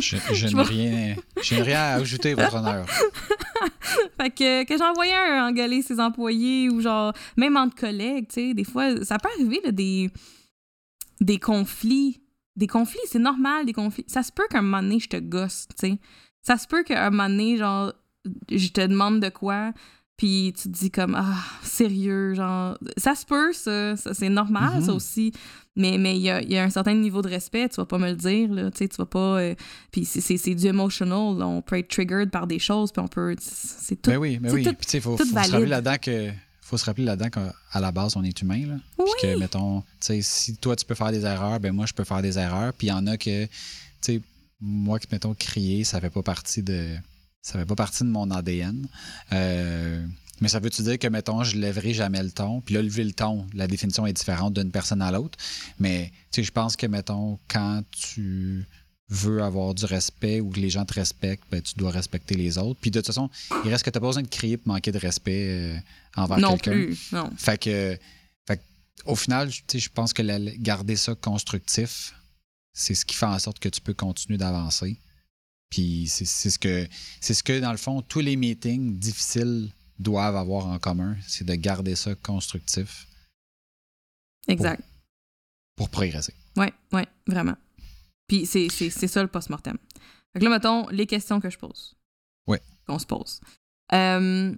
je, 0.00 0.16
n'ai 0.56 0.62
rien, 0.62 1.16
rien 1.62 1.80
à 1.80 1.94
ajouter, 1.94 2.34
votre 2.34 2.54
honneur. 2.54 2.86
fait 4.20 4.30
que, 4.30 4.64
que 4.64 4.90
envoyé 4.90 5.12
un 5.12 5.48
engueuler 5.48 5.82
ses 5.82 6.00
employés 6.00 6.68
ou 6.70 6.80
genre, 6.80 7.12
même 7.36 7.56
entre 7.56 7.76
collègues, 7.76 8.28
tu 8.28 8.34
sais, 8.34 8.54
des 8.54 8.64
fois, 8.64 9.04
ça 9.04 9.18
peut 9.18 9.28
arriver 9.34 9.60
des, 9.72 10.10
des 11.20 11.38
conflits. 11.38 12.20
Des 12.56 12.66
conflits, 12.66 13.00
c'est 13.06 13.18
normal, 13.18 13.66
des 13.66 13.72
conflits. 13.72 14.04
Ça 14.06 14.22
se 14.22 14.30
peut 14.30 14.46
qu'un 14.48 14.62
moment 14.62 14.82
donné, 14.82 15.00
je 15.00 15.08
te 15.08 15.16
gosse, 15.16 15.66
tu 15.78 15.88
sais. 15.88 15.98
Ça 16.42 16.56
se 16.56 16.66
peut 16.66 16.84
qu'un 16.84 17.10
moment 17.10 17.28
donné, 17.28 17.56
genre, 17.56 17.92
je 18.50 18.68
te 18.68 18.86
demande 18.86 19.20
de 19.20 19.28
quoi, 19.28 19.72
puis 20.16 20.52
tu 20.56 20.64
te 20.64 20.68
dis 20.68 20.90
comme, 20.90 21.14
ah, 21.16 21.36
sérieux, 21.62 22.34
genre, 22.34 22.78
ça 22.96 23.14
se 23.14 23.26
peut, 23.26 23.52
ça, 23.52 23.96
c'est 23.96 24.28
normal, 24.28 24.82
ça 24.82 24.92
mm-hmm. 24.92 24.96
aussi. 24.96 25.32
Mais 25.76 25.98
mais 25.98 26.16
il 26.16 26.22
y 26.22 26.30
a, 26.30 26.40
y 26.42 26.56
a, 26.56 26.62
un 26.62 26.70
certain 26.70 26.94
niveau 26.94 27.20
de 27.20 27.28
respect, 27.28 27.68
tu 27.68 27.76
vas 27.76 27.84
pas 27.86 27.98
me 27.98 28.10
le 28.10 28.16
dire, 28.16 28.52
là, 28.52 28.70
tu 28.70 28.78
sais, 28.78 28.88
tu 28.88 28.96
vas 28.96 29.06
pas... 29.06 29.40
Euh, 29.40 29.54
puis 29.90 30.04
c'est 30.04 30.54
du 30.54 30.66
emotional, 30.66 31.42
on 31.42 31.62
peut 31.62 31.78
être 31.78 31.88
triggered 31.88 32.30
par 32.30 32.46
des 32.46 32.60
choses, 32.60 32.92
puis 32.92 33.02
on 33.02 33.08
peut... 33.08 33.34
C'est 33.40 34.00
tout... 34.00 34.10
Mais 34.10 34.16
oui, 34.16 34.38
mais 34.40 34.52
oui, 34.52 34.62
puis 34.62 34.74
tu 34.76 34.84
sais, 34.86 35.00
faut, 35.00 35.16
faut 35.16 35.24
se 35.24 35.34
rappeler 35.34 35.66
là-dedans 35.66 35.96
que... 36.00 36.30
Faut 36.60 36.78
se 36.78 36.84
rappeler 36.84 37.04
là-dedans 37.04 37.28
qu'à 37.28 37.80
la 37.80 37.92
base, 37.92 38.16
on 38.16 38.22
est 38.22 38.40
humain, 38.40 38.66
là. 38.66 38.74
Oui. 38.98 39.10
Puis 39.20 39.32
que, 39.32 39.38
mettons, 39.38 39.80
tu 39.80 39.86
sais, 40.00 40.22
si 40.22 40.56
toi, 40.56 40.76
tu 40.76 40.84
peux 40.86 40.94
faire 40.94 41.10
des 41.10 41.24
erreurs, 41.26 41.60
ben 41.60 41.72
moi, 41.72 41.86
je 41.86 41.92
peux 41.92 42.04
faire 42.04 42.22
des 42.22 42.38
erreurs. 42.38 42.72
Puis 42.72 42.86
il 42.86 42.90
y 42.90 42.92
en 42.92 43.06
a 43.06 43.18
que, 43.18 43.44
tu 43.44 43.50
sais, 44.00 44.20
moi, 44.60 44.98
qui, 44.98 45.08
mettons, 45.12 45.34
crier, 45.34 45.84
ça 45.84 46.00
fait 46.00 46.10
pas 46.10 46.22
partie 46.22 46.62
de... 46.62 46.96
Ça 47.42 47.58
fait 47.58 47.66
pas 47.66 47.74
partie 47.74 48.04
de 48.04 48.08
mon 48.08 48.30
ADN. 48.30 48.86
Euh, 49.32 50.06
mais 50.40 50.48
ça 50.48 50.58
veut-tu 50.58 50.82
dire 50.82 50.98
que, 50.98 51.06
mettons, 51.06 51.44
je 51.44 51.56
lèverai 51.56 51.94
jamais 51.94 52.22
le 52.22 52.30
ton? 52.30 52.60
Puis 52.60 52.74
là, 52.74 52.82
lever 52.82 53.04
le 53.04 53.12
ton, 53.12 53.46
la 53.54 53.66
définition 53.66 54.06
est 54.06 54.12
différente 54.12 54.54
d'une 54.54 54.70
personne 54.70 55.02
à 55.02 55.10
l'autre. 55.12 55.38
Mais, 55.78 56.10
tu 56.30 56.40
sais, 56.40 56.42
je 56.42 56.52
pense 56.52 56.76
que, 56.76 56.86
mettons, 56.86 57.38
quand 57.48 57.82
tu 57.90 58.66
veux 59.08 59.42
avoir 59.42 59.74
du 59.74 59.84
respect 59.84 60.40
ou 60.40 60.50
que 60.50 60.60
les 60.60 60.70
gens 60.70 60.84
te 60.84 60.94
respectent, 60.94 61.44
ben, 61.50 61.60
tu 61.60 61.74
dois 61.76 61.90
respecter 61.90 62.34
les 62.34 62.58
autres. 62.58 62.80
Puis 62.80 62.90
de 62.90 62.98
toute 63.00 63.06
façon, 63.06 63.30
il 63.64 63.70
reste 63.70 63.84
que 63.84 63.90
tu 63.90 63.96
n'as 63.96 64.00
pas 64.00 64.06
besoin 64.06 64.22
de 64.22 64.28
crier 64.28 64.56
pour 64.56 64.72
manquer 64.72 64.92
de 64.92 64.98
respect 64.98 65.48
euh, 65.48 65.78
envers 66.16 66.36
quelqu'un. 66.36 66.70
Non 66.70 66.76
plus, 66.76 66.98
non. 67.12 67.30
Fait 67.36 67.58
que, 67.58 67.98
fait 68.46 68.60
au 69.04 69.14
final, 69.14 69.50
je 69.50 69.88
pense 69.90 70.12
que 70.12 70.22
garder 70.58 70.96
ça 70.96 71.14
constructif, 71.14 72.14
c'est 72.72 72.94
ce 72.94 73.04
qui 73.04 73.14
fait 73.14 73.26
en 73.26 73.38
sorte 73.38 73.58
que 73.58 73.68
tu 73.68 73.80
peux 73.80 73.94
continuer 73.94 74.38
d'avancer. 74.38 74.98
Puis 75.70 76.06
c'est 76.08 76.24
ce 76.24 76.58
que 76.58 76.86
c'est 77.20 77.34
ce 77.34 77.42
que, 77.42 77.60
dans 77.60 77.72
le 77.72 77.78
fond, 77.78 78.00
tous 78.02 78.20
les 78.20 78.36
meetings 78.36 78.98
difficiles 78.98 79.70
doivent 80.04 80.36
avoir 80.36 80.66
en 80.66 80.78
commun, 80.78 81.16
c'est 81.26 81.44
de 81.44 81.54
garder 81.54 81.96
ça 81.96 82.14
constructif. 82.14 83.08
Exact. 84.46 84.82
Pour, 85.74 85.88
progresser. 85.88 86.34
Oui, 86.56 86.66
oui, 86.92 87.02
vraiment. 87.26 87.56
Puis 88.28 88.46
c'est 88.46 88.68
ça 88.68 89.22
le 89.22 89.28
post-mortem. 89.28 89.76
Fait 90.32 90.38
que 90.38 90.44
là, 90.44 90.50
mettons, 90.50 90.88
les 90.90 91.06
questions 91.06 91.40
que 91.40 91.50
je 91.50 91.58
pose. 91.58 91.96
Ouais. 92.46 92.60
Qu'on 92.86 92.98
se 92.98 93.06
pose. 93.06 93.40
Euh, 93.92 94.54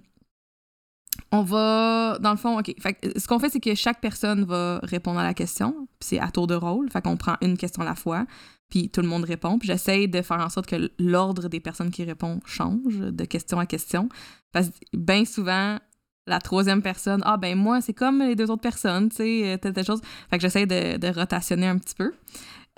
on 1.31 1.41
va, 1.41 2.19
dans 2.19 2.31
le 2.31 2.37
fond, 2.37 2.59
OK. 2.59 2.73
Fait 2.79 2.93
que 2.93 3.19
ce 3.19 3.27
qu'on 3.27 3.39
fait, 3.39 3.49
c'est 3.49 3.59
que 3.59 3.73
chaque 3.73 3.99
personne 3.99 4.43
va 4.45 4.79
répondre 4.83 5.19
à 5.19 5.23
la 5.23 5.33
question. 5.33 5.87
Puis 5.99 6.09
c'est 6.09 6.19
à 6.19 6.29
tour 6.29 6.47
de 6.47 6.55
rôle. 6.55 6.91
Fait 6.91 7.01
qu'on 7.01 7.17
prend 7.17 7.37
une 7.41 7.57
question 7.57 7.81
à 7.81 7.85
la 7.85 7.95
fois. 7.95 8.25
Puis 8.69 8.89
tout 8.89 9.01
le 9.01 9.07
monde 9.07 9.23
répond. 9.23 9.59
Puis 9.59 9.67
j'essaie 9.67 10.07
de 10.07 10.21
faire 10.21 10.39
en 10.39 10.49
sorte 10.49 10.67
que 10.67 10.91
l'ordre 10.99 11.47
des 11.47 11.59
personnes 11.59 11.91
qui 11.91 12.03
répondent 12.03 12.41
change 12.45 12.97
de 12.97 13.25
question 13.25 13.59
à 13.59 13.65
question. 13.65 14.09
Parce 14.51 14.67
que 14.69 14.73
bien 14.93 15.25
souvent, 15.25 15.77
la 16.25 16.39
troisième 16.39 16.81
personne, 16.81 17.21
ah 17.25 17.37
ben 17.37 17.57
moi, 17.57 17.81
c'est 17.81 17.93
comme 17.93 18.19
les 18.19 18.35
deux 18.35 18.51
autres 18.51 18.61
personnes, 18.61 19.09
tu 19.09 19.17
sais, 19.17 19.57
telle, 19.61 19.73
telle 19.73 19.85
chose. 19.85 20.01
Fait 20.29 20.37
que 20.37 20.41
j'essaie 20.41 20.65
de, 20.65 21.13
rotationner 21.17 21.67
un 21.67 21.77
petit 21.77 21.95
peu. 21.95 22.13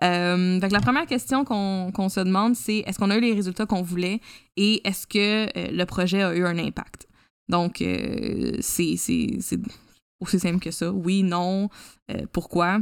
Euh, 0.01 0.59
fait 0.61 0.67
que 0.69 0.73
la 0.73 0.79
première 0.79 1.07
question 1.07 1.43
qu'on 1.43 2.09
se 2.09 2.19
demande, 2.19 2.55
c'est 2.55 2.77
est-ce 2.85 2.97
qu'on 2.99 3.09
a 3.09 3.17
eu 3.17 3.21
les 3.21 3.33
résultats 3.33 3.65
qu'on 3.65 3.81
voulait 3.81 4.21
et 4.55 4.87
est-ce 4.87 5.05
que 5.07 5.45
euh, 5.45 5.71
le 5.71 5.85
projet 5.85 6.21
a 6.21 6.33
eu 6.35 6.45
un 6.45 6.57
impact? 6.57 7.09
Donc, 7.49 7.81
euh, 7.81 8.57
c'est 8.61 8.95
aussi 10.21 10.39
simple 10.39 10.59
que 10.59 10.71
ça. 10.71 10.91
Oui, 10.91 11.23
non, 11.23 11.69
euh, 12.11 12.25
pourquoi? 12.31 12.79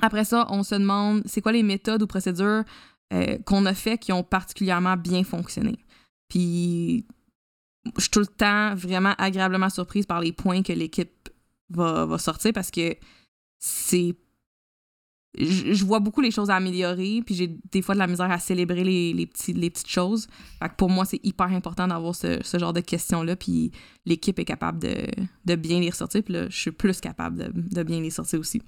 Après 0.00 0.24
ça, 0.24 0.46
on 0.50 0.62
se 0.62 0.74
demande 0.74 1.22
c'est 1.26 1.40
quoi 1.40 1.52
les 1.52 1.62
méthodes 1.62 2.02
ou 2.02 2.06
procédures 2.06 2.64
euh, 3.12 3.38
qu'on 3.44 3.66
a 3.66 3.74
fait 3.74 3.98
qui 3.98 4.12
ont 4.12 4.22
particulièrement 4.22 4.96
bien 4.96 5.24
fonctionné? 5.24 5.78
Puis, 6.28 7.06
je 7.96 8.00
suis 8.00 8.10
tout 8.10 8.20
le 8.20 8.26
temps 8.26 8.74
vraiment 8.74 9.14
agréablement 9.18 9.70
surprise 9.70 10.06
par 10.06 10.20
les 10.20 10.32
points 10.32 10.62
que 10.62 10.72
l'équipe 10.72 11.28
va, 11.70 12.06
va 12.06 12.18
sortir 12.18 12.52
parce 12.52 12.70
que 12.70 12.96
c'est 13.58 14.14
je, 15.36 15.84
vois 15.84 15.98
beaucoup 15.98 16.20
les 16.20 16.30
choses 16.30 16.50
à 16.50 16.56
améliorer, 16.56 17.22
puis 17.24 17.34
j'ai 17.34 17.58
des 17.72 17.82
fois 17.82 17.94
de 17.94 17.98
la 17.98 18.06
misère 18.06 18.30
à 18.30 18.38
célébrer 18.38 18.84
les, 18.84 19.12
les, 19.12 19.26
petits, 19.26 19.52
les 19.52 19.70
petites 19.70 19.88
choses. 19.88 20.28
Fait 20.60 20.68
que 20.68 20.74
pour 20.76 20.90
moi, 20.90 21.04
c'est 21.04 21.20
hyper 21.24 21.46
important 21.46 21.88
d'avoir 21.88 22.14
ce, 22.14 22.38
ce, 22.42 22.58
genre 22.58 22.72
de 22.72 22.80
questions-là, 22.80 23.34
puis 23.36 23.72
l'équipe 24.06 24.38
est 24.38 24.44
capable 24.44 24.78
de, 24.78 24.94
de, 25.44 25.54
bien 25.56 25.80
les 25.80 25.90
ressortir, 25.90 26.22
puis 26.22 26.34
là, 26.34 26.48
je 26.48 26.56
suis 26.56 26.70
plus 26.70 27.00
capable 27.00 27.38
de, 27.38 27.52
de 27.52 27.82
bien 27.82 28.00
les 28.00 28.10
sortir 28.10 28.38
aussi. 28.38 28.62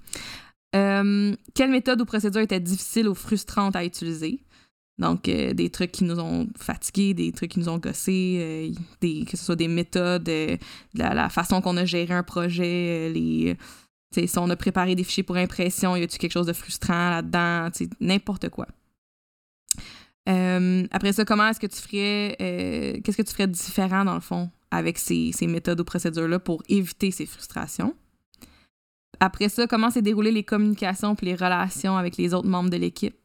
Euh, 0.75 1.35
quelle 1.53 1.71
méthode 1.71 2.01
ou 2.01 2.05
procédure 2.05 2.41
était 2.41 2.59
difficile 2.59 3.07
ou 3.07 3.15
frustrante 3.15 3.75
à 3.75 3.85
utiliser? 3.85 4.43
Donc, 4.97 5.29
euh, 5.29 5.53
des 5.53 5.69
trucs 5.69 5.91
qui 5.91 6.03
nous 6.03 6.19
ont 6.19 6.47
fatigués, 6.57 7.13
des 7.13 7.31
trucs 7.31 7.51
qui 7.51 7.59
nous 7.59 7.69
ont 7.69 7.77
gossés, 7.77 8.37
euh, 8.39 8.81
des, 8.99 9.25
que 9.25 9.37
ce 9.37 9.45
soit 9.45 9.55
des 9.55 9.67
méthodes, 9.67 10.29
la, 10.95 11.13
la, 11.13 11.29
façon 11.29 11.61
qu'on 11.61 11.77
a 11.77 11.85
géré 11.85 12.13
un 12.13 12.23
projet, 12.23 13.09
les 13.13 13.55
si 14.11 14.39
on 14.39 14.49
a 14.49 14.55
préparé 14.55 14.95
des 14.95 15.03
fichiers 15.03 15.23
pour 15.23 15.35
impression, 15.35 15.95
y 15.95 16.03
a-tu 16.03 16.17
quelque 16.17 16.31
chose 16.31 16.47
de 16.47 16.53
frustrant 16.53 17.09
là-dedans? 17.09 17.69
N'importe 17.99 18.49
quoi. 18.49 18.67
Euh, 20.29 20.85
après 20.91 21.13
ça, 21.13 21.25
comment 21.25 21.47
est-ce 21.47 21.59
que 21.59 21.67
tu 21.67 21.77
ferais, 21.77 22.35
euh, 22.41 22.99
qu'est-ce 23.01 23.17
que 23.17 23.21
tu 23.21 23.31
ferais 23.31 23.47
différent 23.47 24.03
dans 24.03 24.15
le 24.15 24.21
fond 24.21 24.49
avec 24.71 24.97
ces 24.97 25.33
méthodes 25.43 25.79
ou 25.79 25.83
procédures-là 25.85 26.39
pour 26.39 26.63
éviter 26.67 27.11
ces 27.11 27.25
frustrations? 27.25 27.95
Après 29.19 29.49
ça, 29.49 29.67
comment 29.67 29.89
s'est 29.89 30.01
déroulé 30.01 30.31
les 30.31 30.43
communications 30.43 31.15
et 31.15 31.25
les 31.25 31.35
relations 31.35 31.97
avec 31.97 32.17
les 32.17 32.33
autres 32.33 32.47
membres 32.47 32.69
de 32.69 32.77
l'équipe? 32.77 33.15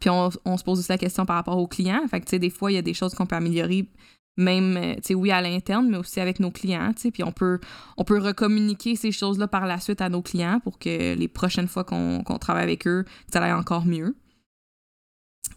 Puis 0.00 0.10
on, 0.10 0.30
on, 0.44 0.56
se 0.56 0.64
pose 0.64 0.78
aussi 0.80 0.90
la 0.90 0.98
question 0.98 1.24
par 1.24 1.36
rapport 1.36 1.58
aux 1.58 1.68
clients. 1.68 2.06
Fait 2.08 2.20
que, 2.20 2.36
des 2.36 2.50
fois, 2.50 2.70
il 2.70 2.74
y 2.74 2.78
a 2.78 2.82
des 2.82 2.94
choses 2.94 3.14
qu'on 3.14 3.26
peut 3.26 3.36
améliorer 3.36 3.88
même, 4.36 4.76
euh, 4.76 4.94
tu 4.96 5.00
sais, 5.02 5.14
oui, 5.14 5.30
à 5.30 5.40
l'interne, 5.40 5.88
mais 5.88 5.96
aussi 5.96 6.20
avec 6.20 6.40
nos 6.40 6.50
clients, 6.50 6.92
tu 6.92 7.02
sais, 7.02 7.10
puis 7.10 7.22
on 7.22 7.32
peut, 7.32 7.58
on 7.96 8.04
peut 8.04 8.18
recommuniquer 8.18 8.96
ces 8.96 9.12
choses-là 9.12 9.48
par 9.48 9.66
la 9.66 9.80
suite 9.80 10.00
à 10.00 10.08
nos 10.08 10.22
clients 10.22 10.60
pour 10.60 10.78
que 10.78 11.14
les 11.14 11.28
prochaines 11.28 11.68
fois 11.68 11.84
qu'on 11.84 12.22
travaille 12.38 12.64
avec 12.64 12.86
eux, 12.86 13.04
ça 13.32 13.42
aille 13.42 13.52
encore 13.52 13.86
mieux. 13.86 14.14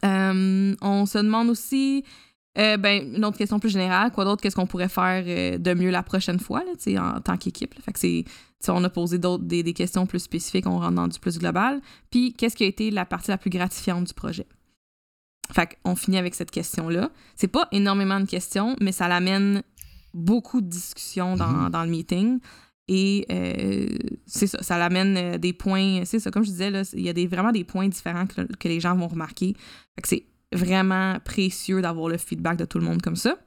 Euh, 0.06 0.76
on 0.82 1.06
se 1.06 1.18
demande 1.18 1.50
aussi, 1.50 2.06
euh, 2.60 2.78
ben, 2.78 3.16
une 3.16 3.26
autre 3.26 3.38
question 3.38 3.60
plus 3.60 3.70
générale, 3.70 4.12
quoi 4.12 4.26
d'autre, 4.26 4.42
qu'est-ce 4.42 4.56
qu'on 4.56 4.68
pourrait 4.68 4.90
faire 4.90 5.24
de 5.60 5.74
mieux 5.74 5.90
la 5.90 6.04
prochaine 6.04 6.40
fois, 6.40 6.64
là, 6.64 7.16
en 7.16 7.22
tant 7.22 7.38
qu'équipe. 7.38 7.74
Fait 7.82 7.94
que 7.94 8.00
c'est, 8.00 8.26
on 8.68 8.84
a 8.84 8.90
posé 8.90 9.18
d'autres, 9.18 9.44
des, 9.44 9.64
des, 9.64 9.74
questions 9.74 10.06
plus 10.06 10.20
spécifiques, 10.20 10.68
on 10.68 10.80
rentre 10.80 10.96
dans 10.96 11.08
du 11.08 11.20
plus 11.20 11.40
global. 11.40 11.82
Puis, 12.12 12.34
qu'est-ce 12.34 12.56
qui 12.56 12.64
a 12.64 12.68
été 12.68 12.92
la 12.92 13.06
partie 13.06 13.32
la 13.32 13.38
plus 13.38 13.50
gratifiante 13.50 14.06
du 14.06 14.14
projet? 14.14 14.46
Fait 15.52 15.78
qu'on 15.84 15.96
finit 15.96 16.18
avec 16.18 16.36
cette 16.36 16.52
question-là. 16.52 17.10
C'est 17.36 17.48
pas 17.48 17.68
énormément 17.72 18.20
de 18.20 18.28
questions, 18.28 18.76
mais 18.82 18.92
ça 18.92 19.08
l'amène 19.08 19.64
beaucoup 20.14 20.62
de 20.62 20.68
discussions 20.68 21.36
dans, 21.36 21.48
mhm. 21.48 21.70
dans 21.70 21.84
le 21.84 21.90
meeting. 21.90 22.40
Et 22.88 23.26
euh, 23.32 23.88
c'est 24.26 24.48
ça, 24.48 24.64
ça 24.64 24.78
l'amène 24.80 25.16
euh, 25.18 25.38
des 25.38 25.54
points, 25.54 26.06
c'est 26.06 26.20
ça, 26.20 26.32
comme 26.32 26.44
je 26.44 26.50
disais, 26.50 26.72
là, 26.72 26.82
il 26.94 27.02
y 27.02 27.10
a 27.10 27.14
des, 27.14 27.28
vraiment 27.28 27.52
des 27.52 27.64
points 27.64 27.88
différents 27.88 28.26
que, 28.26 28.42
que 28.42 28.68
les 28.68 28.80
gens 28.80 28.96
vont 28.96 29.08
remarquer. 29.08 29.56
Fait 29.96 30.02
que 30.02 30.08
c'est 30.08 30.24
vraiment 30.52 31.20
précieux 31.20 31.82
d'avoir 31.82 32.10
le 32.10 32.18
feedback 32.18 32.58
de 32.58 32.66
tout 32.66 32.80
le 32.80 32.86
monde 32.86 33.02
comme 33.02 33.16
ça. 33.16 33.38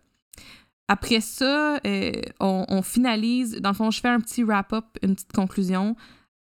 Après 0.88 1.20
ça, 1.20 1.78
euh, 1.86 2.12
on, 2.40 2.82
finalise, 2.82 3.60
dans 3.60 3.70
le 3.70 3.74
fond, 3.74 3.90
je 3.90 4.00
fais 4.00 4.08
un 4.08 4.20
petit 4.20 4.42
wrap-up, 4.42 4.84
une 5.02 5.14
petite 5.14 5.32
conclusion 5.32 5.96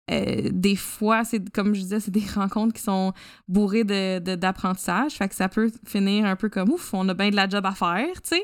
euh, 0.09 0.49
des 0.51 0.75
fois, 0.75 1.25
c'est 1.25 1.49
comme 1.51 1.75
je 1.75 1.81
disais, 1.81 1.99
c'est 1.99 2.11
des 2.11 2.25
rencontres 2.35 2.73
qui 2.73 2.81
sont 2.81 3.13
bourrées 3.47 3.83
d'apprentissage. 3.83 5.13
De, 5.13 5.17
fait 5.17 5.27
que 5.27 5.35
ça 5.35 5.49
peut 5.49 5.71
finir 5.85 6.25
un 6.25 6.35
peu 6.35 6.49
comme 6.49 6.69
ouf, 6.71 6.93
on 6.93 7.07
a 7.09 7.13
bien 7.13 7.29
de 7.29 7.35
la 7.35 7.49
job 7.49 7.65
à 7.65 7.73
faire, 7.73 8.21
tu 8.21 8.29
sais. 8.29 8.43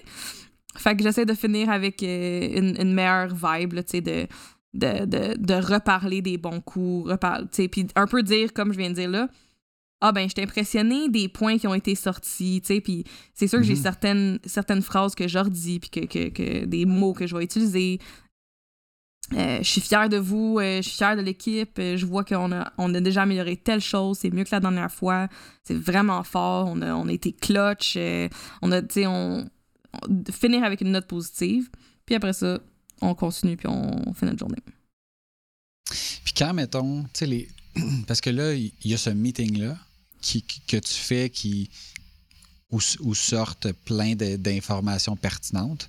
Fait 0.75 0.95
que 0.95 1.03
j'essaie 1.03 1.25
de 1.25 1.33
finir 1.33 1.69
avec 1.69 2.01
euh, 2.03 2.49
une, 2.57 2.75
une, 2.81 2.93
meilleure 2.93 3.33
vibe, 3.33 3.75
tu 3.75 3.83
sais, 3.87 4.01
de, 4.01 4.27
de, 4.73 5.05
de, 5.05 5.37
de, 5.37 5.53
reparler 5.53 6.21
des 6.21 6.37
bons 6.37 6.61
coups, 6.61 7.11
reparler, 7.11 7.45
tu 7.45 7.63
sais, 7.63 7.67
puis 7.67 7.87
un 7.95 8.07
peu 8.07 8.23
dire, 8.23 8.51
comme 8.53 8.73
je 8.73 8.79
viens 8.79 8.89
de 8.89 8.95
dire 8.95 9.09
là, 9.09 9.29
ah 10.05 10.11
ben, 10.11 10.27
je 10.29 10.41
impressionné 10.41 11.07
des 11.07 11.29
points 11.29 11.57
qui 11.57 11.65
ont 11.65 11.73
été 11.73 11.95
sortis, 11.95 12.59
tu 12.61 12.73
sais, 12.73 12.81
puis 12.81 13.05
c'est 13.33 13.47
sûr 13.47 13.59
que 13.59 13.65
j'ai 13.65 13.75
mm-hmm. 13.75 13.81
certaines, 13.81 14.39
certaines 14.45 14.81
phrases 14.81 15.15
que 15.15 15.29
je 15.29 15.39
redis, 15.39 15.79
puis 15.79 15.89
que, 15.89 15.99
que, 16.01 16.27
que, 16.27 16.65
des 16.65 16.85
mots 16.85 17.13
que 17.13 17.25
je 17.25 17.33
vais 17.33 17.43
utiliser, 17.45 17.99
euh, 19.31 19.59
je 19.59 19.63
suis 19.63 19.79
fière 19.79 20.09
de 20.09 20.17
vous, 20.17 20.57
euh, 20.59 20.81
je 20.81 20.89
suis 20.89 20.97
fière 20.97 21.15
de 21.15 21.21
l'équipe. 21.21 21.79
Euh, 21.79 21.95
je 21.95 22.05
vois 22.05 22.25
qu'on 22.25 22.51
a, 22.51 22.73
on 22.77 22.93
a 22.93 22.99
déjà 22.99 23.21
amélioré 23.21 23.55
telle 23.55 23.79
chose, 23.79 24.19
c'est 24.19 24.29
mieux 24.29 24.43
que 24.43 24.49
la 24.51 24.59
dernière 24.59 24.91
fois. 24.91 25.29
C'est 25.63 25.77
vraiment 25.77 26.21
fort. 26.23 26.67
On 26.67 26.81
a, 26.81 26.93
on 26.93 27.07
a 27.07 27.13
été 27.13 27.31
clutch. 27.31 27.97
on 28.61 28.71
a, 28.71 28.81
tu 28.81 28.87
sais, 28.93 29.07
on, 29.07 29.49
finir 30.31 30.63
avec 30.63 30.81
une 30.81 30.91
note 30.91 31.07
positive. 31.07 31.69
Puis 32.05 32.15
après 32.15 32.33
ça, 32.33 32.59
on 33.01 33.15
continue 33.15 33.55
puis 33.55 33.67
on, 33.67 34.13
fait 34.13 34.25
notre 34.25 34.39
journée. 34.39 34.59
Puis 35.85 36.33
quand, 36.37 36.53
mettons, 36.53 37.03
tu 37.03 37.09
sais, 37.13 37.25
les. 37.25 37.47
Parce 38.07 38.21
que 38.21 38.29
là, 38.29 38.53
il 38.53 38.73
y 38.83 38.93
a 38.93 38.97
ce 38.97 39.09
meeting-là 39.09 39.77
que 40.67 40.77
tu 40.77 40.93
fais 40.93 41.29
qui. 41.29 41.69
Où 42.71 43.13
sortent 43.13 43.71
plein 43.71 44.15
d'informations 44.15 45.15
pertinentes. 45.15 45.87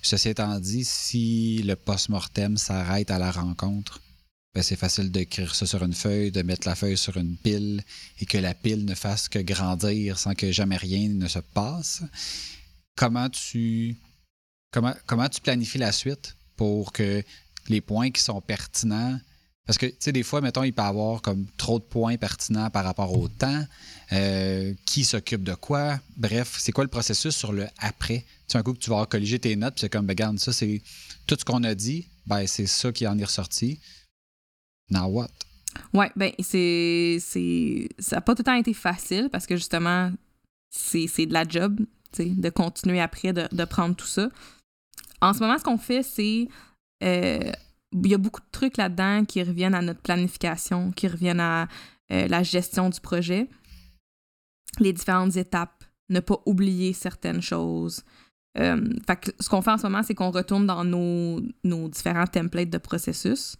Ceci 0.00 0.30
étant 0.30 0.58
dit, 0.58 0.84
si 0.84 1.62
le 1.62 1.76
post-mortem 1.76 2.56
s'arrête 2.56 3.10
à 3.10 3.18
la 3.18 3.30
rencontre, 3.30 4.00
ben 4.54 4.62
c'est 4.62 4.76
facile 4.76 5.10
d'écrire 5.10 5.54
ça 5.54 5.66
sur 5.66 5.82
une 5.82 5.92
feuille, 5.92 6.30
de 6.30 6.42
mettre 6.42 6.68
la 6.68 6.76
feuille 6.76 6.96
sur 6.96 7.16
une 7.16 7.36
pile 7.36 7.82
et 8.20 8.26
que 8.26 8.38
la 8.38 8.54
pile 8.54 8.84
ne 8.84 8.94
fasse 8.94 9.28
que 9.28 9.40
grandir 9.40 10.18
sans 10.18 10.34
que 10.34 10.52
jamais 10.52 10.76
rien 10.76 11.08
ne 11.08 11.26
se 11.26 11.40
passe. 11.40 12.02
Comment 12.96 13.28
tu, 13.28 13.96
comment, 14.70 14.94
comment 15.06 15.28
tu 15.28 15.40
planifies 15.40 15.78
la 15.78 15.90
suite 15.90 16.36
pour 16.56 16.92
que 16.92 17.22
les 17.68 17.80
points 17.80 18.10
qui 18.10 18.22
sont 18.22 18.40
pertinents 18.40 19.18
parce 19.66 19.78
que, 19.78 19.86
tu 19.86 19.96
sais, 19.98 20.12
des 20.12 20.22
fois, 20.22 20.40
mettons, 20.42 20.62
il 20.62 20.72
peut 20.72 20.82
avoir 20.82 21.22
comme 21.22 21.46
trop 21.56 21.78
de 21.78 21.84
points 21.84 22.16
pertinents 22.16 22.68
par 22.68 22.84
rapport 22.84 23.16
au 23.16 23.28
temps, 23.28 23.64
euh, 24.12 24.74
qui 24.84 25.04
s'occupe 25.04 25.42
de 25.42 25.54
quoi. 25.54 25.98
Bref, 26.16 26.56
c'est 26.58 26.72
quoi 26.72 26.84
le 26.84 26.90
processus 26.90 27.34
sur 27.34 27.52
le 27.52 27.66
après? 27.78 28.24
Tu 28.46 28.58
un 28.58 28.62
coup 28.62 28.74
que 28.74 28.78
tu 28.78 28.90
vas 28.90 29.06
colliger 29.06 29.38
tes 29.38 29.56
notes, 29.56 29.74
c'est 29.78 29.88
comme, 29.88 30.04
ben, 30.04 30.12
regarde, 30.12 30.38
ça, 30.38 30.52
c'est 30.52 30.82
tout 31.26 31.36
ce 31.38 31.44
qu'on 31.44 31.64
a 31.64 31.74
dit, 31.74 32.06
ben, 32.26 32.46
c'est 32.46 32.66
ça 32.66 32.92
qui 32.92 33.06
en 33.06 33.18
est 33.18 33.24
ressorti. 33.24 33.80
Now 34.90 35.06
what? 35.06 35.30
Ouais, 35.94 36.10
ben, 36.14 36.32
c'est. 36.40 37.18
Ça 37.98 38.16
n'a 38.16 38.20
pas 38.20 38.34
tout 38.34 38.40
le 38.40 38.44
temps 38.44 38.54
été 38.54 38.74
facile 38.74 39.30
parce 39.32 39.46
que 39.46 39.56
justement, 39.56 40.12
c'est 40.70 41.26
de 41.26 41.32
la 41.32 41.48
job, 41.48 41.80
tu 42.12 42.24
sais, 42.24 42.28
de 42.28 42.50
continuer 42.50 43.00
après, 43.00 43.32
de, 43.32 43.48
de, 43.50 43.64
prendre 43.64 43.96
tout 43.96 44.06
ça. 44.06 44.28
En 45.22 45.32
ce 45.32 45.40
moment, 45.40 45.58
ce 45.58 45.64
qu'on 45.64 45.78
fait, 45.78 46.02
c'est. 46.02 46.48
Euh, 47.02 47.50
il 48.02 48.10
y 48.10 48.14
a 48.14 48.18
beaucoup 48.18 48.40
de 48.40 48.50
trucs 48.50 48.76
là-dedans 48.76 49.24
qui 49.24 49.42
reviennent 49.42 49.74
à 49.74 49.82
notre 49.82 50.00
planification, 50.00 50.90
qui 50.90 51.08
reviennent 51.08 51.40
à 51.40 51.68
euh, 52.12 52.26
la 52.28 52.42
gestion 52.42 52.90
du 52.90 53.00
projet, 53.00 53.48
les 54.80 54.92
différentes 54.92 55.36
étapes, 55.36 55.84
ne 56.10 56.20
pas 56.20 56.40
oublier 56.44 56.92
certaines 56.92 57.40
choses. 57.40 58.02
Euh, 58.58 58.84
fait 59.06 59.34
ce 59.40 59.48
qu'on 59.48 59.62
fait 59.62 59.70
en 59.70 59.78
ce 59.78 59.84
moment, 59.84 60.02
c'est 60.02 60.14
qu'on 60.14 60.30
retourne 60.30 60.66
dans 60.66 60.84
nos, 60.84 61.40
différents 61.88 62.26
templates 62.26 62.70
de 62.70 62.78
processus. 62.78 63.56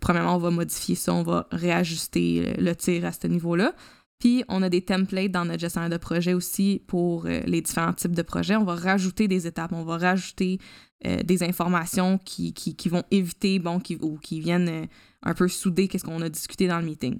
Premièrement, 0.00 0.36
on 0.36 0.38
va 0.38 0.50
modifier 0.50 0.94
ça, 0.94 1.12
on 1.12 1.24
va 1.24 1.48
réajuster 1.50 2.54
le, 2.58 2.74
tir 2.76 3.04
à 3.04 3.12
ce 3.12 3.26
niveau-là. 3.26 3.74
Puis, 4.18 4.44
on 4.48 4.62
a 4.62 4.68
des 4.70 4.82
templates 4.82 5.30
dans 5.30 5.44
notre 5.44 5.60
gestionnaire 5.60 5.90
de 5.90 5.98
projet 5.98 6.32
aussi 6.32 6.82
pour 6.86 7.26
euh, 7.26 7.40
les 7.46 7.60
différents 7.60 7.92
types 7.92 8.14
de 8.14 8.22
projets. 8.22 8.56
On 8.56 8.64
va 8.64 8.74
rajouter 8.74 9.28
des 9.28 9.46
étapes, 9.46 9.72
on 9.72 9.84
va 9.84 9.98
rajouter 9.98 10.58
euh, 11.04 11.22
des 11.22 11.42
informations 11.42 12.18
qui, 12.18 12.54
vont 12.86 13.04
éviter, 13.10 13.58
bon, 13.58 13.80
ou 14.00 14.18
qui 14.18 14.40
viennent 14.40 14.68
euh, 14.68 14.86
un 15.22 15.34
peu 15.34 15.48
souder 15.48 15.88
qu'est-ce 15.88 16.04
qu'on 16.04 16.22
a 16.22 16.30
discuté 16.30 16.66
dans 16.66 16.78
le 16.78 16.86
meeting. 16.86 17.18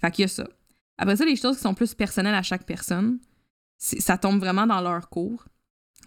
Fait 0.00 0.10
qu'il 0.10 0.22
y 0.22 0.24
a 0.24 0.28
ça. 0.28 0.48
Après 0.98 1.16
ça, 1.16 1.24
les 1.24 1.36
choses 1.36 1.56
qui 1.56 1.62
sont 1.62 1.74
plus 1.74 1.94
personnelles 1.94 2.34
à 2.34 2.42
chaque 2.42 2.66
personne, 2.66 3.18
ça 3.78 4.18
tombe 4.18 4.40
vraiment 4.40 4.66
dans 4.66 4.80
leur 4.80 5.08
cours. 5.08 5.44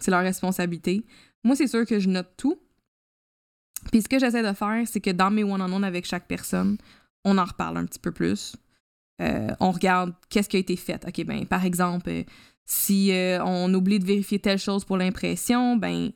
C'est 0.00 0.10
leur 0.10 0.22
responsabilité. 0.22 1.04
Moi, 1.44 1.56
c'est 1.56 1.66
sûr 1.66 1.86
que 1.86 1.98
je 1.98 2.08
note 2.08 2.32
tout. 2.36 2.60
Puis 3.90 4.02
ce 4.02 4.08
que 4.08 4.18
j'essaie 4.18 4.42
de 4.42 4.52
faire, 4.52 4.86
c'est 4.86 5.00
que 5.00 5.10
dans 5.10 5.30
mes 5.30 5.44
one-on-one 5.44 5.84
avec 5.84 6.04
chaque 6.04 6.26
personne, 6.26 6.76
on 7.24 7.38
en 7.38 7.44
reparle 7.44 7.78
un 7.78 7.86
petit 7.86 7.98
peu 7.98 8.12
plus. 8.12 8.56
Euh, 9.20 9.48
on 9.60 9.70
regarde 9.70 10.12
qu'est-ce 10.28 10.48
qui 10.48 10.56
a 10.56 10.60
été 10.60 10.76
fait. 10.76 11.04
OK, 11.06 11.24
ben, 11.24 11.46
par 11.46 11.64
exemple, 11.64 12.10
euh, 12.10 12.22
si 12.64 13.12
euh, 13.12 13.42
on 13.44 13.72
oublie 13.72 13.98
de 13.98 14.04
vérifier 14.04 14.38
telle 14.38 14.58
chose 14.58 14.84
pour 14.84 14.96
l'impression, 14.96 15.76
ben, 15.76 16.10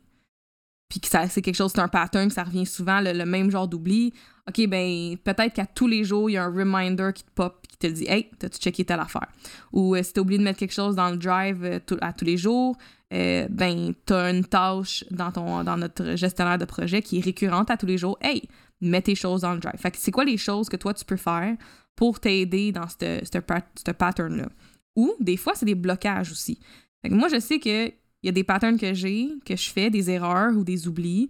puis 0.88 1.00
que 1.00 1.08
c'est 1.08 1.40
quelque 1.40 1.54
chose, 1.54 1.72
c'est 1.74 1.80
un 1.80 1.88
pattern, 1.88 2.28
que 2.28 2.34
ça 2.34 2.42
revient 2.42 2.66
souvent, 2.66 3.00
le, 3.00 3.24
même 3.24 3.50
genre 3.50 3.68
d'oubli, 3.68 4.12
OK, 4.48 4.66
ben, 4.66 5.16
peut-être 5.24 5.54
qu'à 5.54 5.66
tous 5.66 5.86
les 5.86 6.04
jours, 6.04 6.28
il 6.28 6.34
y 6.34 6.36
a 6.36 6.44
un 6.44 6.52
reminder 6.52 7.10
qui 7.14 7.22
te 7.22 7.30
pop 7.30 7.64
qui 7.68 7.78
te 7.78 7.86
dit 7.86 8.06
Hey, 8.08 8.28
t'as-tu 8.38 8.58
checké 8.58 8.84
telle 8.84 9.00
affaire? 9.00 9.28
Ou 9.72 9.96
si 10.02 10.12
t'as 10.12 10.20
oublié 10.20 10.38
de 10.38 10.44
mettre 10.44 10.58
quelque 10.58 10.74
chose 10.74 10.96
dans 10.96 11.10
le 11.10 11.16
drive 11.16 11.80
à 12.00 12.12
tous 12.12 12.24
les 12.24 12.36
jours, 12.36 12.76
ben, 13.10 13.94
t'as 14.04 14.32
une 14.32 14.44
tâche 14.44 15.04
dans, 15.12 15.30
ton, 15.30 15.62
dans 15.62 15.76
notre 15.76 16.16
gestionnaire 16.16 16.58
de 16.58 16.64
projet 16.64 17.00
qui 17.00 17.18
est 17.18 17.24
récurrente 17.24 17.70
à 17.70 17.76
tous 17.76 17.86
les 17.86 17.96
jours. 17.96 18.18
Hey, 18.20 18.48
mets 18.80 19.02
tes 19.02 19.14
choses 19.14 19.42
dans 19.42 19.54
le 19.54 19.60
drive. 19.60 19.78
Fait 19.78 19.94
c'est 19.96 20.10
quoi 20.10 20.24
les 20.24 20.36
choses 20.36 20.68
que 20.68 20.76
toi, 20.76 20.92
tu 20.92 21.04
peux 21.04 21.16
faire 21.16 21.56
pour 22.00 22.18
t'aider 22.18 22.72
dans 22.72 22.88
ce 22.88 23.90
pattern-là. 23.90 24.48
Ou 24.96 25.14
des 25.20 25.36
fois, 25.36 25.54
c'est 25.54 25.66
des 25.66 25.74
blocages 25.74 26.32
aussi. 26.32 26.58
moi, 27.04 27.28
je 27.28 27.38
sais 27.38 27.58
qu'il 27.58 27.92
y 28.22 28.28
a 28.30 28.32
des 28.32 28.42
patterns 28.42 28.78
que 28.78 28.94
j'ai, 28.94 29.28
que 29.44 29.54
je 29.54 29.68
fais, 29.68 29.90
des 29.90 30.08
erreurs 30.08 30.56
ou 30.56 30.64
des 30.64 30.88
oublis 30.88 31.28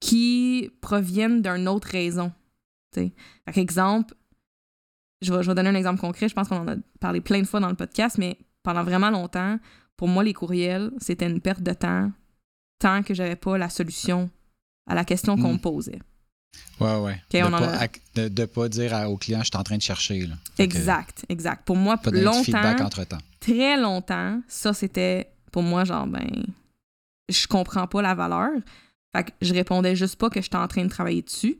qui 0.00 0.70
proviennent 0.82 1.40
d'une 1.40 1.66
autre 1.66 1.88
raison. 1.88 2.30
Par 2.92 3.56
exemple, 3.56 4.14
je 5.22 5.32
vais, 5.32 5.42
je 5.42 5.48
vais 5.48 5.54
donner 5.54 5.70
un 5.70 5.76
exemple 5.76 6.02
concret, 6.02 6.28
je 6.28 6.34
pense 6.34 6.48
qu'on 6.48 6.56
en 6.56 6.68
a 6.68 6.76
parlé 7.00 7.22
plein 7.22 7.40
de 7.40 7.46
fois 7.46 7.60
dans 7.60 7.70
le 7.70 7.76
podcast, 7.76 8.18
mais 8.18 8.36
pendant 8.62 8.84
vraiment 8.84 9.08
longtemps, 9.08 9.58
pour 9.96 10.08
moi, 10.08 10.22
les 10.22 10.34
courriels, 10.34 10.90
c'était 10.98 11.26
une 11.26 11.40
perte 11.40 11.62
de 11.62 11.72
temps 11.72 12.12
tant 12.78 13.02
que 13.02 13.14
j'avais 13.14 13.36
pas 13.36 13.56
la 13.56 13.70
solution 13.70 14.28
à 14.86 14.94
la 14.94 15.06
question 15.06 15.38
qu'on 15.38 15.52
me 15.52 15.54
hmm. 15.54 15.60
posait. 15.60 16.00
Ouais, 16.80 16.96
ouais. 16.96 17.20
de, 17.32 18.28
ne 18.28 18.46
pas, 18.46 18.68
dire 18.68 18.92
au 19.08 19.16
client, 19.16 19.40
je 19.40 19.44
suis 19.44 19.56
en 19.56 19.62
train 19.62 19.76
de 19.76 19.82
chercher. 19.82 20.28
Exact, 20.58 21.24
exact. 21.28 21.64
Pour 21.64 21.76
moi, 21.76 21.96
pas 21.96 22.10
longtemps, 22.10 22.42
feedback 22.42 22.80
entre-temps. 22.80 23.18
très 23.40 23.76
longtemps, 23.76 24.40
ça, 24.48 24.72
c'était 24.72 25.28
pour 25.52 25.62
moi, 25.62 25.84
genre, 25.84 26.06
ben, 26.06 26.28
je 27.28 27.46
comprends 27.46 27.86
pas 27.86 28.02
la 28.02 28.14
valeur. 28.14 28.50
Fait 29.14 29.24
que 29.24 29.30
je 29.40 29.54
répondais 29.54 29.94
juste 29.94 30.16
pas 30.16 30.30
que 30.30 30.42
j'étais 30.42 30.56
en 30.56 30.66
train 30.66 30.84
de 30.84 30.90
travailler 30.90 31.22
dessus. 31.22 31.58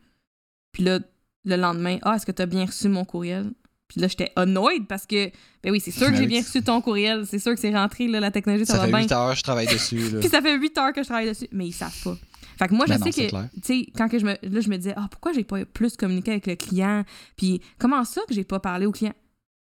Puis 0.73 0.83
là, 0.83 0.99
le 1.45 1.57
lendemain, 1.57 1.99
ah, 2.03 2.17
est-ce 2.17 2.27
que 2.27 2.33
tu 2.33 2.43
as 2.43 2.47
bien 2.47 2.67
reçu 2.67 2.89
mon 2.89 3.05
courriel? 3.05 3.53
Puis 3.87 4.01
là, 4.01 4.09
j'étais 4.09 4.33
annoyed 4.35 4.87
parce 4.89 5.07
que, 5.07 5.31
ben 5.63 5.71
oui, 5.71 5.79
c'est 5.79 5.93
sûr 5.93 6.09
que 6.09 6.17
j'ai 6.17 6.27
bien 6.27 6.41
reçu 6.41 6.63
ton 6.63 6.81
courriel. 6.81 7.27
C'est 7.27 7.39
sûr 7.39 7.55
que 7.55 7.61
c'est 7.61 7.73
rentré, 7.73 8.09
là, 8.09 8.19
la 8.19 8.31
technologie, 8.31 8.67
ça, 8.67 8.75
ça 8.75 8.79
va 8.81 8.87
bien. 8.87 9.07
Ça 9.07 9.09
fait 9.09 9.13
8 9.13 9.13
heures 9.13 9.31
que 9.31 9.39
je 9.39 9.43
travaille 9.43 9.67
dessus. 9.67 10.11
Puis 10.21 10.29
ça 10.29 10.43
fait 10.43 10.59
8 10.59 10.79
heures 10.79 10.93
que 10.93 11.03
je 11.03 11.07
travaille 11.07 11.29
dessus. 11.29 11.49
Mais 11.53 11.67
ils 11.67 11.73
savent 11.73 12.03
pas. 12.03 12.17
Fait 12.59 12.69
que 12.69 12.75
moi, 12.75 12.87
je 12.87 12.95
sais 12.95 13.11
que, 13.11 13.31
tu 13.31 13.61
sais, 13.63 13.87
quand 13.97 14.09
que 14.09 14.19
je 14.19 14.27
me, 14.27 14.33
là, 14.33 14.61
je 14.61 14.69
me 14.69 14.77
disais, 14.77 14.95
ah, 14.97 15.09
pourquoi 15.11 15.33
j'ai 15.33 15.45
pas 15.45 15.65
plus 15.65 15.97
communiqué 15.97 16.33
avec 16.33 16.47
le 16.47 16.57
client? 16.57 17.05
Puis 17.37 17.61
comment 17.79 18.05
ça 18.05 18.21
que 18.29 18.35
j'ai 18.35 18.45
pas 18.45 18.61
parlé 18.61 18.87
au 18.87 18.93
client? 18.93 19.15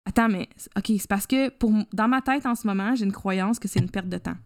Attends, 0.07 0.29
mais, 0.29 0.49
OK, 0.77 0.87
c'est 0.89 1.09
parce 1.09 1.27
que 1.27 1.49
pour, 1.49 1.73
dans 1.93 2.09
ma 2.09 2.21
tête 2.21 2.45
en 2.47 2.55
ce 2.55 2.67
moment, 2.67 2.95
j'ai 2.95 3.05
une 3.05 3.13
croyance 3.13 3.59
que 3.59 3.69
c'est 3.69 3.81
une 3.81 3.91
perte 3.91 4.09
de 4.09 4.19
temps. 4.19 4.37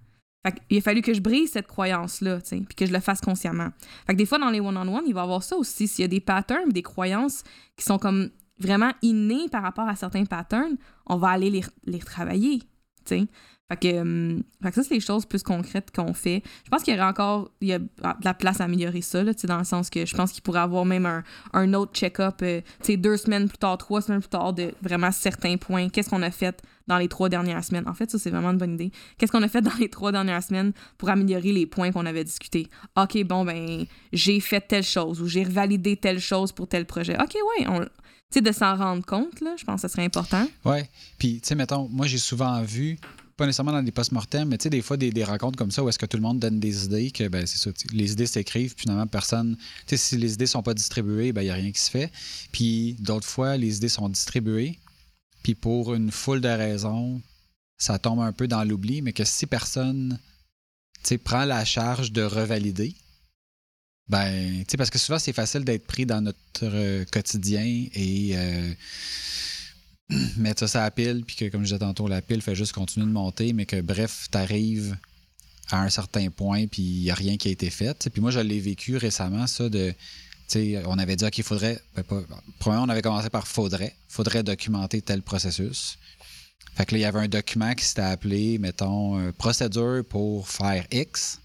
Fait 0.46 0.54
il 0.70 0.78
a 0.78 0.80
fallu 0.80 1.02
que 1.02 1.12
je 1.12 1.20
brise 1.20 1.50
cette 1.50 1.66
croyance-là, 1.66 2.40
tu 2.40 2.48
sais, 2.48 2.56
puis 2.60 2.76
que 2.76 2.86
je 2.86 2.92
le 2.92 3.00
fasse 3.00 3.20
consciemment. 3.20 3.70
Fait 4.06 4.12
que 4.12 4.18
des 4.18 4.26
fois, 4.26 4.38
dans 4.38 4.50
les 4.50 4.60
one-on-one, 4.60 5.04
il 5.06 5.14
va 5.14 5.20
y 5.20 5.24
avoir 5.24 5.42
ça 5.42 5.56
aussi. 5.56 5.88
S'il 5.88 6.02
y 6.02 6.04
a 6.04 6.08
des 6.08 6.20
patterns, 6.20 6.70
des 6.70 6.82
croyances 6.82 7.42
qui 7.76 7.84
sont 7.84 7.98
comme 7.98 8.30
vraiment 8.60 8.92
innées 9.02 9.48
par 9.50 9.62
rapport 9.62 9.88
à 9.88 9.96
certains 9.96 10.24
patterns, 10.24 10.76
on 11.06 11.16
va 11.16 11.30
aller 11.30 11.50
les, 11.50 11.64
les 11.86 11.98
travailler, 11.98 12.60
tu 13.04 13.18
sais. 13.18 13.26
Hum, 13.70 14.42
fait 14.62 14.70
que 14.70 14.74
ça, 14.76 14.82
c'est 14.82 14.94
les 14.94 15.00
choses 15.00 15.26
plus 15.26 15.42
concrètes 15.42 15.90
qu'on 15.94 16.14
fait. 16.14 16.42
Je 16.64 16.70
pense 16.70 16.82
qu'il 16.82 16.94
y 16.94 16.96
aurait 16.96 17.06
encore 17.06 17.50
il 17.60 17.68
y 17.68 17.74
a 17.74 17.78
de 17.78 17.88
la 18.24 18.32
place 18.32 18.62
à 18.62 18.64
améliorer 18.64 19.02
ça, 19.02 19.22
là, 19.22 19.32
dans 19.44 19.58
le 19.58 19.64
sens 19.64 19.90
que 19.90 20.06
je 20.06 20.16
pense 20.16 20.32
qu'il 20.32 20.42
pourrait 20.42 20.60
avoir 20.60 20.86
même 20.86 21.04
un, 21.04 21.22
un 21.52 21.74
autre 21.74 21.92
check-up 21.92 22.36
euh, 22.42 22.62
deux 22.88 23.18
semaines 23.18 23.46
plus 23.46 23.58
tard, 23.58 23.76
trois 23.76 24.00
semaines 24.00 24.20
plus 24.20 24.30
tard, 24.30 24.54
de 24.54 24.72
vraiment 24.80 25.12
certains 25.12 25.58
points. 25.58 25.90
Qu'est-ce 25.90 26.08
qu'on 26.08 26.22
a 26.22 26.30
fait 26.30 26.62
dans 26.86 26.96
les 26.96 27.08
trois 27.08 27.28
dernières 27.28 27.62
semaines? 27.62 27.86
En 27.86 27.92
fait, 27.92 28.10
ça, 28.10 28.18
c'est 28.18 28.30
vraiment 28.30 28.52
une 28.52 28.58
bonne 28.58 28.72
idée. 28.72 28.90
Qu'est-ce 29.18 29.32
qu'on 29.32 29.42
a 29.42 29.48
fait 29.48 29.60
dans 29.62 29.76
les 29.78 29.90
trois 29.90 30.12
dernières 30.12 30.42
semaines 30.42 30.72
pour 30.96 31.10
améliorer 31.10 31.52
les 31.52 31.66
points 31.66 31.92
qu'on 31.92 32.06
avait 32.06 32.24
discutés? 32.24 32.68
OK, 32.96 33.22
bon, 33.24 33.44
ben, 33.44 33.84
j'ai 34.14 34.40
fait 34.40 34.62
telle 34.62 34.82
chose 34.82 35.20
ou 35.20 35.26
j'ai 35.26 35.44
validé 35.44 35.96
telle 35.96 36.20
chose 36.20 36.52
pour 36.52 36.68
tel 36.68 36.86
projet. 36.86 37.16
OK, 37.20 37.34
ouais, 37.34 37.66
on, 37.68 37.84
de 38.40 38.52
s'en 38.52 38.76
rendre 38.76 39.04
compte, 39.04 39.40
là, 39.40 39.54
je 39.58 39.64
pense 39.64 39.82
que 39.82 39.88
ce 39.88 39.92
serait 39.92 40.04
important. 40.04 40.46
Ouais. 40.64 40.88
Puis, 41.18 41.40
tu 41.40 41.48
sais, 41.48 41.54
mettons, 41.54 41.88
moi, 41.90 42.06
j'ai 42.06 42.18
souvent 42.18 42.62
vu 42.62 42.98
pas 43.38 43.46
nécessairement 43.46 43.72
dans 43.72 43.84
des 43.84 43.92
post-mortem, 43.92 44.48
mais 44.48 44.58
tu 44.58 44.64
sais, 44.64 44.70
des 44.70 44.82
fois, 44.82 44.96
des, 44.96 45.12
des, 45.12 45.22
rencontres 45.22 45.56
comme 45.56 45.70
ça 45.70 45.82
où 45.84 45.88
est-ce 45.88 45.98
que 45.98 46.06
tout 46.06 46.16
le 46.16 46.22
monde 46.24 46.40
donne 46.40 46.58
des 46.58 46.84
idées, 46.84 47.12
que 47.12 47.28
ben, 47.28 47.46
c'est 47.46 47.56
ça, 47.56 47.70
les 47.92 48.12
idées 48.12 48.26
s'écrivent, 48.26 48.74
puis 48.74 48.82
finalement, 48.82 49.06
personne. 49.06 49.56
Tu 49.86 49.96
sais, 49.96 49.96
si 49.96 50.16
les 50.16 50.34
idées 50.34 50.48
sont 50.48 50.62
pas 50.62 50.74
distribuées, 50.74 51.32
ben, 51.32 51.42
il 51.42 51.44
n'y 51.44 51.50
a 51.50 51.54
rien 51.54 51.70
qui 51.70 51.80
se 51.80 51.88
fait. 51.88 52.10
Puis 52.50 52.96
d'autres 52.98 53.28
fois, 53.28 53.56
les 53.56 53.76
idées 53.76 53.88
sont 53.88 54.08
distribuées, 54.08 54.80
puis 55.44 55.54
pour 55.54 55.94
une 55.94 56.10
foule 56.10 56.40
de 56.40 56.48
raisons, 56.48 57.22
ça 57.78 58.00
tombe 58.00 58.20
un 58.20 58.32
peu 58.32 58.48
dans 58.48 58.64
l'oubli, 58.64 59.02
mais 59.02 59.12
que 59.12 59.24
si 59.24 59.46
personne 59.46 60.18
tu 61.04 61.10
sais, 61.10 61.18
prend 61.18 61.44
la 61.44 61.64
charge 61.64 62.10
de 62.10 62.22
revalider, 62.22 62.96
ben, 64.08 64.64
tu 64.64 64.72
sais, 64.72 64.76
parce 64.76 64.90
que 64.90 64.98
souvent, 64.98 65.20
c'est 65.20 65.32
facile 65.32 65.64
d'être 65.64 65.86
pris 65.86 66.06
dans 66.06 66.20
notre 66.20 66.40
euh, 66.64 67.04
quotidien 67.12 67.86
et. 67.94 68.32
Euh, 68.36 68.74
mettre 70.36 70.66
ça 70.66 70.80
à 70.80 70.84
la 70.84 70.90
pile, 70.90 71.24
puis 71.26 71.36
que, 71.36 71.48
comme 71.48 71.62
je 71.62 71.66
disais 71.66 71.78
tantôt, 71.78 72.08
la 72.08 72.22
pile 72.22 72.42
fait 72.42 72.54
juste 72.54 72.72
continuer 72.72 73.06
de 73.06 73.12
monter, 73.12 73.52
mais 73.52 73.66
que, 73.66 73.80
bref, 73.80 74.28
tu 74.30 74.38
arrives 74.38 74.96
à 75.70 75.82
un 75.82 75.90
certain 75.90 76.30
point, 76.30 76.66
puis 76.66 76.82
il 76.82 77.02
n'y 77.02 77.10
a 77.10 77.14
rien 77.14 77.36
qui 77.36 77.48
a 77.48 77.50
été 77.50 77.70
fait. 77.70 78.08
Puis 78.10 78.20
moi, 78.20 78.30
je 78.30 78.40
l'ai 78.40 78.60
vécu 78.60 78.96
récemment, 78.96 79.46
ça, 79.46 79.68
de. 79.68 79.94
on 80.86 80.98
avait 80.98 81.16
dit 81.16 81.30
qu'il 81.30 81.44
faudrait. 81.44 81.80
Ben, 81.94 82.02
pas, 82.02 82.22
premièrement, 82.58 82.86
on 82.86 82.88
avait 82.88 83.02
commencé 83.02 83.28
par 83.28 83.46
faudrait. 83.46 83.94
Faudrait 84.08 84.42
documenter 84.42 85.02
tel 85.02 85.22
processus. 85.22 85.98
Fait 86.74 86.86
que 86.86 86.94
là, 86.94 86.98
il 86.98 87.02
y 87.02 87.04
avait 87.04 87.20
un 87.20 87.28
document 87.28 87.74
qui 87.74 87.84
s'était 87.84 88.02
appelé, 88.02 88.58
mettons, 88.58 89.18
euh, 89.18 89.32
procédure 89.32 90.04
pour 90.08 90.48
faire 90.48 90.86
X. 90.90 91.40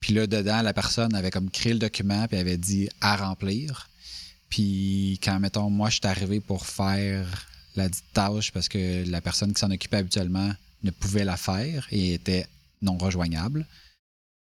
Puis 0.00 0.14
là, 0.14 0.26
dedans, 0.26 0.62
la 0.62 0.72
personne 0.72 1.14
avait 1.14 1.30
comme 1.30 1.50
créé 1.50 1.72
le 1.72 1.80
document, 1.80 2.26
puis 2.28 2.38
avait 2.38 2.56
dit 2.56 2.88
à 3.00 3.16
remplir. 3.16 3.90
Puis 4.48 5.18
quand, 5.22 5.38
mettons, 5.40 5.68
moi, 5.68 5.90
je 5.90 5.96
suis 5.96 6.06
arrivé 6.06 6.40
pour 6.40 6.66
faire 6.66 7.47
la 7.78 7.88
dite 7.88 8.04
tâche 8.12 8.52
parce 8.52 8.68
que 8.68 9.08
la 9.08 9.20
personne 9.20 9.52
qui 9.52 9.60
s'en 9.60 9.70
occupait 9.70 9.98
habituellement 9.98 10.52
ne 10.82 10.90
pouvait 10.90 11.24
la 11.24 11.36
faire 11.36 11.86
et 11.90 12.14
était 12.14 12.46
non 12.82 12.96
rejoignable. 12.98 13.66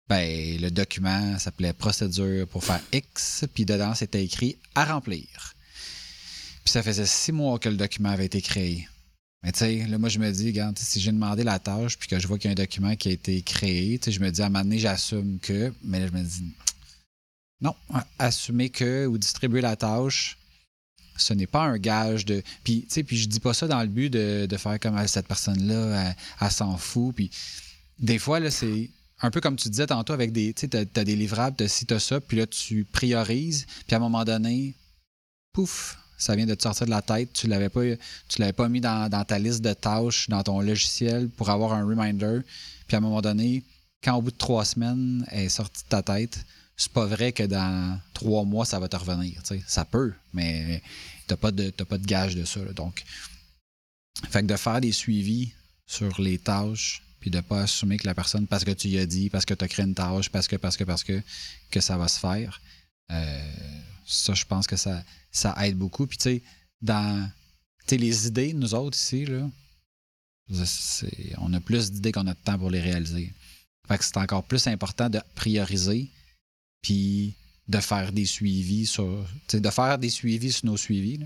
Ben, 0.09 0.61
le 0.61 0.69
document 0.69 1.37
s'appelait 1.39 1.73
procédure 1.73 2.47
pour 2.47 2.63
faire 2.63 2.81
X, 2.93 3.45
puis 3.53 3.65
dedans 3.65 3.93
c'était 3.93 4.23
écrit 4.23 4.57
à 4.75 4.85
remplir. 4.85 5.55
Puis 6.63 6.71
ça 6.71 6.83
faisait 6.83 7.05
six 7.05 7.31
mois 7.31 7.59
que 7.59 7.69
le 7.69 7.77
document 7.77 8.09
avait 8.09 8.25
été 8.25 8.41
créé. 8.41 8.87
Mais 9.43 9.51
tu 9.51 9.59
sais, 9.59 9.85
là, 9.87 9.97
moi, 9.97 10.09
je 10.09 10.19
me 10.19 10.29
dis, 10.31 10.53
si 10.77 10.99
j'ai 10.99 11.11
demandé 11.11 11.43
la 11.43 11.59
tâche, 11.59 11.97
puis 11.97 12.09
que 12.09 12.19
je 12.19 12.27
vois 12.27 12.37
qu'il 12.37 12.49
y 12.49 12.51
a 12.51 12.51
un 12.51 12.55
document 12.55 12.95
qui 12.95 13.09
a 13.09 13.11
été 13.11 13.41
créé, 13.41 13.99
je 14.05 14.19
me 14.19 14.29
dis, 14.31 14.41
à 14.41 14.47
un 14.47 14.49
moment 14.49 14.63
donné, 14.63 14.79
j'assume 14.79 15.39
que, 15.39 15.73
mais 15.83 15.99
là, 15.99 16.07
je 16.07 16.11
me 16.11 16.23
dis, 16.23 16.43
non, 17.61 17.75
assumer 18.19 18.69
que 18.69 19.05
ou 19.05 19.17
distribuer 19.17 19.61
la 19.61 19.75
tâche, 19.75 20.36
ce 21.17 21.33
n'est 21.33 21.47
pas 21.47 21.63
un 21.63 21.77
gage 21.77 22.25
de. 22.25 22.41
Puis, 22.63 22.81
tu 22.81 22.87
sais, 22.89 23.03
puis 23.03 23.17
je 23.17 23.27
dis 23.27 23.39
pas 23.39 23.53
ça 23.53 23.67
dans 23.67 23.81
le 23.81 23.87
but 23.87 24.09
de, 24.09 24.57
faire 24.57 24.79
comme 24.79 24.95
ah, 24.97 25.07
cette 25.07 25.27
personne-là, 25.27 26.13
elle, 26.41 26.51
s'en 26.51 26.77
fout. 26.77 27.15
Puis, 27.15 27.31
des 27.99 28.19
fois, 28.19 28.39
là, 28.39 28.51
c'est 28.51 28.89
un 29.21 29.31
peu 29.31 29.41
comme 29.41 29.55
tu 29.55 29.69
disais 29.69 29.87
tantôt 29.87 30.13
avec 30.13 30.31
des. 30.31 30.53
Tu 30.53 30.67
sais, 30.71 30.75
as, 30.77 31.03
des 31.03 31.15
livrables, 31.15 31.57
de 31.57 31.67
si 31.67 31.85
t'as 31.85 31.99
ça, 31.99 32.19
puis 32.19 32.37
là, 32.37 32.47
tu 32.47 32.85
priorises, 32.85 33.65
puis 33.85 33.95
à 33.95 33.97
un 33.97 34.01
moment 34.01 34.23
donné, 34.23 34.75
pouf, 35.53 35.97
ça 36.17 36.35
vient 36.35 36.45
de 36.45 36.55
te 36.55 36.63
sortir 36.63 36.85
de 36.85 36.91
la 36.91 37.01
tête. 37.01 37.31
Tu 37.33 37.47
l'avais 37.47 37.69
pas, 37.69 37.81
tu 38.27 38.39
l'avais 38.39 38.53
pas 38.53 38.69
mis 38.69 38.81
dans, 38.81 39.09
ta 39.25 39.39
liste 39.39 39.61
de 39.61 39.73
tâches, 39.73 40.29
dans 40.29 40.43
ton 40.43 40.61
logiciel 40.61 41.29
pour 41.29 41.49
avoir 41.49 41.73
un 41.73 41.85
reminder. 41.85 42.39
Puis 42.87 42.95
à 42.95 42.97
un 42.97 43.01
moment 43.01 43.21
donné, 43.21 43.63
quand 44.03 44.15
au 44.15 44.21
bout 44.21 44.31
de 44.31 44.37
trois 44.37 44.65
semaines, 44.65 45.25
elle 45.31 45.45
est 45.45 45.49
sortie 45.49 45.83
de 45.83 45.89
ta 45.89 46.01
tête, 46.01 46.39
c'est 46.77 46.91
pas 46.91 47.07
vrai 47.07 47.31
que 47.31 47.43
dans 47.43 47.99
trois 48.13 48.43
mois, 48.45 48.65
ça 48.65 48.79
va 48.79 48.87
te 48.87 48.95
revenir. 48.95 49.41
Ça 49.65 49.83
peut, 49.83 50.13
mais 50.33 50.81
t'as 51.25 51.35
pas 51.35 51.51
pas 51.51 51.97
de 51.97 52.05
gage 52.05 52.35
de 52.35 52.45
ça. 52.45 52.59
Donc, 52.75 53.03
fait 54.29 54.41
que 54.41 54.47
de 54.47 54.55
faire 54.55 54.79
des 54.79 54.91
suivis 54.91 55.51
sur 55.87 56.21
les 56.21 56.37
tâches, 56.37 57.01
puis 57.19 57.31
de 57.31 57.41
pas 57.41 57.61
assumer 57.63 57.97
que 57.97 58.05
la 58.05 58.13
personne, 58.13 58.45
parce 58.45 58.63
que 58.63 58.71
tu 58.71 58.89
y 58.89 58.99
as 58.99 59.07
dit, 59.07 59.29
parce 59.31 59.43
que 59.43 59.55
tu 59.55 59.65
as 59.65 59.67
créé 59.67 59.85
une 59.85 59.95
tâche, 59.95 60.29
parce 60.29 60.47
que, 60.47 60.55
parce 60.55 60.77
que, 60.77 60.83
parce 60.83 61.03
que, 61.03 61.21
que 61.71 61.81
ça 61.81 61.97
va 61.97 62.07
se 62.07 62.19
faire. 62.19 62.61
Euh, 63.11 63.79
ça, 64.05 64.35
je 64.35 64.45
pense 64.45 64.67
que 64.67 64.75
ça, 64.75 65.03
ça 65.31 65.55
aide 65.65 65.77
beaucoup. 65.77 66.05
Puis, 66.05 66.17
tu 66.17 66.23
sais, 66.23 66.43
dans 66.81 67.29
les 67.89 68.27
idées, 68.27 68.53
nous 68.53 68.75
autres 68.75 68.97
ici, 68.97 69.25
là, 69.25 69.49
on 71.39 71.53
a 71.53 71.59
plus 71.59 71.91
d'idées 71.91 72.11
qu'on 72.11 72.27
a 72.27 72.33
de 72.33 72.39
temps 72.39 72.59
pour 72.59 72.69
les 72.69 72.81
réaliser. 72.81 73.33
Fait 73.87 73.97
que 73.97 74.03
c'est 74.03 74.17
encore 74.17 74.43
plus 74.43 74.67
important 74.67 75.09
de 75.09 75.19
prioriser 75.33 76.11
puis 76.81 77.35
de 77.67 77.79
faire 77.79 78.11
des 78.11 78.25
suivis 78.25 78.85
sur. 78.85 79.25
de 79.51 79.69
faire 79.69 79.97
des 79.97 80.09
suivis 80.09 80.53
sur 80.53 80.65
nos 80.67 80.77
suivis 80.77 81.19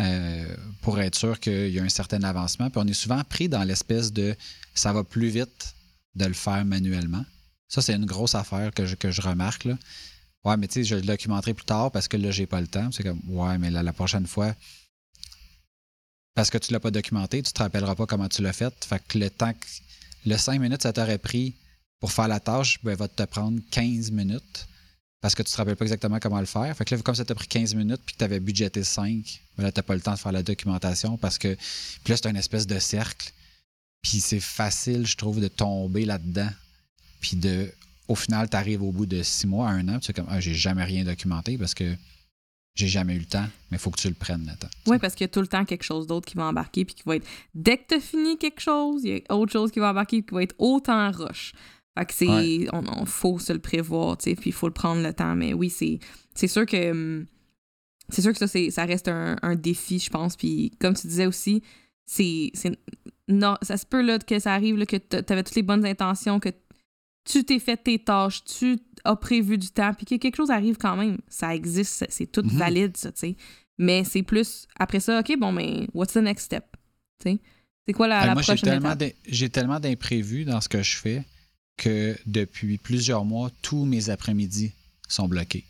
euh, 0.00 0.56
pour 0.82 1.00
être 1.00 1.16
sûr 1.16 1.40
qu'il 1.40 1.70
y 1.70 1.78
a 1.78 1.82
un 1.82 1.88
certain 1.88 2.22
avancement. 2.22 2.70
Puis 2.70 2.80
on 2.82 2.86
est 2.86 2.92
souvent 2.92 3.22
pris 3.24 3.48
dans 3.48 3.64
l'espèce 3.64 4.12
de 4.12 4.36
ça 4.74 4.92
va 4.92 5.04
plus 5.04 5.28
vite 5.28 5.74
de 6.14 6.26
le 6.26 6.34
faire 6.34 6.64
manuellement. 6.64 7.24
Ça, 7.68 7.80
c'est 7.80 7.94
une 7.94 8.06
grosse 8.06 8.34
affaire 8.34 8.72
que 8.74 8.84
je, 8.84 8.96
que 8.96 9.10
je 9.10 9.22
remarque. 9.22 9.64
Là. 9.64 9.78
Ouais, 10.44 10.56
mais 10.56 10.66
tu 10.66 10.74
sais, 10.74 10.84
je 10.84 10.96
le 10.96 11.02
documenterai 11.02 11.54
plus 11.54 11.64
tard 11.64 11.90
parce 11.92 12.08
que 12.08 12.16
là, 12.16 12.30
j'ai 12.30 12.46
pas 12.46 12.60
le 12.60 12.66
temps. 12.66 12.90
C'est 12.90 13.02
comme, 13.02 13.20
ouais, 13.28 13.56
mais 13.58 13.70
la 13.70 13.92
prochaine 13.92 14.26
fois, 14.26 14.54
parce 16.34 16.50
que 16.50 16.58
tu 16.58 16.72
l'as 16.72 16.80
pas 16.80 16.90
documenté, 16.90 17.42
tu 17.42 17.52
te 17.52 17.62
rappelleras 17.62 17.94
pas 17.94 18.06
comment 18.06 18.28
tu 18.28 18.42
l'as 18.42 18.52
fait. 18.52 18.74
Fait 18.84 19.02
que 19.06 19.18
le 19.18 19.30
temps, 19.30 19.52
que, 19.52 19.66
le 20.26 20.36
5 20.36 20.60
minutes, 20.60 20.82
ça 20.82 20.92
t'aurait 20.92 21.18
pris 21.18 21.54
pour 22.00 22.12
faire 22.12 22.28
la 22.28 22.40
tâche, 22.40 22.82
ben, 22.82 22.94
va 22.96 23.08
te 23.08 23.22
prendre 23.24 23.60
15 23.70 24.10
minutes 24.10 24.66
parce 25.20 25.34
que 25.34 25.42
tu 25.42 25.52
te 25.52 25.56
rappelles 25.56 25.76
pas 25.76 25.84
exactement 25.84 26.18
comment 26.18 26.40
le 26.40 26.46
faire. 26.46 26.74
Fait 26.76 26.84
que 26.84 26.94
là, 26.94 27.02
comme 27.02 27.14
ça 27.14 27.24
t'a 27.24 27.34
pris 27.34 27.46
15 27.48 27.74
minutes 27.74 28.00
puis 28.04 28.14
que 28.14 28.18
tu 28.18 28.24
avais 28.24 28.40
budgété 28.40 28.82
5, 28.82 29.40
ben 29.56 29.64
là, 29.64 29.72
t'as 29.72 29.82
pas 29.82 29.94
le 29.94 30.00
temps 30.00 30.14
de 30.14 30.18
faire 30.18 30.32
la 30.32 30.42
documentation 30.42 31.16
parce 31.18 31.38
que. 31.38 31.54
Puis 32.04 32.12
là, 32.12 32.16
c'est 32.16 32.26
un 32.26 32.34
espèce 32.34 32.66
de 32.66 32.78
cercle. 32.78 33.32
Puis 34.02 34.20
c'est 34.20 34.40
facile, 34.40 35.06
je 35.06 35.16
trouve, 35.16 35.40
de 35.40 35.48
tomber 35.48 36.04
là-dedans. 36.04 36.48
Puis 37.20 37.36
de. 37.36 37.70
Au 38.08 38.14
final, 38.14 38.48
tu 38.48 38.56
arrives 38.56 38.82
au 38.82 38.90
bout 38.90 39.06
de 39.06 39.22
6 39.22 39.46
mois, 39.46 39.68
un 39.68 39.88
an, 39.88 40.00
tu 40.00 40.10
es 40.10 40.14
comme, 40.14 40.26
ah, 40.28 40.40
j'ai 40.40 40.54
jamais 40.54 40.82
rien 40.82 41.04
documenté 41.04 41.56
parce 41.56 41.74
que 41.74 41.94
j'ai 42.74 42.88
jamais 42.88 43.14
eu 43.14 43.18
le 43.18 43.24
temps, 43.24 43.46
mais 43.70 43.76
il 43.76 43.78
faut 43.78 43.90
que 43.90 44.00
tu 44.00 44.08
le 44.08 44.14
prennes 44.14 44.46
le. 44.46 44.68
Oui, 44.90 44.98
parce 44.98 45.14
qu'il 45.14 45.24
y 45.24 45.26
a 45.26 45.28
tout 45.28 45.40
le 45.40 45.46
temps 45.46 45.64
quelque 45.64 45.82
chose 45.82 46.06
d'autre 46.06 46.26
qui 46.26 46.36
va 46.36 46.44
embarquer, 46.44 46.84
puis 46.84 46.94
qui 46.94 47.02
va 47.04 47.16
être. 47.16 47.26
Dès 47.54 47.76
que 47.78 47.88
tu 47.88 47.94
as 47.96 48.00
fini 48.00 48.38
quelque 48.38 48.60
chose, 48.60 49.02
il 49.04 49.18
y 49.18 49.22
a 49.28 49.36
autre 49.36 49.52
chose 49.52 49.70
qui 49.70 49.80
va 49.80 49.90
embarquer, 49.90 50.22
qui 50.22 50.34
va 50.34 50.42
être 50.42 50.54
autant 50.58 51.10
rush. 51.12 51.52
Fait 52.00 52.06
que 52.06 52.14
c'est. 52.14 52.66
On, 52.72 53.04
faut 53.04 53.38
se 53.38 53.52
le 53.52 53.58
prévoir, 53.58 54.16
tu 54.16 54.30
sais, 54.30 54.36
puis 54.36 54.50
il 54.50 54.52
faut 54.54 54.68
le 54.68 54.72
prendre 54.72 55.02
le 55.02 55.12
temps. 55.12 55.36
Mais 55.36 55.52
oui, 55.52 55.68
c'est, 55.68 55.98
c'est 56.34 56.48
sûr 56.48 56.64
que. 56.64 56.90
Hum, 56.90 57.26
c'est 58.08 58.22
sûr 58.22 58.32
que 58.32 58.38
ça, 58.38 58.48
c'est, 58.48 58.70
ça 58.70 58.86
reste 58.86 59.08
un, 59.08 59.36
un 59.42 59.54
défi, 59.54 59.98
je 59.98 60.10
pense. 60.10 60.34
Puis 60.34 60.72
comme 60.80 60.94
tu 60.94 61.06
disais 61.06 61.26
aussi, 61.26 61.62
c'est. 62.06 62.52
Non, 63.28 63.56
ça 63.62 63.76
se 63.76 63.84
peut 63.84 64.00
là, 64.00 64.18
que 64.18 64.38
ça 64.38 64.54
arrive 64.54 64.76
là, 64.76 64.86
que 64.86 64.96
tu 64.96 65.32
avais 65.32 65.42
toutes 65.42 65.54
les 65.54 65.62
bonnes 65.62 65.84
intentions, 65.84 66.40
que 66.40 66.48
tu 67.24 67.44
t'es 67.44 67.58
fait 67.58 67.76
tes 67.76 67.98
tâches, 67.98 68.42
tu 68.44 68.78
as 69.04 69.16
prévu 69.16 69.58
du 69.58 69.68
temps, 69.68 69.92
puis 69.92 70.06
que 70.06 70.16
quelque 70.16 70.36
chose 70.36 70.50
arrive 70.50 70.78
quand 70.78 70.96
même. 70.96 71.18
Ça 71.28 71.54
existe, 71.54 72.06
c'est 72.08 72.26
tout 72.26 72.42
mhm. 72.42 72.56
valide, 72.56 72.96
ça, 72.96 73.12
tu 73.12 73.20
sais. 73.20 73.36
Mais 73.78 74.04
c'est 74.04 74.22
plus, 74.22 74.66
après 74.78 75.00
ça, 75.00 75.20
OK, 75.20 75.38
bon, 75.38 75.52
mais 75.52 75.86
what's 75.92 76.14
the 76.14 76.18
next 76.18 76.46
step? 76.46 76.64
Tu 77.22 77.32
sais? 77.32 77.40
C'est 77.86 77.92
quoi 77.92 78.08
la, 78.08 78.32
moi, 78.32 78.42
prochaine 78.42 78.82
étape? 78.82 79.02
J'ai 79.26 79.50
tellement 79.50 79.80
d'imprévus 79.80 80.44
dans 80.44 80.60
ce 80.60 80.68
que 80.68 80.82
je 80.82 80.96
fais 80.96 81.24
que 81.80 82.14
depuis 82.26 82.76
plusieurs 82.76 83.24
mois, 83.24 83.50
tous 83.62 83.86
mes 83.86 84.10
après-midi 84.10 84.72
sont 85.08 85.26
bloqués. 85.26 85.64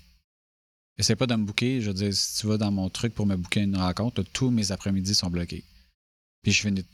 Essaye 0.99 1.15
pas 1.15 1.29
de 1.29 1.37
me 1.37 1.45
booker. 1.45 1.81
Je 1.81 1.87
veux 1.87 1.95
dire, 1.95 2.13
si 2.13 2.41
tu 2.41 2.49
vas 2.49 2.59
dans 2.59 2.73
mon 2.73 2.91
truc 2.91 3.15
pour 3.15 3.27
me 3.27 3.37
booker 3.37 3.61
une 3.61 3.77
rencontre, 3.77 4.25
tous 4.25 4.51
mes 4.51 4.73
après-midi 4.73 5.15
sont 5.15 5.31
bloqués. 5.31 5.65
Puis 6.43 6.53
je 6.53 6.63
finis. 6.63 6.85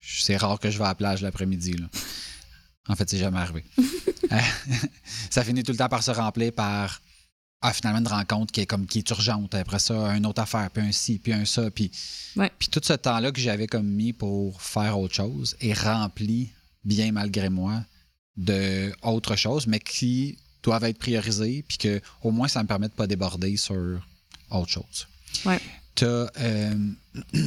C'est 0.00 0.38
rare 0.38 0.58
que 0.58 0.70
je 0.70 0.78
vais 0.78 0.84
à 0.84 0.88
la 0.88 0.94
plage 0.94 1.20
l'après-midi. 1.20 1.76
En 2.88 2.96
fait, 2.96 3.08
c'est 3.10 3.18
jamais 3.18 3.38
arrivé. 3.38 3.62
Ça 5.30 5.44
finit 5.44 5.62
tout 5.62 5.72
le 5.72 5.78
temps 5.78 5.88
par 5.88 6.02
se 6.02 6.10
remplir 6.10 6.52
par 6.52 7.02
ah, 7.60 7.72
finalement 7.72 8.00
une 8.00 8.08
rencontre 8.08 8.52
qui 8.52 8.62
est 8.62 8.66
comme 8.66 8.86
qui 8.86 8.98
est 8.98 9.10
urgente. 9.10 9.54
Après 9.54 9.78
ça, 9.78 10.16
une 10.16 10.24
autre 10.24 10.40
affaire, 10.40 10.70
puis 10.70 10.82
un 10.82 10.92
ci, 10.92 11.18
puis 11.18 11.32
un 11.32 11.44
ça. 11.44 11.70
Puis, 11.70 11.90
puis 12.58 12.68
tout 12.70 12.80
ce 12.82 12.94
temps-là 12.94 13.32
que 13.32 13.40
j'avais 13.40 13.66
comme 13.66 13.86
mis 13.86 14.12
pour 14.12 14.62
faire 14.62 14.98
autre 14.98 15.14
chose 15.14 15.56
est 15.60 15.74
rempli, 15.74 16.50
bien 16.84 17.12
malgré 17.12 17.50
moi, 17.50 17.84
de 18.36 18.92
autre 19.02 19.36
chose, 19.36 19.66
mais 19.66 19.80
qui 19.80 20.38
doivent 20.62 20.84
être 20.84 20.98
priorisés, 20.98 21.64
puis 21.66 21.78
que 21.78 22.00
au 22.22 22.30
moins 22.30 22.48
ça 22.48 22.62
me 22.62 22.68
permet 22.68 22.88
de 22.88 22.92
pas 22.92 23.06
déborder 23.06 23.56
sur 23.56 24.00
autre 24.50 24.70
chose. 24.70 25.06
Ouais. 25.44 25.60
Euh, 26.02 26.74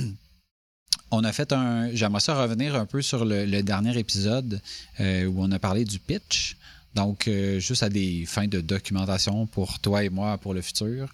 on 1.11 1.23
a 1.23 1.31
fait 1.31 1.51
un. 1.53 1.93
J'aimerais 1.93 2.21
ça 2.21 2.41
revenir 2.41 2.75
un 2.75 2.85
peu 2.85 3.01
sur 3.01 3.25
le, 3.25 3.61
dernier 3.61 3.97
épisode 3.97 4.61
euh, 4.99 5.25
où 5.25 5.43
on 5.43 5.51
a 5.51 5.59
parlé 5.59 5.85
du 5.85 5.99
pitch. 5.99 6.57
Donc, 6.95 7.27
euh, 7.27 7.59
juste 7.59 7.83
à 7.83 7.89
des 7.89 8.25
fins 8.25 8.47
de 8.47 8.61
documentation 8.61 9.45
pour 9.45 9.79
toi 9.79 10.03
et 10.03 10.09
moi 10.09 10.37
pour 10.37 10.53
le 10.53 10.61
futur. 10.61 11.13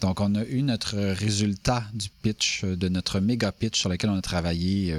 Donc, 0.00 0.20
on 0.20 0.34
a 0.34 0.44
eu 0.44 0.62
notre 0.62 0.96
résultat 0.98 1.84
du 1.94 2.10
pitch, 2.10 2.64
de 2.64 2.88
notre 2.88 3.20
méga 3.20 3.52
pitch 3.52 3.78
sur 3.78 3.88
lequel 3.88 4.10
on 4.10 4.18
a 4.18 4.22
travaillé 4.22 4.94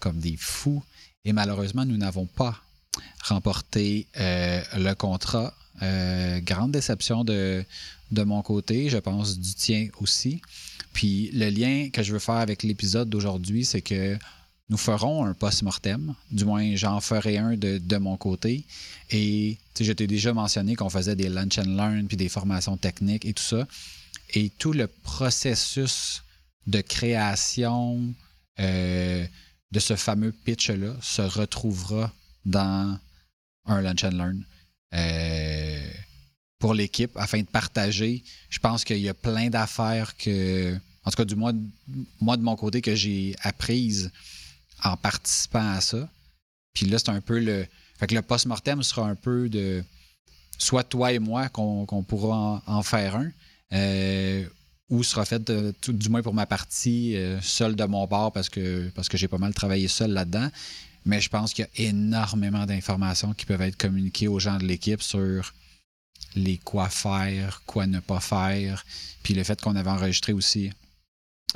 comme 0.00 0.18
des 0.18 0.36
fous. 0.36 0.82
Et 1.24 1.32
malheureusement, 1.32 1.84
nous 1.84 1.96
n'avons 1.96 2.26
pas 2.26 2.60
remporter 3.22 4.06
euh, 4.18 4.62
le 4.76 4.94
contrat. 4.94 5.54
Euh, 5.82 6.40
grande 6.40 6.72
déception 6.72 7.24
de, 7.24 7.64
de 8.10 8.22
mon 8.22 8.42
côté, 8.42 8.88
je 8.88 8.98
pense 8.98 9.38
du 9.38 9.54
tien 9.54 9.88
aussi. 10.00 10.40
Puis 10.92 11.30
le 11.32 11.50
lien 11.50 11.90
que 11.90 12.02
je 12.02 12.12
veux 12.12 12.18
faire 12.18 12.36
avec 12.36 12.62
l'épisode 12.62 13.08
d'aujourd'hui, 13.08 13.64
c'est 13.64 13.82
que 13.82 14.18
nous 14.70 14.76
ferons 14.76 15.24
un 15.24 15.34
post-mortem. 15.34 16.14
Du 16.30 16.44
moins, 16.44 16.74
j'en 16.74 17.00
ferai 17.00 17.38
un 17.38 17.56
de, 17.56 17.78
de 17.78 17.96
mon 17.96 18.16
côté. 18.16 18.64
Et 19.10 19.56
je 19.80 19.92
t'ai 19.92 20.06
déjà 20.06 20.32
mentionné 20.32 20.74
qu'on 20.74 20.90
faisait 20.90 21.16
des 21.16 21.28
lunch 21.28 21.58
and 21.58 21.76
learn, 21.76 22.06
puis 22.06 22.16
des 22.16 22.28
formations 22.28 22.76
techniques 22.76 23.24
et 23.24 23.32
tout 23.32 23.42
ça. 23.42 23.66
Et 24.34 24.50
tout 24.50 24.72
le 24.72 24.86
processus 24.86 26.22
de 26.66 26.82
création 26.82 28.00
euh, 28.60 29.26
de 29.72 29.80
ce 29.80 29.96
fameux 29.96 30.32
pitch-là 30.32 30.94
se 31.00 31.22
retrouvera 31.22 32.12
dans 32.48 32.98
un 33.66 33.80
lunch 33.82 34.04
and 34.04 34.10
learn 34.10 34.44
euh, 34.94 35.90
pour 36.58 36.74
l'équipe 36.74 37.16
afin 37.16 37.40
de 37.40 37.46
partager. 37.46 38.24
Je 38.48 38.58
pense 38.58 38.84
qu'il 38.84 38.98
y 38.98 39.08
a 39.08 39.14
plein 39.14 39.50
d'affaires 39.50 40.16
que, 40.16 40.74
en 41.04 41.10
tout 41.10 41.16
cas, 41.16 41.24
du 41.24 41.36
moins, 41.36 41.52
moi 42.20 42.36
de 42.36 42.42
mon 42.42 42.56
côté, 42.56 42.80
que 42.80 42.94
j'ai 42.94 43.36
apprises 43.42 44.10
en 44.82 44.96
participant 44.96 45.72
à 45.72 45.80
ça. 45.80 46.08
Puis 46.72 46.86
là, 46.86 46.98
c'est 46.98 47.10
un 47.10 47.20
peu 47.20 47.38
le. 47.38 47.66
Fait 47.98 48.06
que 48.06 48.14
le 48.14 48.22
post-mortem 48.22 48.82
sera 48.82 49.08
un 49.08 49.14
peu 49.14 49.48
de. 49.48 49.84
Soit 50.56 50.84
toi 50.84 51.12
et 51.12 51.18
moi 51.18 51.48
qu'on 51.48 52.02
pourra 52.02 52.62
en, 52.66 52.82
faire 52.82 53.16
un. 53.16 53.30
Euh, 53.72 54.44
ou 54.88 55.04
sera 55.04 55.24
fait 55.26 55.52
du 55.88 56.08
moins 56.08 56.22
pour 56.22 56.32
ma 56.32 56.46
partie 56.46 57.14
euh, 57.16 57.38
seul 57.42 57.76
de 57.76 57.84
mon 57.84 58.06
bord 58.06 58.32
parce 58.32 58.48
que 58.48 58.88
parce 58.94 59.06
que 59.06 59.18
j'ai 59.18 59.28
pas 59.28 59.36
mal 59.36 59.52
travaillé 59.52 59.86
seul 59.86 60.12
là-dedans 60.12 60.48
mais 61.08 61.22
je 61.22 61.30
pense 61.30 61.54
qu'il 61.54 61.64
y 61.64 61.84
a 61.86 61.88
énormément 61.88 62.66
d'informations 62.66 63.32
qui 63.32 63.46
peuvent 63.46 63.62
être 63.62 63.78
communiquées 63.78 64.28
aux 64.28 64.38
gens 64.38 64.58
de 64.58 64.66
l'équipe 64.66 65.00
sur 65.00 65.54
les 66.34 66.58
quoi 66.58 66.90
faire, 66.90 67.62
quoi 67.64 67.86
ne 67.86 67.98
pas 67.98 68.20
faire. 68.20 68.84
Puis 69.22 69.32
le 69.32 69.42
fait 69.42 69.58
qu'on 69.58 69.74
avait 69.74 69.88
enregistré 69.88 70.34
aussi 70.34 70.70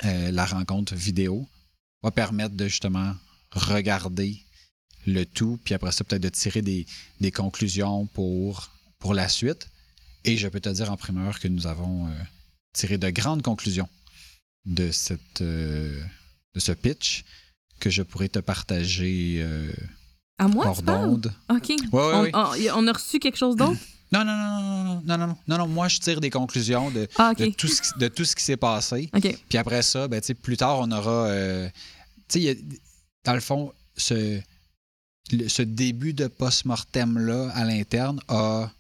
euh, 0.06 0.30
la 0.30 0.46
rencontre 0.46 0.94
vidéo 0.94 1.46
va 2.02 2.10
permettre 2.10 2.54
de 2.54 2.66
justement 2.66 3.14
regarder 3.50 4.42
le 5.06 5.24
tout, 5.24 5.60
puis 5.62 5.74
après 5.74 5.92
ça, 5.92 6.02
peut-être 6.02 6.22
de 6.22 6.30
tirer 6.30 6.62
des, 6.62 6.86
conclusions 7.30 8.06
pour, 8.06 8.70
pour 8.98 9.12
la 9.12 9.28
suite. 9.28 9.68
Et 10.24 10.38
je 10.38 10.48
peux 10.48 10.60
te 10.60 10.70
dire 10.70 10.90
en 10.90 10.96
primeur 10.96 11.40
que 11.40 11.48
nous 11.48 11.66
avons 11.66 12.06
euh, 12.06 12.14
tiré 12.72 12.96
de 12.96 13.10
grandes 13.10 13.42
conclusions 13.42 13.88
de, 14.64 14.90
cette, 14.92 15.42
euh, 15.42 16.02
de 16.54 16.60
ce 16.60 16.72
pitch 16.72 17.24
que 17.82 17.90
je 17.90 18.02
pourrais 18.02 18.28
te 18.28 18.38
partager 18.38 19.40
euh, 19.40 19.72
à 20.38 20.46
moi, 20.46 20.68
hors 20.68 20.82
d'onde. 20.82 21.32
OK. 21.50 21.72
on, 21.92 22.30
on, 22.32 22.86
a 22.86 22.92
reçu 22.92 23.18
quelque 23.18 23.36
chose 23.36 23.56
d'autre? 23.56 23.78
Non, 24.12 24.26
non, 24.26 24.36
non, 24.36 24.60
non, 24.60 25.02
non, 25.06 25.16
non, 25.16 25.36
non, 25.48 25.56
non, 25.56 25.68
moi, 25.68 25.88
je 25.88 25.98
tire 25.98 26.20
des 26.20 26.28
conclusions 26.28 26.90
de, 26.90 27.08
ah, 27.16 27.32
de, 27.32 27.46
tout, 27.46 27.66
ce, 27.66 27.98
de 27.98 28.08
tout 28.08 28.26
ce 28.26 28.36
qui 28.36 28.44
s'est 28.44 28.58
passé. 28.58 29.08
Puis 29.48 29.56
après 29.56 29.80
ça, 29.80 30.06
ben, 30.06 30.20
plus 30.42 30.58
tard, 30.58 30.80
on 30.80 30.92
aura. 30.92 31.28
Euh, 31.28 31.66
tu 32.28 32.42
sais, 32.42 32.58
dans 33.24 33.32
le 33.32 33.40
fond, 33.40 33.72
ce, 33.96 34.38
ce 35.48 35.62
début 35.62 36.12
de 36.12 36.26
post-mortem-là 36.26 37.52
à 37.54 37.64
l'interne 37.64 38.20
a 38.28 38.70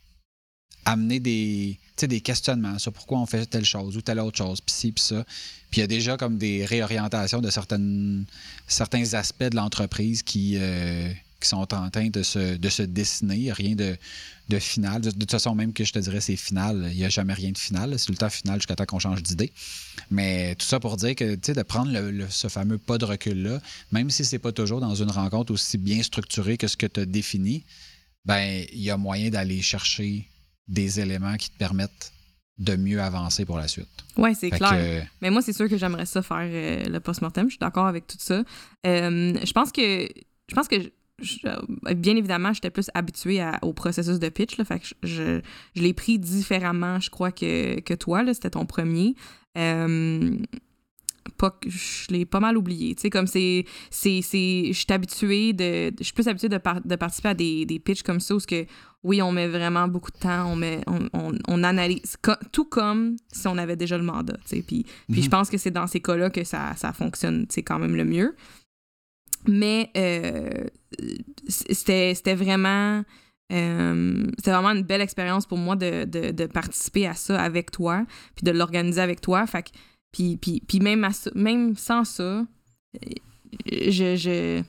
amené 0.84 1.18
des, 1.18 1.78
des 2.08 2.20
questionnements 2.20 2.78
sur 2.78 2.92
pourquoi 2.92 3.18
on 3.18 3.26
fait 3.26 3.46
telle 3.46 3.64
chose 3.64 3.96
ou 3.96 4.02
telle 4.02 4.20
autre 4.20 4.38
chose, 4.38 4.60
puis 4.60 4.74
ci, 4.74 4.92
puis 4.92 5.02
ça. 5.02 5.24
Puis 5.70 5.80
il 5.80 5.80
y 5.80 5.84
a 5.84 5.86
déjà 5.86 6.16
comme 6.16 6.38
des 6.38 6.64
réorientations 6.64 7.40
de 7.40 7.50
certains 7.50 9.14
aspects 9.14 9.44
de 9.44 9.56
l'entreprise 9.56 10.22
qui, 10.22 10.56
euh, 10.58 11.10
qui 11.40 11.48
sont 11.48 11.74
en 11.74 11.90
train 11.90 12.08
de 12.08 12.22
se, 12.22 12.56
de 12.56 12.68
se 12.68 12.82
dessiner. 12.82 13.52
Rien 13.52 13.74
de, 13.74 13.96
de 14.48 14.58
final. 14.58 15.00
De, 15.00 15.10
toute 15.10 15.30
façon, 15.30 15.54
même 15.54 15.72
que 15.72 15.84
je 15.84 15.92
te 15.92 15.98
dirais 15.98 16.20
c'est 16.20 16.36
final, 16.36 16.88
il 16.92 16.98
n'y 16.98 17.04
a 17.04 17.08
jamais 17.08 17.32
rien 17.32 17.52
de 17.52 17.58
final. 17.58 17.98
C'est 17.98 18.10
le 18.10 18.16
temps 18.16 18.30
final 18.30 18.58
jusqu'à 18.58 18.76
temps 18.76 18.86
qu'on 18.86 18.98
change 18.98 19.22
d'idée. 19.22 19.52
Mais 20.10 20.54
tout 20.56 20.66
ça 20.66 20.80
pour 20.80 20.96
dire 20.96 21.14
que 21.14 21.34
de 21.34 21.62
prendre 21.62 21.90
ce 22.28 22.48
fameux 22.48 22.78
pas 22.78 22.98
de 22.98 23.04
recul-là, 23.04 23.60
même 23.92 24.10
si 24.10 24.24
c'est 24.24 24.38
pas 24.38 24.52
toujours 24.52 24.80
dans 24.80 24.94
une 24.94 25.10
rencontre 25.10 25.52
aussi 25.52 25.78
bien 25.78 26.02
structurée 26.02 26.56
que 26.56 26.68
ce 26.68 26.76
que 26.76 26.86
tu 26.86 27.00
as 27.00 27.06
défini, 27.06 27.64
ben 28.24 28.64
il 28.72 28.82
y 28.82 28.90
a 28.90 28.96
moyen 28.96 29.30
d'aller 29.30 29.62
chercher 29.62 30.28
des 30.68 31.00
éléments 31.00 31.36
qui 31.36 31.50
te 31.50 31.58
permettent 31.58 32.12
de 32.58 32.76
mieux 32.76 33.00
avancer 33.00 33.44
pour 33.44 33.58
la 33.58 33.66
suite. 33.66 33.88
Oui, 34.16 34.34
c'est 34.34 34.50
clair. 34.50 35.06
Mais 35.20 35.30
moi, 35.30 35.42
c'est 35.42 35.52
sûr 35.52 35.68
que 35.68 35.76
j'aimerais 35.76 36.06
ça 36.06 36.22
faire 36.22 36.38
euh, 36.40 36.84
le 36.84 37.00
post-mortem. 37.00 37.46
Je 37.46 37.52
suis 37.52 37.58
d'accord 37.58 37.86
avec 37.86 38.06
tout 38.06 38.18
ça. 38.18 38.42
Euh, 38.86 39.34
je 39.42 39.52
pense 39.52 39.72
que 39.72 40.08
je 40.48 40.54
pense 40.54 40.68
que 40.68 40.92
bien 41.94 42.16
évidemment, 42.16 42.52
j'étais 42.52 42.70
plus 42.70 42.90
habituée 42.94 43.42
au 43.62 43.72
processus 43.72 44.18
de 44.18 44.28
pitch. 44.28 44.56
Là, 44.58 44.64
fait 44.64 44.80
que 44.80 44.86
je, 45.02 45.40
je, 45.74 45.82
l'ai 45.82 45.92
pris 45.92 46.18
différemment, 46.18 47.00
je 47.00 47.10
crois, 47.10 47.32
que, 47.32 47.80
que 47.80 47.94
toi. 47.94 48.22
C'était 48.32 48.50
ton 48.50 48.66
premier. 48.66 49.14
Euh, 49.56 50.36
pas 51.38 51.58
je 51.66 52.12
l'ai 52.12 52.24
pas 52.24 52.40
mal 52.40 52.56
oublié. 52.56 52.94
Tu 52.94 53.02
sais 53.02 53.10
comme 53.10 53.26
c'est 53.26 53.64
c'est 53.90 54.20
je 54.22 54.72
suis 54.72 54.86
habituée 54.90 55.52
de 55.52 55.92
je 55.98 56.04
suis 56.04 56.12
plus 56.12 56.28
habituée 56.28 56.48
de, 56.48 56.58
de 56.84 56.96
participer 56.96 57.28
à 57.30 57.34
des, 57.34 57.66
des 57.66 57.78
pitchs 57.78 58.02
comme 58.02 58.20
ça 58.20 58.34
où 58.34 58.38
que 58.38 58.66
oui 59.02 59.22
on 59.22 59.32
met 59.32 59.48
vraiment 59.48 59.88
beaucoup 59.88 60.10
de 60.10 60.18
temps 60.18 60.46
on 60.50 60.56
met 60.56 60.80
on, 60.86 61.32
on, 61.48 61.62
analyse 61.64 62.16
tout 62.52 62.64
comme 62.64 63.16
si 63.32 63.46
on 63.48 63.58
avait 63.58 63.76
déjà 63.76 63.96
le 63.96 64.04
mandat 64.04 64.36
tu 64.44 64.56
sais. 64.56 64.62
Puis 64.62 64.84
puis 65.10 65.22
je 65.22 65.26
mhm. 65.26 65.30
pense 65.30 65.50
que 65.50 65.58
c'est 65.58 65.70
dans 65.70 65.86
ces 65.86 66.00
cas-là 66.00 66.30
que 66.30 66.44
ça 66.44 66.74
ça 66.76 66.92
fonctionne 66.92 67.46
c'est 67.48 67.62
quand 67.62 67.78
même 67.78 67.96
le 67.96 68.04
mieux. 68.04 68.34
Mais 69.48 69.90
euh, 69.96 70.66
c'était 71.48 72.14
vraiment 72.34 73.02
euh, 73.52 74.26
c'était 74.38 74.52
vraiment 74.52 74.70
une 74.70 74.82
belle 74.82 75.02
expérience 75.02 75.46
pour 75.46 75.58
moi 75.58 75.76
de, 75.76 76.04
de, 76.04 76.30
de, 76.30 76.46
participer 76.46 77.06
à 77.06 77.14
ça 77.14 77.38
avec 77.40 77.70
toi 77.70 78.06
puis 78.34 78.44
de 78.44 78.50
l'organiser 78.50 79.00
avec 79.00 79.20
toi. 79.20 79.46
Fait 79.46 79.64
que 79.64 79.70
puis, 80.12 80.36
puis, 80.36 80.62
puis 80.66 80.80
même, 80.80 81.08
même 81.34 81.76
sans 81.76 82.04
ça, 82.04 82.46
je, 83.66 84.16
je, 84.16 84.62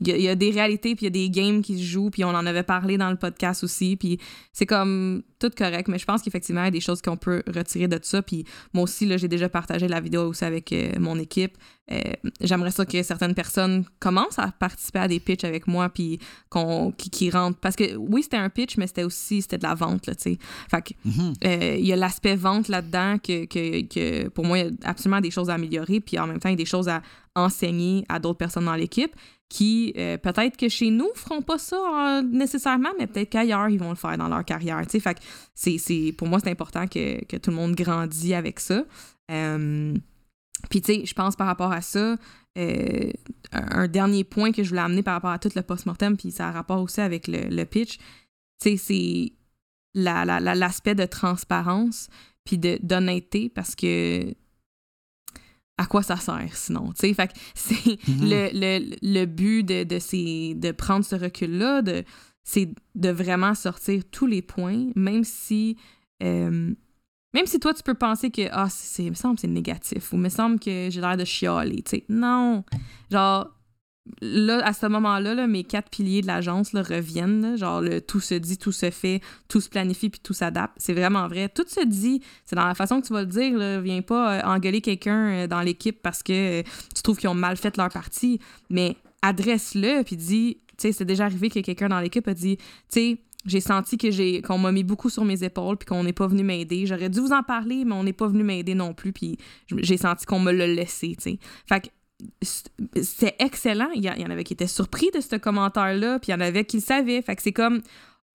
il 0.00 0.20
y, 0.20 0.28
a 0.28 0.34
des 0.34 0.50
réalités, 0.50 0.94
puis 0.94 1.06
il 1.06 1.16
y 1.16 1.24
a 1.24 1.26
des 1.26 1.30
games 1.30 1.62
qui 1.62 1.78
se 1.78 1.82
jouent, 1.82 2.10
puis 2.10 2.22
on 2.22 2.28
en 2.28 2.44
avait 2.44 2.62
parlé 2.62 2.98
dans 2.98 3.10
le 3.10 3.16
podcast 3.16 3.64
aussi, 3.64 3.96
puis 3.96 4.18
c'est 4.52 4.66
comme 4.66 5.22
tout 5.38 5.50
correct, 5.56 5.88
mais 5.88 5.98
je 5.98 6.04
pense 6.04 6.20
qu'effectivement, 6.20 6.62
il 6.62 6.66
y 6.66 6.68
a 6.68 6.72
des 6.72 6.80
choses 6.80 7.00
qu'on 7.00 7.16
peut 7.16 7.42
retirer 7.46 7.88
de 7.88 7.96
tout 7.96 8.04
ça, 8.04 8.20
puis 8.20 8.44
moi 8.74 8.84
aussi, 8.84 9.06
là, 9.06 9.16
j'ai 9.16 9.28
déjà 9.28 9.48
partagé 9.48 9.88
la 9.88 10.00
vidéo 10.00 10.28
aussi 10.28 10.44
avec 10.44 10.70
euh, 10.72 10.92
mon 10.98 11.18
équipe. 11.18 11.56
Euh, 11.90 12.00
j'aimerais 12.40 12.72
ça 12.72 12.84
que 12.84 13.02
certaines 13.02 13.34
personnes 13.34 13.84
commencent 13.98 14.38
à 14.38 14.50
participer 14.50 14.98
à 14.98 15.08
des 15.08 15.20
pitchs 15.20 15.44
avec 15.44 15.66
moi, 15.66 15.88
puis 15.88 16.18
qu'on, 16.50 16.92
qui, 16.92 17.30
rentrent, 17.30 17.58
parce 17.58 17.76
que 17.76 17.96
oui, 17.96 18.22
c'était 18.22 18.36
un 18.36 18.50
pitch, 18.50 18.76
mais 18.76 18.86
c'était 18.86 19.04
aussi, 19.04 19.40
c'était 19.40 19.58
de 19.58 19.62
la 19.62 19.74
vente, 19.74 20.06
là, 20.06 20.14
tu 20.14 20.32
sais. 20.32 20.38
Fait 20.70 20.82
que, 20.82 21.08
mm-hmm. 21.08 21.34
euh, 21.46 21.76
il 21.78 21.86
y 21.86 21.92
a 21.92 21.96
l'aspect 21.96 22.36
vente 22.36 22.68
là-dedans 22.68 23.16
que, 23.18 23.46
que, 23.46 23.82
que, 23.82 24.28
pour 24.28 24.44
moi, 24.44 24.58
il 24.58 24.66
y 24.66 24.68
a 24.68 24.90
absolument 24.90 25.22
des 25.22 25.30
choses 25.30 25.48
à 25.48 25.54
améliorer, 25.54 26.00
puis 26.00 26.18
en 26.18 26.26
même 26.26 26.38
temps, 26.38 26.50
il 26.50 26.52
y 26.52 26.54
a 26.54 26.56
des 26.56 26.66
choses 26.66 26.88
à 26.88 27.00
enseigner 27.34 28.04
à 28.08 28.18
d'autres 28.18 28.38
personnes 28.38 28.64
dans 28.64 28.74
l'équipe 28.74 29.14
qui, 29.48 29.92
euh, 29.96 30.18
peut-être 30.18 30.56
que 30.56 30.68
chez 30.68 30.90
nous, 30.90 31.08
feront 31.14 31.42
pas 31.42 31.58
ça 31.58 31.76
euh, 31.76 32.22
nécessairement, 32.22 32.90
mais 32.98 33.06
peut-être 33.06 33.30
qu'ailleurs, 33.30 33.68
ils 33.68 33.78
vont 33.78 33.90
le 33.90 33.96
faire 33.96 34.18
dans 34.18 34.28
leur 34.28 34.44
carrière. 34.44 34.82
Pour 36.18 36.28
moi, 36.28 36.40
c'est 36.40 36.50
important 36.50 36.86
que, 36.86 37.36
tout 37.38 37.50
le 37.50 37.56
monde 37.56 37.74
grandisse 37.74 38.32
avec 38.32 38.60
ça. 38.60 38.84
Euh, 39.30 39.94
puis, 40.70 40.80
tu 40.80 40.94
sais, 40.94 41.06
je 41.06 41.14
pense 41.14 41.36
par 41.36 41.46
rapport 41.46 41.72
à 41.72 41.80
ça, 41.80 42.16
un 43.52 43.86
dernier 43.86 44.24
point 44.24 44.50
que 44.50 44.64
je 44.64 44.70
voulais 44.70 44.80
amener 44.80 45.02
par 45.02 45.14
rapport 45.14 45.30
à 45.30 45.38
tout 45.38 45.50
le 45.54 45.62
post-mortem, 45.62 46.16
puis 46.16 46.30
ça 46.30 46.48
a 46.48 46.52
rapport 46.52 46.82
aussi 46.82 47.00
avec 47.00 47.28
le, 47.28 47.64
pitch, 47.64 47.98
tu 48.60 48.76
sais, 48.76 48.76
c'est 48.76 49.32
l'aspect 49.94 50.94
de 50.94 51.04
transparence, 51.04 52.08
puis 52.44 52.58
d'honnêteté, 52.58 53.50
parce 53.50 53.74
que 53.74 54.34
à 55.78 55.86
quoi 55.86 56.02
ça 56.02 56.16
sert 56.16 56.56
sinon, 56.56 56.92
tu 56.92 57.08
sais, 57.08 57.14
fait 57.14 57.32
c'est 57.54 57.98
mhm. 58.08 58.20
le, 58.22 58.50
le, 58.52 58.96
le, 59.02 59.24
but 59.26 59.62
de, 59.62 59.84
de, 59.84 59.98
ces, 59.98 60.54
de 60.54 60.72
prendre 60.72 61.04
ce 61.04 61.16
recul-là, 61.16 61.82
de, 61.82 62.04
c'est 62.44 62.70
de 62.94 63.08
vraiment 63.10 63.54
sortir 63.54 64.02
tous 64.10 64.26
les 64.26 64.42
points, 64.42 64.86
même 64.94 65.24
si, 65.24 65.76
euh, 66.22 66.74
même 67.34 67.46
si 67.46 67.60
toi, 67.60 67.74
tu 67.74 67.82
peux 67.82 67.94
penser 67.94 68.30
que, 68.30 68.48
ah, 68.52 68.68
c'est, 68.70 69.04
il 69.04 69.10
me 69.10 69.14
semble 69.14 69.38
c'est 69.38 69.48
négatif, 69.48 70.12
ou 70.12 70.16
me 70.16 70.30
semble 70.30 70.58
que 70.58 70.88
j'ai 70.90 71.00
l'air 71.00 71.16
de 71.16 71.24
chialer, 71.24 71.82
tu 71.82 71.90
sais, 71.90 72.04
non, 72.08 72.64
genre, 73.10 73.55
là, 74.20 74.64
à 74.64 74.72
ce 74.72 74.86
moment-là, 74.86 75.46
mes 75.46 75.64
quatre 75.64 75.90
piliers 75.90 76.22
de 76.22 76.26
l'agence 76.26 76.72
reviennent. 76.74 77.56
genre, 77.56 77.80
le 77.80 78.00
tout 78.00 78.20
se 78.20 78.34
dit, 78.34 78.58
tout 78.58 78.72
se 78.72 78.90
fait, 78.90 79.20
tout 79.48 79.60
se 79.60 79.68
planifie, 79.68 80.08
puis 80.08 80.20
tout 80.22 80.32
s'adapte. 80.32 80.74
C'est 80.78 80.94
vraiment 80.94 81.28
vrai. 81.28 81.48
Tout 81.48 81.66
se 81.66 81.84
dit. 81.84 82.22
C'est 82.44 82.56
dans 82.56 82.66
la 82.66 82.74
façon 82.74 83.00
que 83.00 83.06
tu 83.06 83.12
vas 83.12 83.20
le 83.20 83.26
dire. 83.26 83.56
Là. 83.56 83.80
Viens 83.80 84.02
pas 84.02 84.38
euh, 84.38 84.42
engueuler 84.42 84.80
quelqu'un 84.80 85.28
euh, 85.28 85.46
dans 85.46 85.60
l'équipe 85.60 86.00
parce 86.02 86.22
que 86.22 86.60
euh, 86.60 86.62
tu 86.94 87.02
trouves 87.02 87.18
qu'ils 87.18 87.28
ont 87.28 87.34
mal 87.34 87.56
fait 87.56 87.76
leur 87.76 87.88
partie. 87.88 88.40
Mais 88.70 88.96
adresse-le, 89.22 90.02
puis 90.02 90.16
dis, 90.16 90.58
tu 90.68 90.74
sais, 90.78 90.92
c'est 90.92 91.04
déjà 91.04 91.24
arrivé 91.24 91.48
que 91.48 91.60
quelqu'un 91.60 91.88
dans 91.88 92.00
l'équipe 92.00 92.26
a 92.28 92.34
dit, 92.34 92.56
tu 92.56 92.64
sais, 92.90 93.18
j'ai 93.46 93.60
senti 93.60 93.96
que 93.96 94.10
j'ai 94.10 94.42
qu'on 94.42 94.58
m'a 94.58 94.72
mis 94.72 94.82
beaucoup 94.82 95.08
sur 95.08 95.24
mes 95.24 95.44
épaules 95.44 95.76
puis 95.76 95.86
qu'on 95.86 96.02
n'est 96.02 96.12
pas 96.12 96.26
venu 96.26 96.42
m'aider. 96.42 96.84
J'aurais 96.84 97.08
dû 97.08 97.20
vous 97.20 97.32
en 97.32 97.44
parler, 97.44 97.84
mais 97.84 97.94
on 97.94 98.02
n'est 98.02 98.12
pas 98.12 98.26
venu 98.26 98.42
m'aider 98.42 98.74
non 98.74 98.92
plus 98.92 99.12
puis 99.12 99.38
j'ai 99.70 99.96
senti 99.96 100.26
qu'on 100.26 100.40
me 100.40 100.50
l'a 100.50 100.66
laissé, 100.66 101.16
tu. 101.20 101.38
Fait 101.66 101.80
que 101.80 101.88
c'est 102.42 103.36
excellent. 103.38 103.90
Il 103.94 104.04
y, 104.04 104.10
en 104.10 104.30
avait 104.30 104.44
qui 104.44 104.54
étaient 104.54 104.66
surpris 104.66 105.10
de 105.14 105.20
ce 105.20 105.36
commentaire-là, 105.36 106.18
puis 106.18 106.30
il 106.30 106.32
y 106.32 106.34
en 106.34 106.40
avait 106.40 106.64
qui 106.64 106.78
le 106.78 106.82
savaient. 106.82 107.22
Fait 107.22 107.36
que 107.36 107.42
c'est 107.42 107.52
comme, 107.52 107.82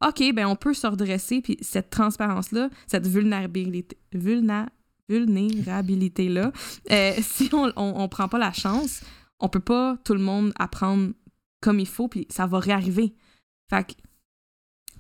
OK, 0.05 0.23
ben 0.33 0.45
on 0.45 0.55
peut 0.55 0.73
se 0.73 0.87
redresser, 0.87 1.41
puis 1.41 1.57
cette 1.61 1.89
transparence-là, 1.89 2.69
cette 2.87 3.07
vulnérabilité, 3.07 3.97
vulnérabilité-là, 5.09 6.51
euh, 6.91 7.13
si 7.21 7.49
on, 7.53 7.71
on, 7.75 8.07
prend 8.07 8.27
pas 8.27 8.39
la 8.39 8.53
chance, 8.53 9.01
on 9.39 9.49
peut 9.49 9.59
pas 9.59 9.97
tout 10.03 10.13
le 10.13 10.21
monde 10.21 10.53
apprendre 10.57 11.11
comme 11.61 11.79
il 11.79 11.87
faut, 11.87 12.07
puis 12.07 12.27
ça 12.29 12.47
va 12.47 12.59
réarriver. 12.59 13.13
Fait 13.69 13.83
que 13.87 13.93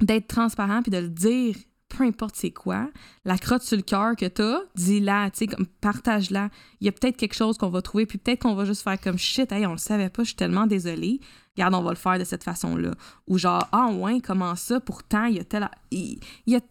d'être 0.05 0.27
transparent, 0.27 0.81
puis 0.81 0.91
de 0.91 0.97
le 0.97 1.09
dire 1.09 1.55
peu 1.95 2.03
importe 2.03 2.35
c'est 2.35 2.51
quoi, 2.51 2.89
la 3.25 3.37
crotte 3.37 3.63
sur 3.63 3.77
le 3.77 3.83
cœur 3.83 4.15
que 4.15 4.25
t'as, 4.25 4.59
dis-la, 4.75 5.29
tu 5.31 5.45
sais, 5.45 5.55
partage-la. 5.81 6.49
Il 6.79 6.85
y 6.85 6.89
a 6.89 6.91
peut-être 6.91 7.17
quelque 7.17 7.35
chose 7.35 7.57
qu'on 7.57 7.69
va 7.69 7.81
trouver, 7.81 8.05
puis 8.05 8.17
peut-être 8.17 8.41
qu'on 8.43 8.55
va 8.55 8.65
juste 8.65 8.81
faire 8.81 8.99
comme 8.99 9.17
shit, 9.17 9.51
hey, 9.51 9.65
on 9.65 9.73
le 9.73 9.77
savait 9.77 10.09
pas, 10.09 10.23
je 10.23 10.29
suis 10.29 10.35
tellement 10.35 10.67
désolée. 10.67 11.19
Regarde, 11.55 11.73
on 11.73 11.81
va 11.81 11.89
le 11.89 11.97
faire 11.97 12.17
de 12.17 12.23
cette 12.23 12.43
façon-là. 12.43 12.91
Ou 13.27 13.37
genre, 13.37 13.67
ah 13.71 13.91
ouais, 13.91 14.21
comment 14.21 14.55
ça, 14.55 14.79
pourtant, 14.79 15.25
il 15.25 15.35
y 15.35 15.39
a 15.39 15.43
tel. 15.43 15.69
Il, 15.91 16.19
y 16.47 16.55
a... 16.55 16.61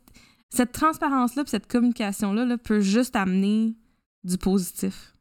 Cette 0.48 0.72
transparence-là, 0.72 1.44
puis 1.44 1.50
cette 1.50 1.70
communication-là 1.70 2.44
là, 2.44 2.56
peut 2.56 2.80
juste 2.80 3.14
amener 3.14 3.76
du 4.24 4.38
positif. 4.38 5.14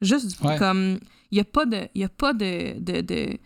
Juste 0.00 0.40
du... 0.40 0.58
comme. 0.58 0.98
Il 1.30 1.34
n'y 1.34 1.40
a 1.40 1.44
pas 1.44 1.66
de. 1.66 1.88
Y 1.94 2.04
a 2.04 2.08
pas 2.08 2.32
de, 2.32 2.78
de 2.78 3.36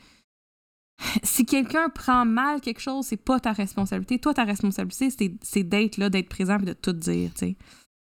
si 1.22 1.44
quelqu'un 1.44 1.88
prend 1.88 2.24
mal 2.24 2.61
quelque 2.61 2.80
chose, 2.80 3.07
c'est 3.07 3.16
pas 3.16 3.40
ta 3.40 3.53
responsabilité. 3.53 4.18
Toi, 4.18 4.34
ta 4.34 4.44
responsabilité, 4.44 5.36
c'est 5.42 5.62
d'être 5.62 5.96
là, 5.96 6.11
d'être 6.11 6.28
présent 6.28 6.59
et 6.59 6.64
de 6.64 6.72
tout 6.72 6.92
dire, 6.92 7.30
tu 7.34 7.46
sais. 7.46 7.57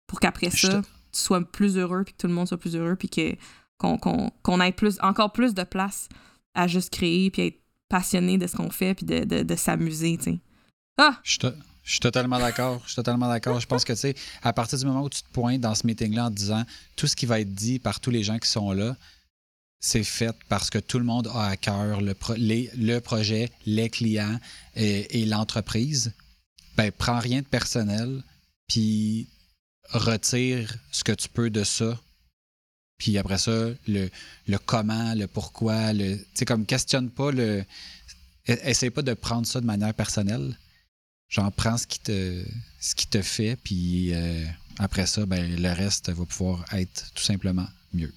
Pour 0.07 0.19
qu'après 0.19 0.49
ça, 0.49 0.81
tu 0.81 1.19
sois 1.19 1.41
plus 1.41 1.77
heureux, 1.77 2.03
puis 2.03 2.13
que 2.13 2.19
tout 2.19 2.27
le 2.27 2.33
monde 2.33 2.47
soit 2.47 2.59
plus 2.59 2.75
heureux, 2.75 2.95
puis 2.95 3.09
qu'on 3.77 4.61
ait 4.61 4.71
plus, 4.71 4.97
encore 5.01 5.31
plus 5.31 5.53
de 5.53 5.63
place 5.63 6.07
à 6.53 6.67
juste 6.67 6.91
créer, 6.91 7.31
puis 7.31 7.47
être 7.47 7.61
passionné 7.89 8.37
de 8.37 8.47
ce 8.47 8.55
qu'on 8.55 8.69
fait, 8.69 8.93
puis 8.93 9.05
de, 9.05 9.43
de, 9.43 9.55
s'amuser, 9.55 10.17
tu 10.17 10.23
sais. 10.23 10.39
Ah! 10.97 11.19
Je, 11.23 11.39
je 11.85 11.91
suis 11.91 11.99
totalement 11.99 12.39
d'accord. 12.39 12.81
Je 12.83 12.89
suis 12.89 12.95
totalement 12.95 13.27
d'accord. 13.27 13.59
Je 13.59 13.67
pense 13.67 13.85
que, 13.85 13.93
tu 13.93 13.99
sais, 13.99 14.15
à 14.41 14.53
partir 14.53 14.79
du 14.79 14.85
moment 14.85 15.03
où 15.03 15.09
tu 15.09 15.21
te 15.21 15.29
pointes 15.31 15.61
dans 15.61 15.75
ce 15.75 15.85
meeting-là 15.85 16.25
en 16.25 16.29
disant 16.31 16.63
tout 16.95 17.07
ce 17.07 17.15
qui 17.15 17.25
va 17.25 17.39
être 17.39 17.53
dit 17.53 17.79
par 17.79 17.99
tous 17.99 18.09
les 18.09 18.23
gens 18.23 18.39
qui 18.39 18.49
sont 18.49 18.71
là, 18.71 18.95
c'est 19.79 20.03
fait 20.03 20.35
parce 20.49 20.69
que 20.69 20.79
tout 20.79 20.99
le 20.99 21.05
monde 21.05 21.27
a 21.27 21.47
à 21.49 21.57
cœur 21.57 22.01
le, 22.01 22.15
le 22.37 22.99
projet, 22.99 23.51
les 23.65 23.89
clients 23.89 24.39
et, 24.75 25.25
l'entreprise. 25.25 26.13
Ben, 26.75 26.91
prends 26.91 27.19
rien 27.19 27.41
de 27.41 27.45
personnel, 27.45 28.23
puis 28.67 29.29
retire 29.91 30.75
ce 30.91 31.03
que 31.03 31.11
tu 31.11 31.29
peux 31.29 31.49
de 31.49 31.63
ça. 31.63 31.99
Puis 32.97 33.17
après 33.17 33.37
ça, 33.37 33.69
le, 33.87 34.09
le 34.47 34.57
comment, 34.57 35.13
le 35.13 35.27
pourquoi, 35.27 35.93
le. 35.93 36.17
Tu 36.17 36.25
sais, 36.33 36.45
comme 36.45 36.65
questionne 36.65 37.09
pas 37.09 37.31
le. 37.31 37.63
E-, 38.47 38.67
essaye 38.67 38.89
pas 38.89 39.01
de 39.01 39.13
prendre 39.13 39.45
ça 39.45 39.61
de 39.61 39.65
manière 39.65 39.93
personnelle. 39.93 40.57
Genre, 41.29 41.51
prends 41.51 41.77
ce 41.77 41.87
qui 41.87 41.99
te, 41.99 42.43
ce 42.79 42.95
qui 42.95 43.07
te 43.07 43.21
fait, 43.21 43.57
puis 43.57 44.13
euh, 44.13 44.45
après 44.77 45.05
ça, 45.05 45.25
ben, 45.25 45.55
le 45.55 45.71
reste 45.73 46.09
va 46.09 46.25
pouvoir 46.25 46.65
être 46.73 47.11
tout 47.13 47.23
simplement 47.23 47.67
mieux. 47.93 48.13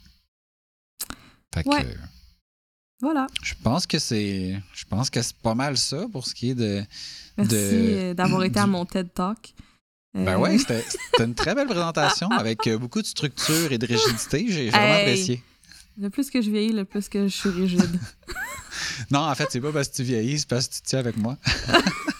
Fait 1.62 1.84
que, 1.84 1.98
voilà. 3.00 3.26
Je 3.42 3.54
pense 3.62 3.86
que 3.86 3.98
c'est 3.98 4.60
je 4.74 4.84
pense 4.84 5.10
que 5.10 5.22
c'est 5.22 5.36
pas 5.36 5.54
mal 5.54 5.76
ça 5.76 6.06
pour 6.10 6.26
ce 6.26 6.34
qui 6.34 6.50
est 6.50 6.54
de 6.54 6.82
Merci 7.36 7.54
euh, 7.54 8.14
d'avoir 8.14 8.42
été 8.42 8.58
à 8.58 8.66
mon 8.66 8.84
TED 8.84 9.12
Talk. 9.14 9.54
Ben 10.14 10.36
oui, 10.36 10.50
euh, 10.54 10.58
c'était 10.90 11.24
une 11.24 11.34
très 11.34 11.54
belle 11.54 11.68
présentation 11.68 12.28
avec 12.30 12.66
euh, 12.66 12.78
beaucoup 12.78 13.00
de 13.00 13.06
structure 13.06 13.70
et 13.70 13.78
de 13.78 13.86
rigidité. 13.86 14.46
J'ai 14.48 14.70
vraiment 14.70 14.94
apprécié. 14.94 15.42
Le 16.00 16.10
plus 16.10 16.30
que 16.30 16.40
je 16.42 16.50
vieillis, 16.50 16.72
le 16.72 16.84
plus 16.84 17.08
que 17.08 17.28
je 17.28 17.34
suis 17.34 17.50
rigide. 17.50 18.00
non, 19.10 19.20
en 19.20 19.34
fait, 19.34 19.46
c'est 19.50 19.60
pas 19.60 19.72
parce 19.72 19.88
que 19.88 19.96
tu 19.96 20.02
vieillis, 20.04 20.40
c'est 20.40 20.48
parce 20.48 20.68
que 20.68 20.74
tu 20.74 20.80
tiens 20.82 21.00
avec 21.00 21.16
moi. 21.16 21.36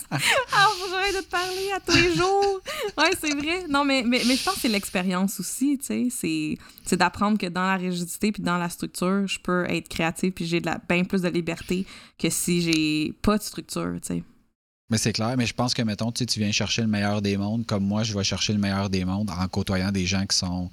ah, 0.10 0.68
faut 0.78 1.18
de 1.18 1.22
te 1.22 1.30
parler 1.30 1.72
à 1.74 1.80
tous 1.80 1.96
les 1.96 2.14
jours. 2.14 2.60
Ouais, 2.96 3.10
c'est 3.20 3.34
vrai. 3.34 3.66
Non, 3.68 3.84
mais, 3.84 4.02
mais, 4.06 4.22
mais 4.26 4.36
je 4.36 4.42
pense 4.42 4.54
que 4.54 4.60
c'est 4.60 4.68
l'expérience 4.68 5.40
aussi, 5.40 5.78
tu 5.78 6.10
sais. 6.10 6.58
C'est 6.84 6.96
d'apprendre 6.96 7.38
que 7.38 7.46
dans 7.46 7.66
la 7.66 7.76
rigidité 7.76 8.32
puis 8.32 8.42
dans 8.42 8.58
la 8.58 8.68
structure, 8.68 9.26
je 9.26 9.38
peux 9.38 9.64
être 9.68 9.88
créative 9.88 10.32
puis 10.32 10.46
j'ai 10.46 10.60
de 10.60 10.66
la, 10.66 10.80
bien 10.88 11.04
plus 11.04 11.22
de 11.22 11.28
liberté 11.28 11.86
que 12.18 12.30
si 12.30 12.62
j'ai 12.62 13.12
pas 13.22 13.38
de 13.38 13.42
structure, 13.42 13.94
tu 14.00 14.08
sais. 14.08 14.22
Mais 14.90 14.98
c'est 14.98 15.12
clair, 15.12 15.36
mais 15.38 15.46
je 15.46 15.54
pense 15.54 15.72
que, 15.72 15.80
mettons, 15.80 16.12
tu 16.12 16.26
viens 16.38 16.52
chercher 16.52 16.82
le 16.82 16.88
meilleur 16.88 17.22
des 17.22 17.38
mondes, 17.38 17.64
comme 17.64 17.84
moi, 17.84 18.02
je 18.02 18.12
vais 18.12 18.24
chercher 18.24 18.52
le 18.52 18.58
meilleur 18.58 18.90
des 18.90 19.06
mondes 19.06 19.30
en 19.30 19.48
côtoyant 19.48 19.90
des 19.90 20.04
gens 20.04 20.26
qui 20.26 20.36
sont 20.36 20.70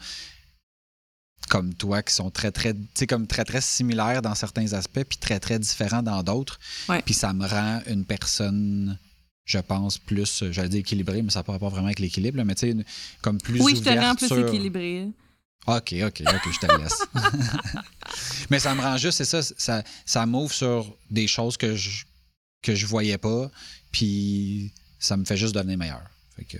comme 1.49 1.73
toi 1.73 2.01
qui 2.03 2.13
sont 2.13 2.29
très, 2.29 2.51
très, 2.51 2.73
tu 2.73 2.79
sais, 2.93 3.07
comme 3.07 3.27
très, 3.27 3.43
très 3.43 3.61
similaires 3.61 4.21
dans 4.21 4.35
certains 4.35 4.73
aspects, 4.73 5.03
puis 5.03 5.17
très, 5.17 5.39
très 5.39 5.59
différents 5.59 6.03
dans 6.03 6.23
d'autres. 6.23 6.59
Ouais. 6.87 7.01
Puis 7.01 7.13
ça 7.13 7.33
me 7.33 7.45
rend 7.45 7.81
une 7.87 8.05
personne, 8.05 8.97
je 9.49 9.57
pense, 9.57 9.97
plus, 9.97 10.43
euh, 10.43 10.51
j'allais 10.51 10.69
dire 10.69 10.79
équilibrée, 10.81 11.23
mais 11.23 11.31
ça 11.31 11.39
n'a 11.39 11.43
pas 11.43 11.53
rapport 11.53 11.71
vraiment 11.71 11.87
avec 11.87 11.97
l'équilibre, 11.97 12.43
mais 12.43 12.53
tu 12.53 12.71
sais, 12.71 12.77
comme 13.21 13.39
plus 13.41 13.59
Oui, 13.61 13.75
je 13.75 13.81
te 13.81 13.89
rends 13.89 14.13
plus 14.13 14.27
sur- 14.27 14.47
équilibré. 14.47 15.07
OK, 15.65 15.95
OK, 16.05 16.21
OK, 16.21 16.53
je 16.53 16.59
te 16.67 16.77
laisse. 16.79 17.01
mais 18.51 18.59
ça 18.59 18.75
me 18.75 18.81
rend 18.81 18.95
juste, 18.97 19.17
c'est 19.17 19.25
ça, 19.25 19.41
ça, 19.41 19.83
ça 20.05 20.25
m'ouvre 20.27 20.53
sur 20.53 20.95
des 21.09 21.25
choses 21.27 21.57
que 21.57 21.75
je, 21.75 22.05
que 22.61 22.75
je 22.75 22.85
voyais 22.85 23.17
pas, 23.17 23.49
puis 23.91 24.71
ça 24.99 25.17
me 25.17 25.25
fait 25.25 25.35
juste 25.37 25.55
devenir 25.55 25.77
meilleur. 25.79 26.03
Fait 26.35 26.45
que... 26.45 26.57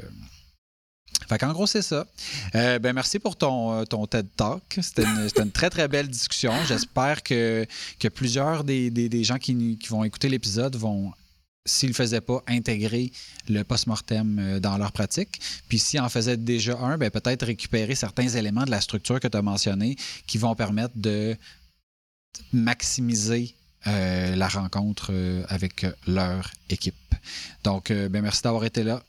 Fait 1.28 1.38
qu'en 1.38 1.52
gros, 1.54 1.68
c'est 1.68 1.82
ça. 1.84 2.08
Euh, 2.56 2.80
ben, 2.80 2.94
merci 2.94 3.20
pour 3.20 3.36
ton, 3.36 3.74
euh, 3.74 3.84
ton 3.84 4.08
TED 4.08 4.28
Talk. 4.36 4.64
C'était 4.82 5.04
une, 5.38 5.52
très, 5.52 5.70
très 5.70 5.88
belle 5.88 6.08
discussion. 6.08 6.54
J'espère 6.68 7.22
que, 7.22 7.68
que 8.00 8.08
plusieurs 8.08 8.64
des, 8.64 8.90
des- 8.90 9.10
des 9.10 9.24
gens 9.24 9.38
qui, 9.38 9.78
qui 9.78 9.90
vont 9.90 10.04
écouter 10.04 10.28
l'épisode 10.30 10.76
vont, 10.76 11.12
s'ils 11.70 11.89
ne 11.89 11.93
faisaient 11.93 12.22
pas, 12.22 12.43
intégrer 12.47 13.11
le 13.47 13.63
post-mortem 13.63 14.39
euh, 14.39 14.59
dans 14.59 14.78
leur 14.78 14.91
pratique. 14.91 15.39
Puis 15.67 15.80
s'ils 15.80 15.99
en 15.99 16.09
faisaient 16.09 16.38
déjà 16.38 16.78
un, 16.78 16.97
ben, 16.97 17.09
peut-être 17.09 17.45
récupérer 17.45 17.95
certains 17.95 18.28
éléments 18.28 18.65
de 18.65 18.72
la 18.72 18.82
structure 18.82 19.20
que 19.20 19.28
tu 19.28 19.38
as 19.38 19.41
mentionné 19.41 19.95
qui 20.28 20.38
vont 20.38 20.55
permettre 20.55 20.93
de 20.95 21.36
maximiser 22.53 23.55
euh, 23.88 24.36
la 24.36 24.47
rencontre 24.47 25.09
euh, 25.11 25.43
avec 25.47 25.86
leur 26.07 26.51
équipe. 26.70 26.95
Donc, 27.63 27.91
ben, 27.91 28.22
merci 28.22 28.41
d'avoir 28.43 28.63
été 28.63 28.84
là. 28.84 29.03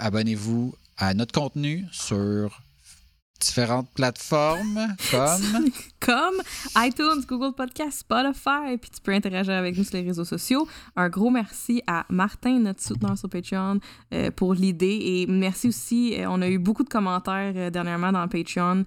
Abonnez-vous 0.00 0.74
à 0.96 1.14
notre 1.14 1.32
contenu 1.32 1.84
sur 1.92 2.62
différentes 3.44 3.90
plateformes 3.94 4.94
comme? 5.10 5.68
Comme 6.00 6.42
iTunes, 6.78 7.22
Google 7.28 7.54
Podcast, 7.54 8.00
Spotify, 8.00 8.76
puis 8.80 8.90
tu 8.90 9.00
peux 9.00 9.12
interagir 9.12 9.54
avec 9.54 9.76
nous 9.78 9.84
sur 9.84 9.94
les 9.96 10.02
réseaux 10.02 10.24
sociaux. 10.24 10.66
Un 10.96 11.08
gros 11.08 11.30
merci 11.30 11.80
à 11.86 12.04
Martin, 12.10 12.58
notre 12.58 12.82
souteneur 12.82 13.16
sur 13.16 13.28
Patreon, 13.28 13.78
euh, 14.12 14.32
pour 14.32 14.52
l'idée. 14.54 14.98
Et 15.00 15.26
merci 15.28 15.68
aussi, 15.68 16.16
euh, 16.18 16.26
on 16.28 16.42
a 16.42 16.48
eu 16.48 16.58
beaucoup 16.58 16.82
de 16.82 16.88
commentaires 16.88 17.52
euh, 17.54 17.70
dernièrement 17.70 18.10
dans 18.10 18.26
Patreon 18.26 18.84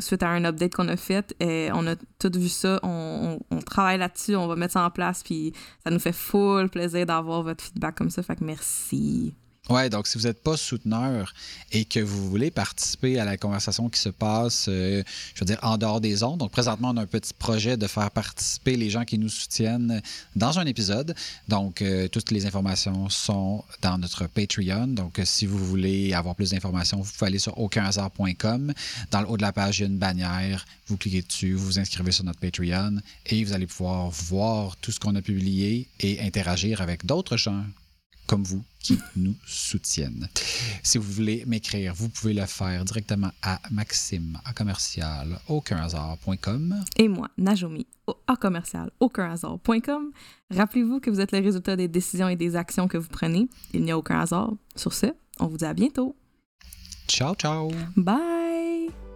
suite 0.00 0.22
à 0.24 0.30
un 0.30 0.44
update 0.44 0.74
qu'on 0.74 0.88
a 0.88 0.96
fait. 0.96 1.36
On 1.40 1.86
a 1.86 1.94
tout 2.18 2.32
vu 2.34 2.48
ça, 2.48 2.80
on, 2.82 3.38
on- 3.50 3.56
on 3.56 3.60
travaille 3.60 3.98
là-dessus, 3.98 4.34
on 4.34 4.48
va 4.48 4.56
mettre 4.56 4.72
ça 4.72 4.84
en 4.84 4.90
place, 4.90 5.22
puis 5.22 5.52
ça 5.84 5.92
nous 5.92 6.00
fait 6.00 6.12
full 6.12 6.68
plaisir 6.68 7.06
d'avoir 7.06 7.44
votre 7.44 7.62
feedback 7.62 7.94
comme 7.94 8.10
ça. 8.10 8.24
Fait 8.24 8.34
que 8.34 8.42
merci. 8.44 9.36
Ouais, 9.72 9.88
donc 9.88 10.06
si 10.06 10.18
vous 10.18 10.24
n'êtes 10.24 10.42
pas 10.42 10.58
souteneur 10.58 11.32
et 11.72 11.86
que 11.86 11.98
vous 11.98 12.28
voulez 12.28 12.50
participer 12.50 13.18
à 13.18 13.24
la 13.24 13.38
conversation 13.38 13.88
qui 13.88 13.98
se 13.98 14.10
passe, 14.10 14.66
euh, 14.68 15.02
je 15.34 15.40
veux 15.40 15.46
dire, 15.46 15.58
en 15.62 15.78
dehors 15.78 15.98
des 15.98 16.22
ondes, 16.22 16.40
donc 16.40 16.50
présentement, 16.50 16.90
on 16.90 16.98
a 16.98 17.00
un 17.00 17.06
petit 17.06 17.32
projet 17.32 17.78
de 17.78 17.86
faire 17.86 18.10
participer 18.10 18.76
les 18.76 18.90
gens 18.90 19.06
qui 19.06 19.16
nous 19.16 19.30
soutiennent 19.30 20.02
dans 20.36 20.58
un 20.58 20.66
épisode. 20.66 21.14
Donc, 21.48 21.80
euh, 21.80 22.06
toutes 22.08 22.32
les 22.32 22.44
informations 22.44 23.08
sont 23.08 23.64
dans 23.80 23.96
notre 23.96 24.26
Patreon. 24.26 24.88
Donc, 24.88 25.18
euh, 25.18 25.24
si 25.24 25.46
vous 25.46 25.56
voulez 25.56 26.12
avoir 26.12 26.34
plus 26.34 26.50
d'informations, 26.50 27.00
vous 27.00 27.10
pouvez 27.10 27.28
aller 27.28 27.38
sur 27.38 27.56
aucunhasard.com. 27.58 28.74
Dans 29.10 29.20
le 29.22 29.26
haut 29.26 29.38
de 29.38 29.42
la 29.42 29.54
page, 29.54 29.78
il 29.78 29.82
y 29.82 29.84
a 29.86 29.88
une 29.88 29.96
bannière. 29.96 30.66
Vous 30.86 30.98
cliquez 30.98 31.22
dessus, 31.22 31.54
vous 31.54 31.64
vous 31.64 31.78
inscrivez 31.78 32.12
sur 32.12 32.24
notre 32.24 32.40
Patreon 32.40 32.98
et 33.24 33.42
vous 33.42 33.54
allez 33.54 33.66
pouvoir 33.66 34.10
voir 34.10 34.76
tout 34.76 34.92
ce 34.92 35.00
qu'on 35.00 35.16
a 35.16 35.22
publié 35.22 35.88
et 36.00 36.20
interagir 36.20 36.82
avec 36.82 37.06
d'autres 37.06 37.38
gens 37.38 37.64
comme 38.32 38.44
vous 38.44 38.64
qui 38.80 38.98
nous 39.14 39.34
soutiennent. 39.46 40.26
Si 40.82 40.96
vous 40.96 41.12
voulez 41.12 41.44
m'écrire, 41.46 41.92
vous 41.94 42.08
pouvez 42.08 42.32
le 42.32 42.46
faire 42.46 42.82
directement 42.82 43.30
à 43.42 43.60
maxime 43.70 44.38
à 44.46 44.54
commercial 44.54 45.38
aucunhasard.com. 45.48 46.82
et 46.96 47.08
moi, 47.08 47.28
Najomi, 47.36 47.86
A 48.26 48.36
commercial, 48.36 48.90
aucunhasard.com. 49.00 50.12
Rappelez-vous 50.50 51.00
que 51.00 51.10
vous 51.10 51.20
êtes 51.20 51.32
le 51.32 51.40
résultat 51.40 51.76
des 51.76 51.88
décisions 51.88 52.30
et 52.30 52.36
des 52.36 52.56
actions 52.56 52.88
que 52.88 52.96
vous 52.96 53.10
prenez. 53.10 53.48
Il 53.74 53.82
n'y 53.82 53.90
a 53.92 53.98
aucun 53.98 54.20
hasard. 54.20 54.54
Sur 54.76 54.94
ce, 54.94 55.08
on 55.38 55.48
vous 55.48 55.58
dit 55.58 55.66
à 55.66 55.74
bientôt. 55.74 56.16
Ciao, 57.08 57.34
ciao! 57.34 57.70
Bye! 57.98 59.11